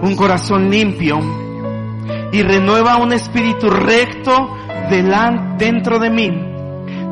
un 0.03 0.15
corazón 0.17 0.71
limpio 0.71 1.21
y 2.33 2.43
renueva 2.43 2.97
un 2.97 3.13
espíritu 3.13 3.69
recto 3.71 4.57
delan- 4.91 5.57
dentro 5.59 5.99
de 5.99 6.11
mí. 6.11 6.31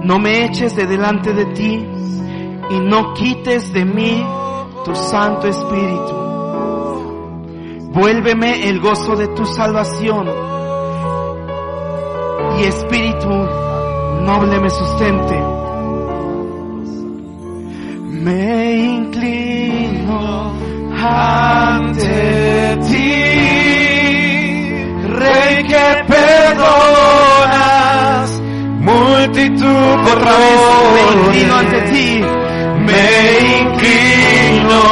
No 0.02 0.18
me 0.18 0.44
eches 0.44 0.76
de 0.76 0.86
delante 0.86 1.32
de 1.32 1.44
ti 1.46 1.86
y 2.70 2.80
no 2.80 3.12
quites 3.14 3.72
de 3.72 3.84
mí 3.84 4.24
tu 4.84 4.94
Santo 4.94 5.48
Espíritu. 5.48 6.14
Vuélveme 7.92 8.68
el 8.68 8.80
gozo 8.80 9.16
de 9.16 9.26
tu 9.28 9.44
salvación 9.44 10.28
y 12.58 12.64
espíritu 12.64 13.28
noble 13.28 14.60
me 14.60 14.70
sustente. 14.70 15.42
Me 18.22 18.76
inclino 18.76 20.52
ante 21.02 22.78
ti, 22.86 23.14
Rey 25.08 25.64
que 25.66 26.04
perdonas 26.06 27.50
multitud 28.80 29.90
Otra 30.12 30.32
vez, 30.38 30.60
me 30.94 31.02
inclino 31.20 31.54
ante 31.56 31.80
ti, 31.90 32.22
Me 32.92 33.08
inclino 33.60 34.82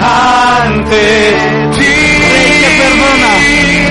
ante 0.00 1.04
ti. 1.76 1.94
Rey 2.32 2.50
que 2.62 2.70
perdona. 2.80 3.30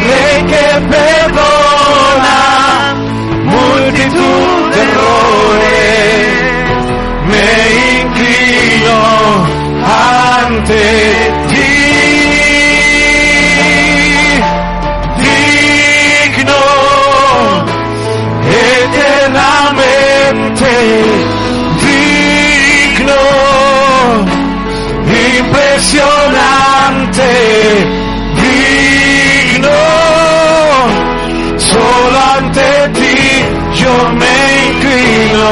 Rey 0.07 0.37
que 0.51 0.67
perdona 0.93 2.39
multitud 3.53 4.49
de 4.73 4.79
errores. 4.87 6.33
Me 7.29 7.47
inclino 8.01 8.99
ante 10.41 10.83
ti. 11.49 11.69
Digno 15.21 16.63
eternamente 18.73 20.71
impresionante, 25.75 27.27
digno, 28.35 29.81
solo 31.57 32.17
ante 32.37 32.91
ti 32.93 33.43
yo 33.73 33.95
me 34.13 34.37
inclino. 34.69 35.49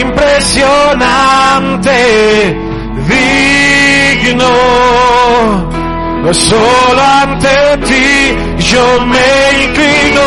Impresionante, 0.00 1.98
digno. 4.28 4.52
Solo 6.32 7.02
ante 7.22 7.78
ti 7.86 8.36
yo 8.58 9.00
me 9.06 9.28
inclino. 9.64 10.26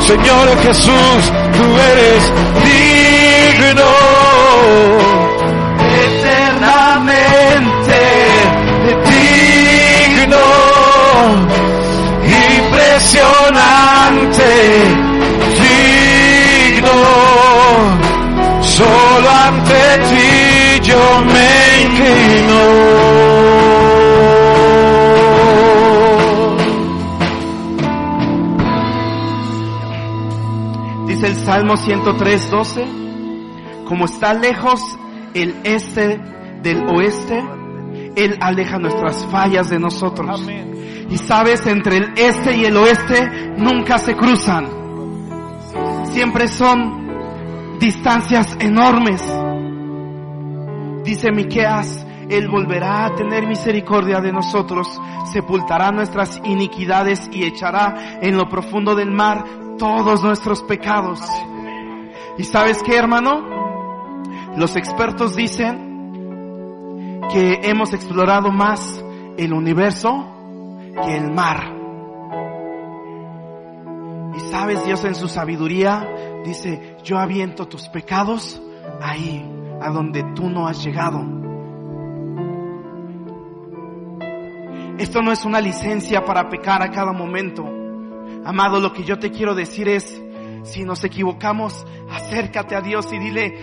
Señor 0.00 0.46
Jesús, 0.62 1.22
tú 1.56 1.64
eres 1.90 2.22
digno 2.64 3.90
eternamente 6.04 7.32
digno, 9.10 10.44
impresionante, 12.58 14.50
yo 20.82 21.24
me. 21.24 21.52
Dice 31.06 31.26
el 31.26 31.36
Salmo 31.36 31.76
103, 31.76 32.50
12, 32.50 32.86
como 33.86 34.06
está 34.06 34.34
lejos 34.34 34.80
el 35.34 35.54
este 35.64 36.18
del 36.62 36.84
oeste, 36.88 37.44
Él 38.16 38.38
aleja 38.40 38.78
nuestras 38.78 39.26
fallas 39.26 39.70
de 39.70 39.78
nosotros. 39.78 40.40
Amén. 40.42 41.06
Y 41.10 41.18
sabes, 41.18 41.66
entre 41.66 41.98
el 41.98 42.12
este 42.16 42.56
y 42.56 42.64
el 42.64 42.76
oeste 42.76 43.52
nunca 43.58 43.98
se 43.98 44.14
cruzan. 44.14 44.66
Siempre 46.06 46.48
son 46.48 47.78
distancias 47.78 48.56
enormes. 48.60 49.22
Dice 51.04 51.32
Miqueas, 51.32 52.06
Él 52.28 52.48
volverá 52.48 53.06
a 53.06 53.14
tener 53.14 53.46
misericordia 53.46 54.20
de 54.20 54.32
nosotros, 54.32 55.00
sepultará 55.32 55.90
nuestras 55.90 56.40
iniquidades 56.44 57.28
y 57.32 57.44
echará 57.44 58.18
en 58.20 58.36
lo 58.36 58.48
profundo 58.48 58.94
del 58.94 59.10
mar 59.10 59.44
todos 59.78 60.22
nuestros 60.22 60.62
pecados. 60.62 61.20
¿Y 62.38 62.44
sabes 62.44 62.82
qué, 62.82 62.96
hermano? 62.96 63.62
Los 64.56 64.76
expertos 64.76 65.34
dicen 65.34 67.20
que 67.30 67.60
hemos 67.64 67.92
explorado 67.92 68.50
más 68.50 69.02
el 69.36 69.52
universo 69.52 70.28
que 71.04 71.16
el 71.16 71.32
mar. 71.32 71.74
Y 74.34 74.40
sabes, 74.50 74.84
Dios 74.84 75.04
en 75.04 75.14
su 75.14 75.28
sabiduría 75.28 76.06
dice, 76.44 76.96
yo 77.02 77.18
aviento 77.18 77.66
tus 77.66 77.88
pecados 77.88 78.60
ahí, 79.00 79.44
a 79.82 79.90
donde 79.90 80.22
tú 80.34 80.48
no 80.48 80.66
has 80.66 80.82
llegado. 80.84 81.20
Esto 84.98 85.22
no 85.22 85.32
es 85.32 85.44
una 85.44 85.60
licencia 85.60 86.24
para 86.24 86.48
pecar 86.48 86.82
a 86.82 86.90
cada 86.90 87.12
momento. 87.12 87.64
Amado, 88.44 88.80
lo 88.80 88.92
que 88.92 89.04
yo 89.04 89.18
te 89.18 89.30
quiero 89.30 89.54
decir 89.54 89.88
es, 89.88 90.22
si 90.64 90.84
nos 90.84 91.02
equivocamos, 91.04 91.84
acércate 92.10 92.76
a 92.76 92.80
Dios 92.80 93.12
y 93.12 93.18
dile, 93.18 93.58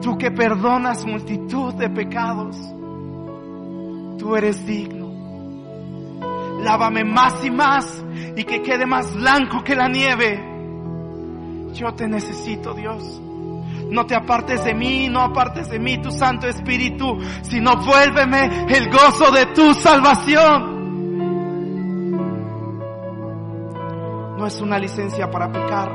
tú 0.00 0.16
que 0.16 0.30
perdonas 0.30 1.04
multitud 1.04 1.74
de 1.74 1.90
pecados, 1.90 2.56
tú 4.18 4.36
eres 4.36 4.64
digno. 4.66 5.12
Lávame 6.62 7.04
más 7.04 7.44
y 7.44 7.50
más 7.50 8.04
y 8.36 8.44
que 8.44 8.62
quede 8.62 8.86
más 8.86 9.14
blanco 9.14 9.62
que 9.62 9.74
la 9.74 9.88
nieve. 9.88 10.42
Yo 11.74 11.92
te 11.92 12.08
necesito, 12.08 12.72
Dios. 12.72 13.20
No 13.94 14.04
te 14.06 14.16
apartes 14.16 14.64
de 14.64 14.74
mí, 14.74 15.08
no 15.08 15.20
apartes 15.20 15.70
de 15.70 15.78
mí 15.78 15.98
tu 15.98 16.10
Santo 16.10 16.48
Espíritu, 16.48 17.16
sino 17.42 17.76
vuélveme 17.76 18.66
el 18.68 18.90
gozo 18.90 19.30
de 19.30 19.46
tu 19.46 19.72
salvación. 19.72 20.74
No 24.36 24.44
es 24.48 24.60
una 24.60 24.80
licencia 24.80 25.30
para 25.30 25.46
pecar. 25.52 25.92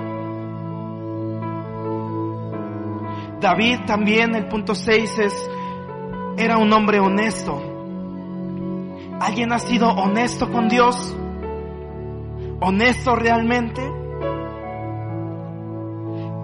David 3.42 3.80
también, 3.86 4.34
el 4.34 4.48
punto 4.48 4.76
6 4.76 5.20
es, 5.20 5.50
era 6.38 6.58
un 6.58 6.72
hombre 6.72 7.02
honesto. 7.02 7.62
¿Alguien 9.20 9.52
ha 9.52 9.60
sido 9.60 9.90
honesto 9.90 10.50
con 10.50 10.70
Dios? 10.70 11.18
¿Honesto 12.62 13.18
realmente? 13.18 13.99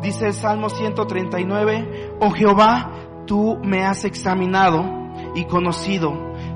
Dice 0.05 0.27
el 0.27 0.33
Salmo 0.35 0.69
139, 0.69 2.17
oh 2.19 2.29
Jehová, 2.29 2.91
tú 3.25 3.57
me 3.63 3.83
has 3.83 4.05
examinado 4.05 4.85
y 5.33 5.45
conocido. 5.45 6.13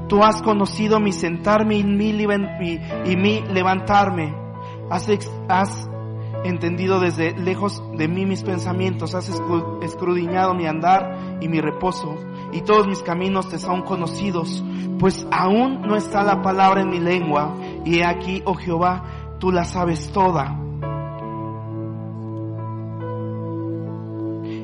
Tú 0.07 0.23
has 0.23 0.43
conocido 0.43 0.99
mi 0.99 1.11
sentarme 1.11 1.77
y 1.77 1.83
mi, 1.83 3.41
levantarme. 3.41 4.35
Has, 4.91 5.07
has, 5.47 5.89
entendido 6.43 6.99
desde 6.99 7.35
lejos 7.39 7.81
de 7.97 8.07
mí 8.07 8.27
mis 8.27 8.43
pensamientos. 8.43 9.15
Has 9.15 9.27
escudriñado 9.81 10.53
mi 10.53 10.67
andar 10.67 11.39
y 11.41 11.47
mi 11.49 11.59
reposo. 11.59 12.17
Y 12.51 12.61
todos 12.61 12.85
mis 12.85 13.01
caminos 13.01 13.49
te 13.49 13.57
son 13.57 13.81
conocidos. 13.81 14.63
Pues 14.99 15.25
aún 15.31 15.81
no 15.81 15.95
está 15.95 16.21
la 16.21 16.43
palabra 16.43 16.81
en 16.81 16.89
mi 16.89 16.99
lengua. 16.99 17.55
Y 17.83 17.97
he 17.97 18.05
aquí, 18.05 18.43
oh 18.45 18.53
Jehová, 18.53 19.37
tú 19.39 19.51
la 19.51 19.63
sabes 19.63 20.11
toda. 20.11 20.68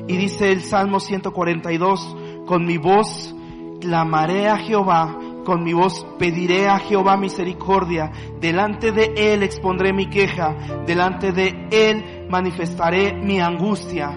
Y 0.08 0.16
dice 0.16 0.52
el 0.52 0.62
Salmo 0.62 1.00
142, 1.00 2.16
con 2.46 2.64
mi 2.64 2.78
voz 2.78 3.34
clamaré 3.80 4.48
a 4.48 4.56
Jehová, 4.56 5.18
con 5.44 5.62
mi 5.64 5.72
voz 5.72 6.06
pediré 6.18 6.68
a 6.68 6.78
Jehová 6.78 7.16
misericordia, 7.16 8.12
delante 8.40 8.92
de 8.92 9.14
Él 9.16 9.42
expondré 9.42 9.92
mi 9.92 10.06
queja, 10.06 10.54
delante 10.86 11.32
de 11.32 11.68
Él 11.70 12.26
manifestaré 12.28 13.14
mi 13.14 13.40
angustia. 13.40 14.10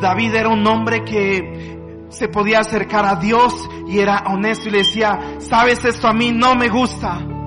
David 0.00 0.34
era 0.34 0.48
un 0.48 0.66
hombre 0.66 1.04
que 1.04 2.06
se 2.08 2.28
podía 2.28 2.60
acercar 2.60 3.04
a 3.04 3.16
Dios 3.16 3.68
y 3.86 3.98
era 3.98 4.24
honesto 4.26 4.68
y 4.68 4.72
le 4.72 4.78
decía, 4.78 5.36
sabes 5.38 5.84
esto 5.84 6.08
a 6.08 6.12
mí 6.12 6.32
no 6.32 6.54
me 6.54 6.68
gusta. 6.68 7.39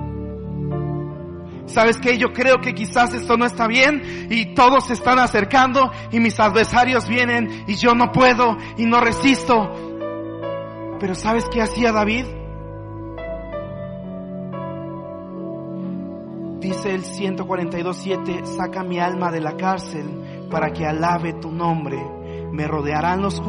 ¿Sabes 1.66 1.98
qué? 1.98 2.18
Yo 2.18 2.32
creo 2.32 2.60
que 2.60 2.74
quizás 2.74 3.14
esto 3.14 3.36
no 3.36 3.46
está 3.46 3.66
bien 3.66 4.28
y 4.30 4.54
todos 4.54 4.86
se 4.86 4.92
están 4.92 5.18
acercando 5.18 5.90
y 6.12 6.20
mis 6.20 6.38
adversarios 6.38 7.08
vienen 7.08 7.64
y 7.66 7.74
yo 7.76 7.94
no 7.94 8.12
puedo 8.12 8.56
y 8.76 8.84
no 8.84 9.00
resisto. 9.00 9.70
Pero 11.00 11.14
¿sabes 11.14 11.48
qué 11.50 11.62
hacía 11.62 11.92
David? 11.92 12.26
Dice 16.60 16.94
el 16.94 17.04
142.7, 17.04 18.44
saca 18.44 18.82
mi 18.82 18.98
alma 18.98 19.30
de 19.30 19.40
la 19.40 19.56
cárcel 19.56 20.48
para 20.50 20.72
que 20.72 20.86
alabe 20.86 21.34
tu 21.34 21.50
nombre. 21.50 21.98
Me 22.52 22.66
rodearán 22.66 23.20
los, 23.20 23.42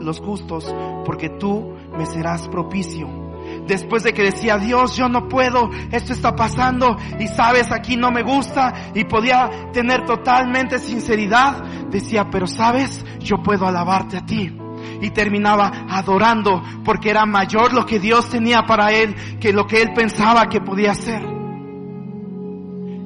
los 0.00 0.20
justos 0.20 0.74
porque 1.04 1.28
tú 1.28 1.74
me 1.96 2.06
serás 2.06 2.48
propicio 2.48 3.25
después 3.66 4.02
de 4.02 4.12
que 4.12 4.22
decía, 4.22 4.58
Dios, 4.58 4.96
yo 4.96 5.08
no 5.08 5.28
puedo, 5.28 5.70
esto 5.90 6.12
está 6.12 6.34
pasando 6.34 6.96
y 7.18 7.28
sabes, 7.28 7.72
aquí 7.72 7.96
no 7.96 8.10
me 8.10 8.22
gusta 8.22 8.92
y 8.94 9.04
podía 9.04 9.70
tener 9.72 10.04
totalmente 10.04 10.78
sinceridad, 10.78 11.62
decía, 11.90 12.28
pero 12.30 12.46
sabes, 12.46 13.04
yo 13.20 13.42
puedo 13.42 13.66
alabarte 13.66 14.16
a 14.16 14.26
ti. 14.26 14.56
Y 15.00 15.10
terminaba 15.10 15.86
adorando 15.90 16.62
porque 16.84 17.10
era 17.10 17.26
mayor 17.26 17.74
lo 17.74 17.84
que 17.84 17.98
Dios 17.98 18.30
tenía 18.30 18.62
para 18.62 18.92
él 18.92 19.14
que 19.40 19.52
lo 19.52 19.66
que 19.66 19.82
él 19.82 19.92
pensaba 19.94 20.46
que 20.46 20.60
podía 20.60 20.92
hacer. 20.92 21.22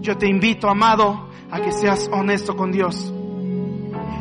Yo 0.01 0.16
te 0.16 0.28
invito, 0.28 0.68
amado, 0.68 1.28
a 1.51 1.61
que 1.61 1.72
seas 1.72 2.09
honesto 2.12 2.55
con 2.57 2.70
Dios. 2.70 3.12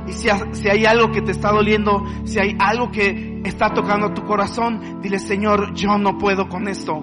Y 0.07 0.13
si, 0.13 0.29
si, 0.53 0.67
hay 0.67 0.85
algo 0.85 1.11
que 1.11 1.21
te 1.21 1.31
está 1.31 1.51
doliendo, 1.51 2.03
si 2.25 2.39
hay 2.39 2.55
algo 2.59 2.91
que 2.91 3.28
está 3.43 3.73
tocando 3.73 4.13
tu 4.13 4.25
corazón, 4.25 5.01
dile, 5.01 5.19
Señor, 5.19 5.73
yo 5.73 5.97
no 5.97 6.17
puedo 6.17 6.47
con 6.47 6.67
esto. 6.67 7.01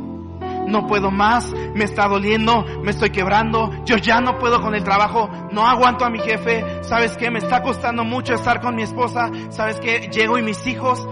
No 0.69 0.87
puedo 0.89 1.13
más, 1.13 1.55
me 1.75 1.85
está 1.85 2.09
doliendo, 2.09 2.65
me 2.83 2.91
estoy 2.91 3.11
quebrando, 3.11 3.71
yo 3.85 3.97
ya 3.99 4.21
no 4.21 4.37
puedo 4.39 4.61
con 4.61 4.75
el 4.75 4.83
trabajo, 4.83 5.31
no 5.53 5.65
aguanto 5.65 6.05
a 6.05 6.11
mi 6.11 6.19
jefe, 6.19 6.83
sabes 6.83 7.17
que 7.17 7.31
me 7.31 7.39
está 7.39 7.63
costando 7.63 8.03
mucho 8.03 8.35
estar 8.35 8.61
con 8.61 8.75
mi 8.75 8.83
esposa, 8.83 9.31
sabes 9.51 9.79
que 9.79 10.11
llego 10.13 10.39
y 10.39 10.43
mis 10.43 10.67
hijos, 10.67 11.07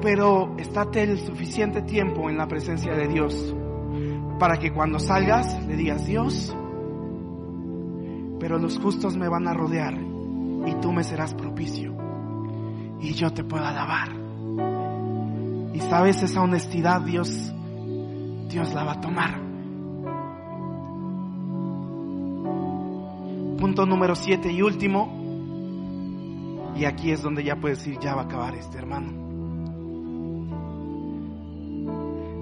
pero 0.00 0.54
estate 0.56 1.02
el 1.02 1.18
suficiente 1.18 1.82
tiempo 1.82 2.30
en 2.30 2.38
la 2.38 2.48
presencia 2.48 2.94
de 2.94 3.06
Dios 3.06 3.54
para 4.38 4.56
que 4.56 4.72
cuando 4.72 4.98
salgas 4.98 5.64
le 5.66 5.76
digas, 5.76 6.06
Dios, 6.06 6.56
pero 8.40 8.58
los 8.58 8.78
justos 8.78 9.14
me 9.14 9.28
van 9.28 9.46
a 9.46 9.52
rodear 9.52 9.94
y 9.94 10.74
tú 10.80 10.90
me 10.90 11.04
serás 11.04 11.34
propicio 11.34 11.91
y 13.02 13.14
yo 13.14 13.32
te 13.32 13.42
puedo 13.44 13.64
alabar. 13.64 14.08
Y 15.74 15.80
sabes 15.80 16.22
esa 16.22 16.40
honestidad 16.40 17.00
Dios, 17.02 17.52
Dios 18.48 18.72
la 18.72 18.84
va 18.84 18.92
a 18.92 19.00
tomar. 19.00 19.40
Punto 23.58 23.86
número 23.86 24.14
siete 24.14 24.50
y 24.52 24.62
último. 24.62 25.20
Y 26.76 26.84
aquí 26.84 27.10
es 27.10 27.22
donde 27.22 27.44
ya 27.44 27.56
puedes 27.56 27.78
decir, 27.78 27.98
ya 28.00 28.14
va 28.14 28.22
a 28.22 28.24
acabar 28.24 28.54
este 28.54 28.78
hermano. 28.78 29.12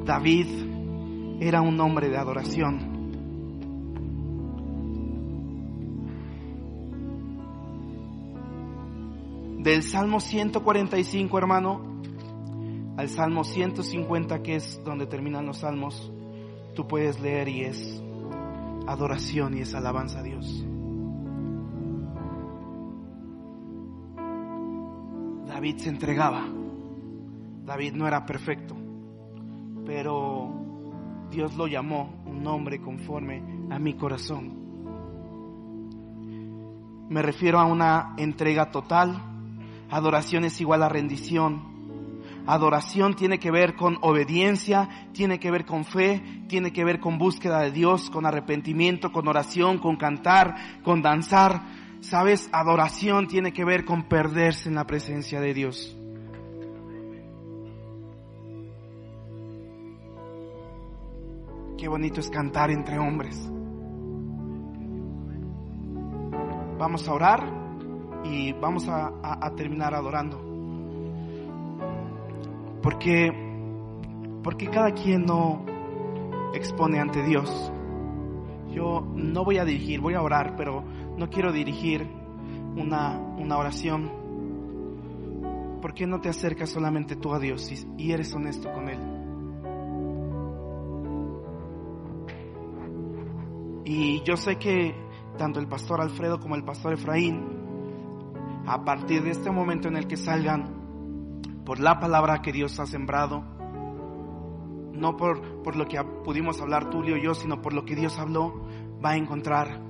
David 0.04 0.46
era 1.40 1.62
un 1.62 1.80
hombre 1.80 2.08
de 2.08 2.18
adoración. 2.18 2.89
Del 9.62 9.82
Salmo 9.82 10.20
145, 10.20 11.36
hermano, 11.36 12.00
al 12.96 13.08
Salmo 13.08 13.44
150, 13.44 14.42
que 14.42 14.56
es 14.56 14.82
donde 14.84 15.06
terminan 15.06 15.44
los 15.44 15.58
salmos, 15.58 16.10
tú 16.74 16.88
puedes 16.88 17.20
leer 17.20 17.48
y 17.48 17.64
es 17.64 18.02
adoración 18.86 19.56
y 19.56 19.60
es 19.60 19.74
alabanza 19.74 20.20
a 20.20 20.22
Dios. 20.22 20.64
David 25.46 25.76
se 25.76 25.90
entregaba. 25.90 26.48
David 27.64 27.92
no 27.92 28.08
era 28.08 28.24
perfecto, 28.24 28.74
pero 29.84 31.28
Dios 31.30 31.54
lo 31.56 31.66
llamó 31.66 32.22
un 32.24 32.46
hombre 32.46 32.80
conforme 32.80 33.66
a 33.70 33.78
mi 33.78 33.92
corazón. 33.94 34.58
Me 37.10 37.20
refiero 37.20 37.58
a 37.58 37.66
una 37.66 38.14
entrega 38.16 38.70
total. 38.70 39.29
Adoración 39.90 40.44
es 40.44 40.60
igual 40.60 40.82
a 40.82 40.88
rendición. 40.88 41.70
Adoración 42.46 43.14
tiene 43.14 43.38
que 43.38 43.50
ver 43.50 43.74
con 43.74 43.98
obediencia, 44.00 44.88
tiene 45.12 45.38
que 45.38 45.50
ver 45.50 45.66
con 45.66 45.84
fe, 45.84 46.22
tiene 46.48 46.72
que 46.72 46.84
ver 46.84 47.00
con 47.00 47.18
búsqueda 47.18 47.60
de 47.60 47.70
Dios, 47.70 48.08
con 48.10 48.24
arrepentimiento, 48.24 49.12
con 49.12 49.28
oración, 49.28 49.78
con 49.78 49.96
cantar, 49.96 50.82
con 50.82 51.02
danzar. 51.02 51.62
Sabes, 52.00 52.48
adoración 52.52 53.26
tiene 53.26 53.52
que 53.52 53.64
ver 53.64 53.84
con 53.84 54.04
perderse 54.04 54.68
en 54.68 54.76
la 54.76 54.86
presencia 54.86 55.40
de 55.40 55.54
Dios. 55.54 55.96
Qué 61.76 61.88
bonito 61.88 62.20
es 62.20 62.30
cantar 62.30 62.70
entre 62.70 62.98
hombres. 62.98 63.50
Vamos 66.78 67.06
a 67.06 67.12
orar 67.12 67.59
y 68.24 68.52
vamos 68.52 68.88
a, 68.88 69.52
terminar 69.56 69.94
adorando. 69.94 70.40
Porque, 72.82 73.30
porque 74.42 74.68
cada 74.68 74.92
quien 74.92 75.24
no 75.24 75.64
expone 76.54 76.98
ante 76.98 77.22
Dios. 77.22 77.72
Yo 78.72 79.06
no 79.14 79.44
voy 79.44 79.58
a 79.58 79.64
dirigir, 79.64 80.00
voy 80.00 80.14
a 80.14 80.22
orar, 80.22 80.54
pero 80.56 80.84
no 81.16 81.28
quiero 81.28 81.52
dirigir 81.52 82.06
una, 82.76 83.18
una 83.38 83.58
oración. 83.58 84.10
¿Por 85.82 85.94
qué 85.94 86.06
no 86.06 86.20
te 86.20 86.28
acercas 86.28 86.70
solamente 86.70 87.16
tú 87.16 87.34
a 87.34 87.38
Dios 87.38 87.70
y 87.96 88.12
eres 88.12 88.32
honesto 88.34 88.70
con 88.72 88.88
Él? 88.88 89.20
Y 93.84 94.22
yo 94.22 94.36
sé 94.36 94.56
que 94.56 94.94
tanto 95.36 95.58
el 95.58 95.66
pastor 95.66 96.00
Alfredo 96.00 96.38
como 96.38 96.54
el 96.54 96.62
pastor 96.62 96.92
Efraín, 96.92 97.59
a 98.70 98.84
partir 98.84 99.22
de 99.22 99.30
este 99.30 99.50
momento 99.50 99.88
en 99.88 99.96
el 99.96 100.06
que 100.06 100.16
salgan 100.16 101.42
por 101.64 101.80
la 101.80 101.98
palabra 101.98 102.40
que 102.42 102.52
Dios 102.52 102.78
ha 102.80 102.86
sembrado, 102.86 103.42
no 104.92 105.16
por, 105.16 105.62
por 105.62 105.76
lo 105.76 105.86
que 105.86 106.02
pudimos 106.24 106.60
hablar 106.60 106.90
Tulio 106.90 107.16
y 107.16 107.22
yo, 107.22 107.34
sino 107.34 107.60
por 107.60 107.72
lo 107.72 107.84
que 107.84 107.96
Dios 107.96 108.18
habló, 108.18 108.66
va 109.04 109.10
a 109.10 109.16
encontrar 109.16 109.80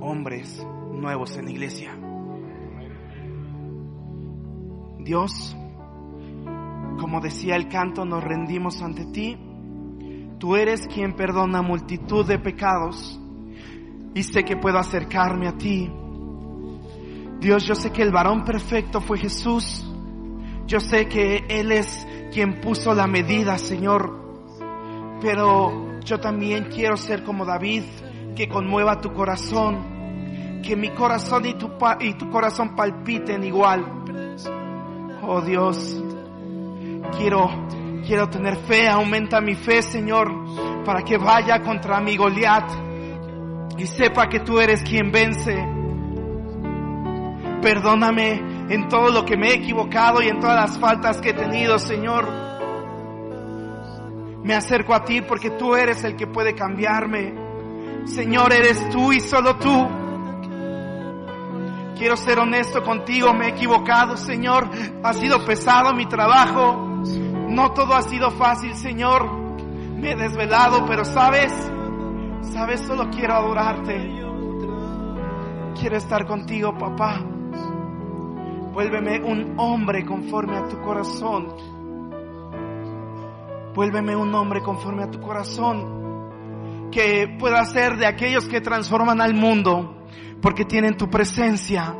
hombres 0.00 0.66
nuevos 0.92 1.36
en 1.36 1.44
la 1.44 1.50
iglesia. 1.50 1.96
Dios, 4.98 5.56
como 6.98 7.20
decía 7.20 7.56
el 7.56 7.68
canto, 7.68 8.04
nos 8.04 8.22
rendimos 8.22 8.82
ante 8.82 9.06
ti 9.06 9.36
Tú 10.40 10.56
eres 10.56 10.86
quien 10.86 11.12
perdona 11.12 11.60
multitud 11.60 12.26
de 12.26 12.38
pecados 12.38 13.20
y 14.14 14.22
sé 14.22 14.42
que 14.42 14.56
puedo 14.56 14.78
acercarme 14.78 15.46
a 15.46 15.58
ti. 15.58 15.92
Dios, 17.40 17.64
yo 17.64 17.74
sé 17.74 17.90
que 17.90 18.02
el 18.02 18.12
varón 18.12 18.44
perfecto 18.44 19.00
fue 19.00 19.18
Jesús. 19.18 19.86
Yo 20.66 20.78
sé 20.80 21.08
que 21.08 21.44
Él 21.48 21.72
es 21.72 22.06
quien 22.32 22.60
puso 22.60 22.94
la 22.94 23.06
medida, 23.06 23.58
Señor. 23.58 25.18
Pero 25.20 25.98
yo 26.00 26.20
también 26.20 26.68
quiero 26.72 26.96
ser 26.96 27.24
como 27.24 27.44
David, 27.44 27.84
que 28.36 28.48
conmueva 28.48 29.00
tu 29.00 29.12
corazón. 29.12 30.60
Que 30.62 30.76
mi 30.76 30.90
corazón 30.90 31.46
y 31.46 31.54
tu, 31.54 32.30
corazón 32.30 32.76
palpiten 32.76 33.42
igual. 33.42 33.84
Oh 35.22 35.40
Dios, 35.40 36.02
quiero 37.16 37.48
Quiero 38.06 38.28
tener 38.28 38.56
fe, 38.56 38.88
aumenta 38.88 39.40
mi 39.40 39.54
fe, 39.54 39.82
Señor, 39.82 40.32
para 40.84 41.02
que 41.02 41.18
vaya 41.18 41.60
contra 41.60 42.00
mi 42.00 42.16
Goliat 42.16 42.68
y 43.76 43.86
sepa 43.86 44.28
que 44.28 44.40
tú 44.40 44.58
eres 44.58 44.82
quien 44.82 45.12
vence. 45.12 45.79
Perdóname 47.62 48.64
en 48.70 48.88
todo 48.88 49.10
lo 49.10 49.24
que 49.24 49.36
me 49.36 49.50
he 49.50 49.54
equivocado 49.54 50.22
y 50.22 50.28
en 50.28 50.40
todas 50.40 50.56
las 50.56 50.78
faltas 50.78 51.20
que 51.20 51.30
he 51.30 51.34
tenido, 51.34 51.78
Señor. 51.78 52.26
Me 54.42 54.54
acerco 54.54 54.94
a 54.94 55.04
ti 55.04 55.20
porque 55.20 55.50
tú 55.50 55.74
eres 55.74 56.02
el 56.04 56.16
que 56.16 56.26
puede 56.26 56.54
cambiarme. 56.54 57.34
Señor, 58.06 58.52
eres 58.52 58.88
tú 58.88 59.12
y 59.12 59.20
solo 59.20 59.56
tú. 59.56 59.88
Quiero 61.96 62.16
ser 62.16 62.38
honesto 62.38 62.82
contigo, 62.82 63.34
me 63.34 63.46
he 63.46 63.50
equivocado, 63.50 64.16
Señor. 64.16 64.70
Ha 65.02 65.12
sido 65.12 65.44
pesado 65.44 65.92
mi 65.92 66.06
trabajo. 66.06 67.02
No 67.48 67.72
todo 67.72 67.94
ha 67.94 68.02
sido 68.02 68.30
fácil, 68.30 68.74
Señor. 68.74 69.30
Me 69.96 70.12
he 70.12 70.16
desvelado, 70.16 70.86
pero 70.86 71.04
sabes, 71.04 71.52
sabes, 72.40 72.80
solo 72.80 73.10
quiero 73.10 73.34
adorarte. 73.34 74.18
Quiero 75.78 75.96
estar 75.98 76.26
contigo, 76.26 76.76
papá. 76.78 77.22
Vuélveme 78.80 79.20
un 79.20 79.58
hombre 79.58 80.06
conforme 80.06 80.56
a 80.56 80.66
tu 80.66 80.80
corazón. 80.80 81.48
Vuélveme 83.74 84.16
un 84.16 84.34
hombre 84.34 84.62
conforme 84.62 85.02
a 85.02 85.10
tu 85.10 85.20
corazón. 85.20 86.88
Que 86.90 87.36
pueda 87.38 87.62
ser 87.66 87.98
de 87.98 88.06
aquellos 88.06 88.48
que 88.48 88.62
transforman 88.62 89.20
al 89.20 89.34
mundo 89.34 89.98
porque 90.40 90.64
tienen 90.64 90.96
tu 90.96 91.10
presencia 91.10 91.94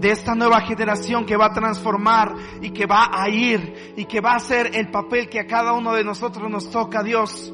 de 0.00 0.10
esta 0.10 0.34
nueva 0.34 0.60
generación 0.62 1.24
que 1.24 1.36
va 1.36 1.46
a 1.46 1.52
transformar 1.52 2.34
y 2.60 2.70
que 2.70 2.86
va 2.86 3.08
a 3.12 3.28
ir 3.28 3.94
y 3.96 4.06
que 4.06 4.20
va 4.20 4.32
a 4.32 4.36
hacer 4.38 4.72
el 4.74 4.90
papel 4.90 5.28
que 5.28 5.38
a 5.38 5.46
cada 5.46 5.72
uno 5.72 5.94
de 5.94 6.02
nosotros 6.02 6.50
nos 6.50 6.68
toca, 6.68 7.04
Dios. 7.04 7.52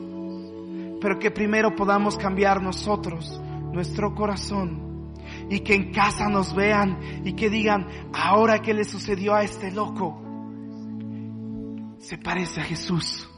Pero 1.02 1.18
que 1.18 1.30
primero 1.30 1.76
podamos 1.76 2.16
cambiar 2.16 2.62
nosotros, 2.62 3.38
nuestro 3.74 4.14
corazón, 4.14 4.91
y 5.49 5.61
que 5.61 5.74
en 5.74 5.93
casa 5.93 6.28
nos 6.28 6.55
vean 6.55 7.22
y 7.24 7.34
que 7.34 7.51
digan, 7.51 7.86
ahora 8.12 8.61
que 8.61 8.74
le 8.74 8.84
sucedió 8.84 9.34
a 9.34 9.43
este 9.43 9.70
loco, 9.70 10.22
se 11.99 12.18
parece 12.18 12.61
a 12.61 12.64
Jesús. 12.64 13.28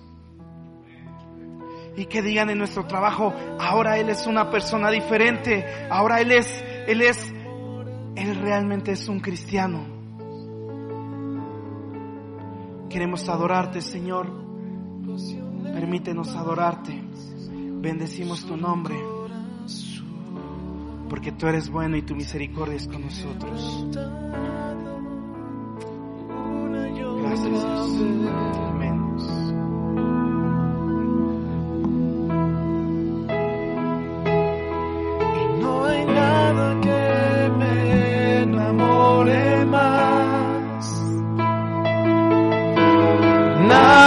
Y 1.97 2.07
que 2.07 2.23
digan 2.23 2.51
en 2.51 2.59
nuestro 2.59 2.87
trabajo, 2.87 3.33
ahora 3.61 3.99
Él 3.99 4.09
es 4.09 4.27
una 4.27 4.51
persona 4.51 4.91
diferente, 4.91 5.65
ahora 5.91 6.21
Él 6.21 6.33
es, 6.33 6.65
Él 6.89 7.03
es 7.03 7.33
él 8.17 8.37
realmente 8.37 8.93
es 8.93 9.09
un 9.09 9.21
cristiano. 9.21 9.85
Queremos 12.89 13.29
adorarte, 13.29 13.81
Señor. 13.81 14.31
Permítenos 15.63 16.35
adorarte. 16.37 17.03
Bendecimos 17.81 18.45
tu 18.47 18.57
nombre. 18.57 19.14
Porque 21.09 21.33
tú 21.33 21.47
eres 21.47 21.69
bueno 21.71 21.97
y 21.97 22.03
tu 22.03 22.15
misericordia 22.15 22.77
es 22.77 22.87
con 22.87 23.03
nosotros. 23.03 23.87
Gracias, 27.23 27.51
Dios. 27.51 27.91
Amén. 28.71 29.05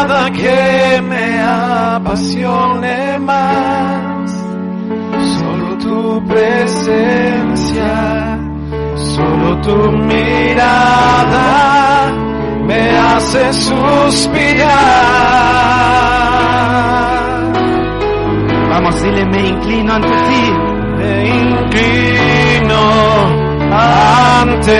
nada 0.07 0.31
que 0.31 1.01
me 1.01 1.39
apasione 1.41 3.19
más, 3.19 3.21
solo 3.21 3.21
tu 3.21 3.96
presencia, 6.37 7.93
solo 8.95 9.59
tu 9.61 9.91
mirada 9.91 11.45
me 12.67 12.99
hace 12.99 13.53
suspirar. 13.53 14.67
Vamos, 18.69 19.01
dile, 19.01 19.25
me 19.25 19.39
inclino 19.49 19.93
ante 19.95 20.15
ti. 20.27 20.53
Me 20.97 21.27
inclino 21.41 22.83
ante 23.71 24.79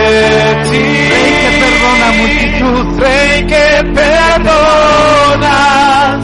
ti. 0.69 0.85
Rey 1.13 1.31
que 1.41 1.49
perdona 1.63 2.07
multitud. 2.19 2.85
Rey 3.01 3.35
que 3.51 3.67
perdonas 3.97 6.19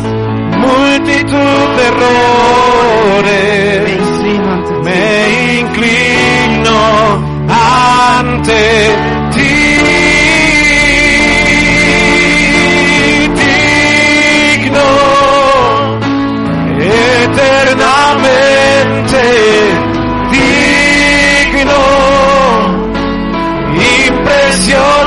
multitud 0.64 1.66
de 1.78 1.84
errores. 1.92 3.93
Me 4.94 5.60
inclino 5.60 6.82
ante 7.48 8.62
ti. 9.32 9.52
Digno 13.40 14.92
eternamente 16.78 18.04
digno 20.30 21.84
impresionante 23.74 25.03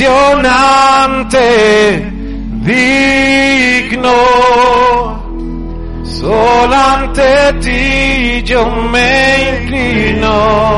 impresionante, 0.00 1.38
digno. 2.64 4.10
Solo 6.02 6.74
ante 6.74 7.52
ti 7.60 8.42
yo 8.44 8.66
me 8.90 9.62
inclino. 9.62 10.70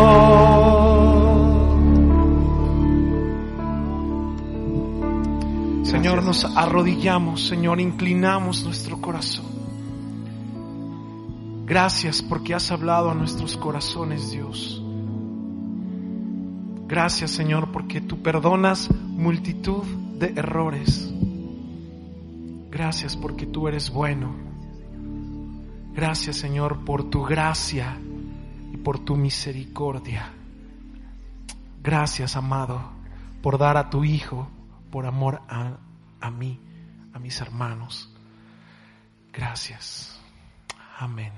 Señor, 5.84 6.22
nos 6.22 6.44
arrodillamos, 6.56 7.46
Señor, 7.46 7.80
inclinamos 7.80 8.64
nuestro 8.64 9.00
corazón. 9.00 9.46
Gracias 11.64 12.20
porque 12.22 12.54
has 12.54 12.70
hablado 12.72 13.10
a 13.10 13.14
nuestros 13.14 13.56
corazones, 13.56 14.30
Dios. 14.30 14.82
Gracias, 16.86 17.30
Señor, 17.30 17.72
porque 17.72 18.02
tú 18.02 18.20
perdonas 18.20 18.90
multitud 19.22 19.84
de 20.18 20.32
errores. 20.36 21.12
Gracias 22.70 23.16
porque 23.16 23.46
tú 23.46 23.68
eres 23.68 23.90
bueno. 23.90 24.34
Gracias, 25.94 26.36
Señor, 26.36 26.84
por 26.84 27.10
tu 27.10 27.22
gracia 27.22 27.98
y 28.72 28.76
por 28.78 28.98
tu 28.98 29.16
misericordia. 29.16 30.32
Gracias, 31.82 32.36
amado, 32.36 32.80
por 33.42 33.58
dar 33.58 33.76
a 33.76 33.90
tu 33.90 34.04
Hijo 34.04 34.48
por 34.92 35.06
amor 35.06 35.40
a, 35.48 35.78
a 36.20 36.30
mí, 36.30 36.60
a 37.14 37.18
mis 37.18 37.40
hermanos. 37.40 38.12
Gracias. 39.32 40.20
Amén. 40.98 41.32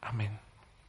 Amén. 0.00 0.41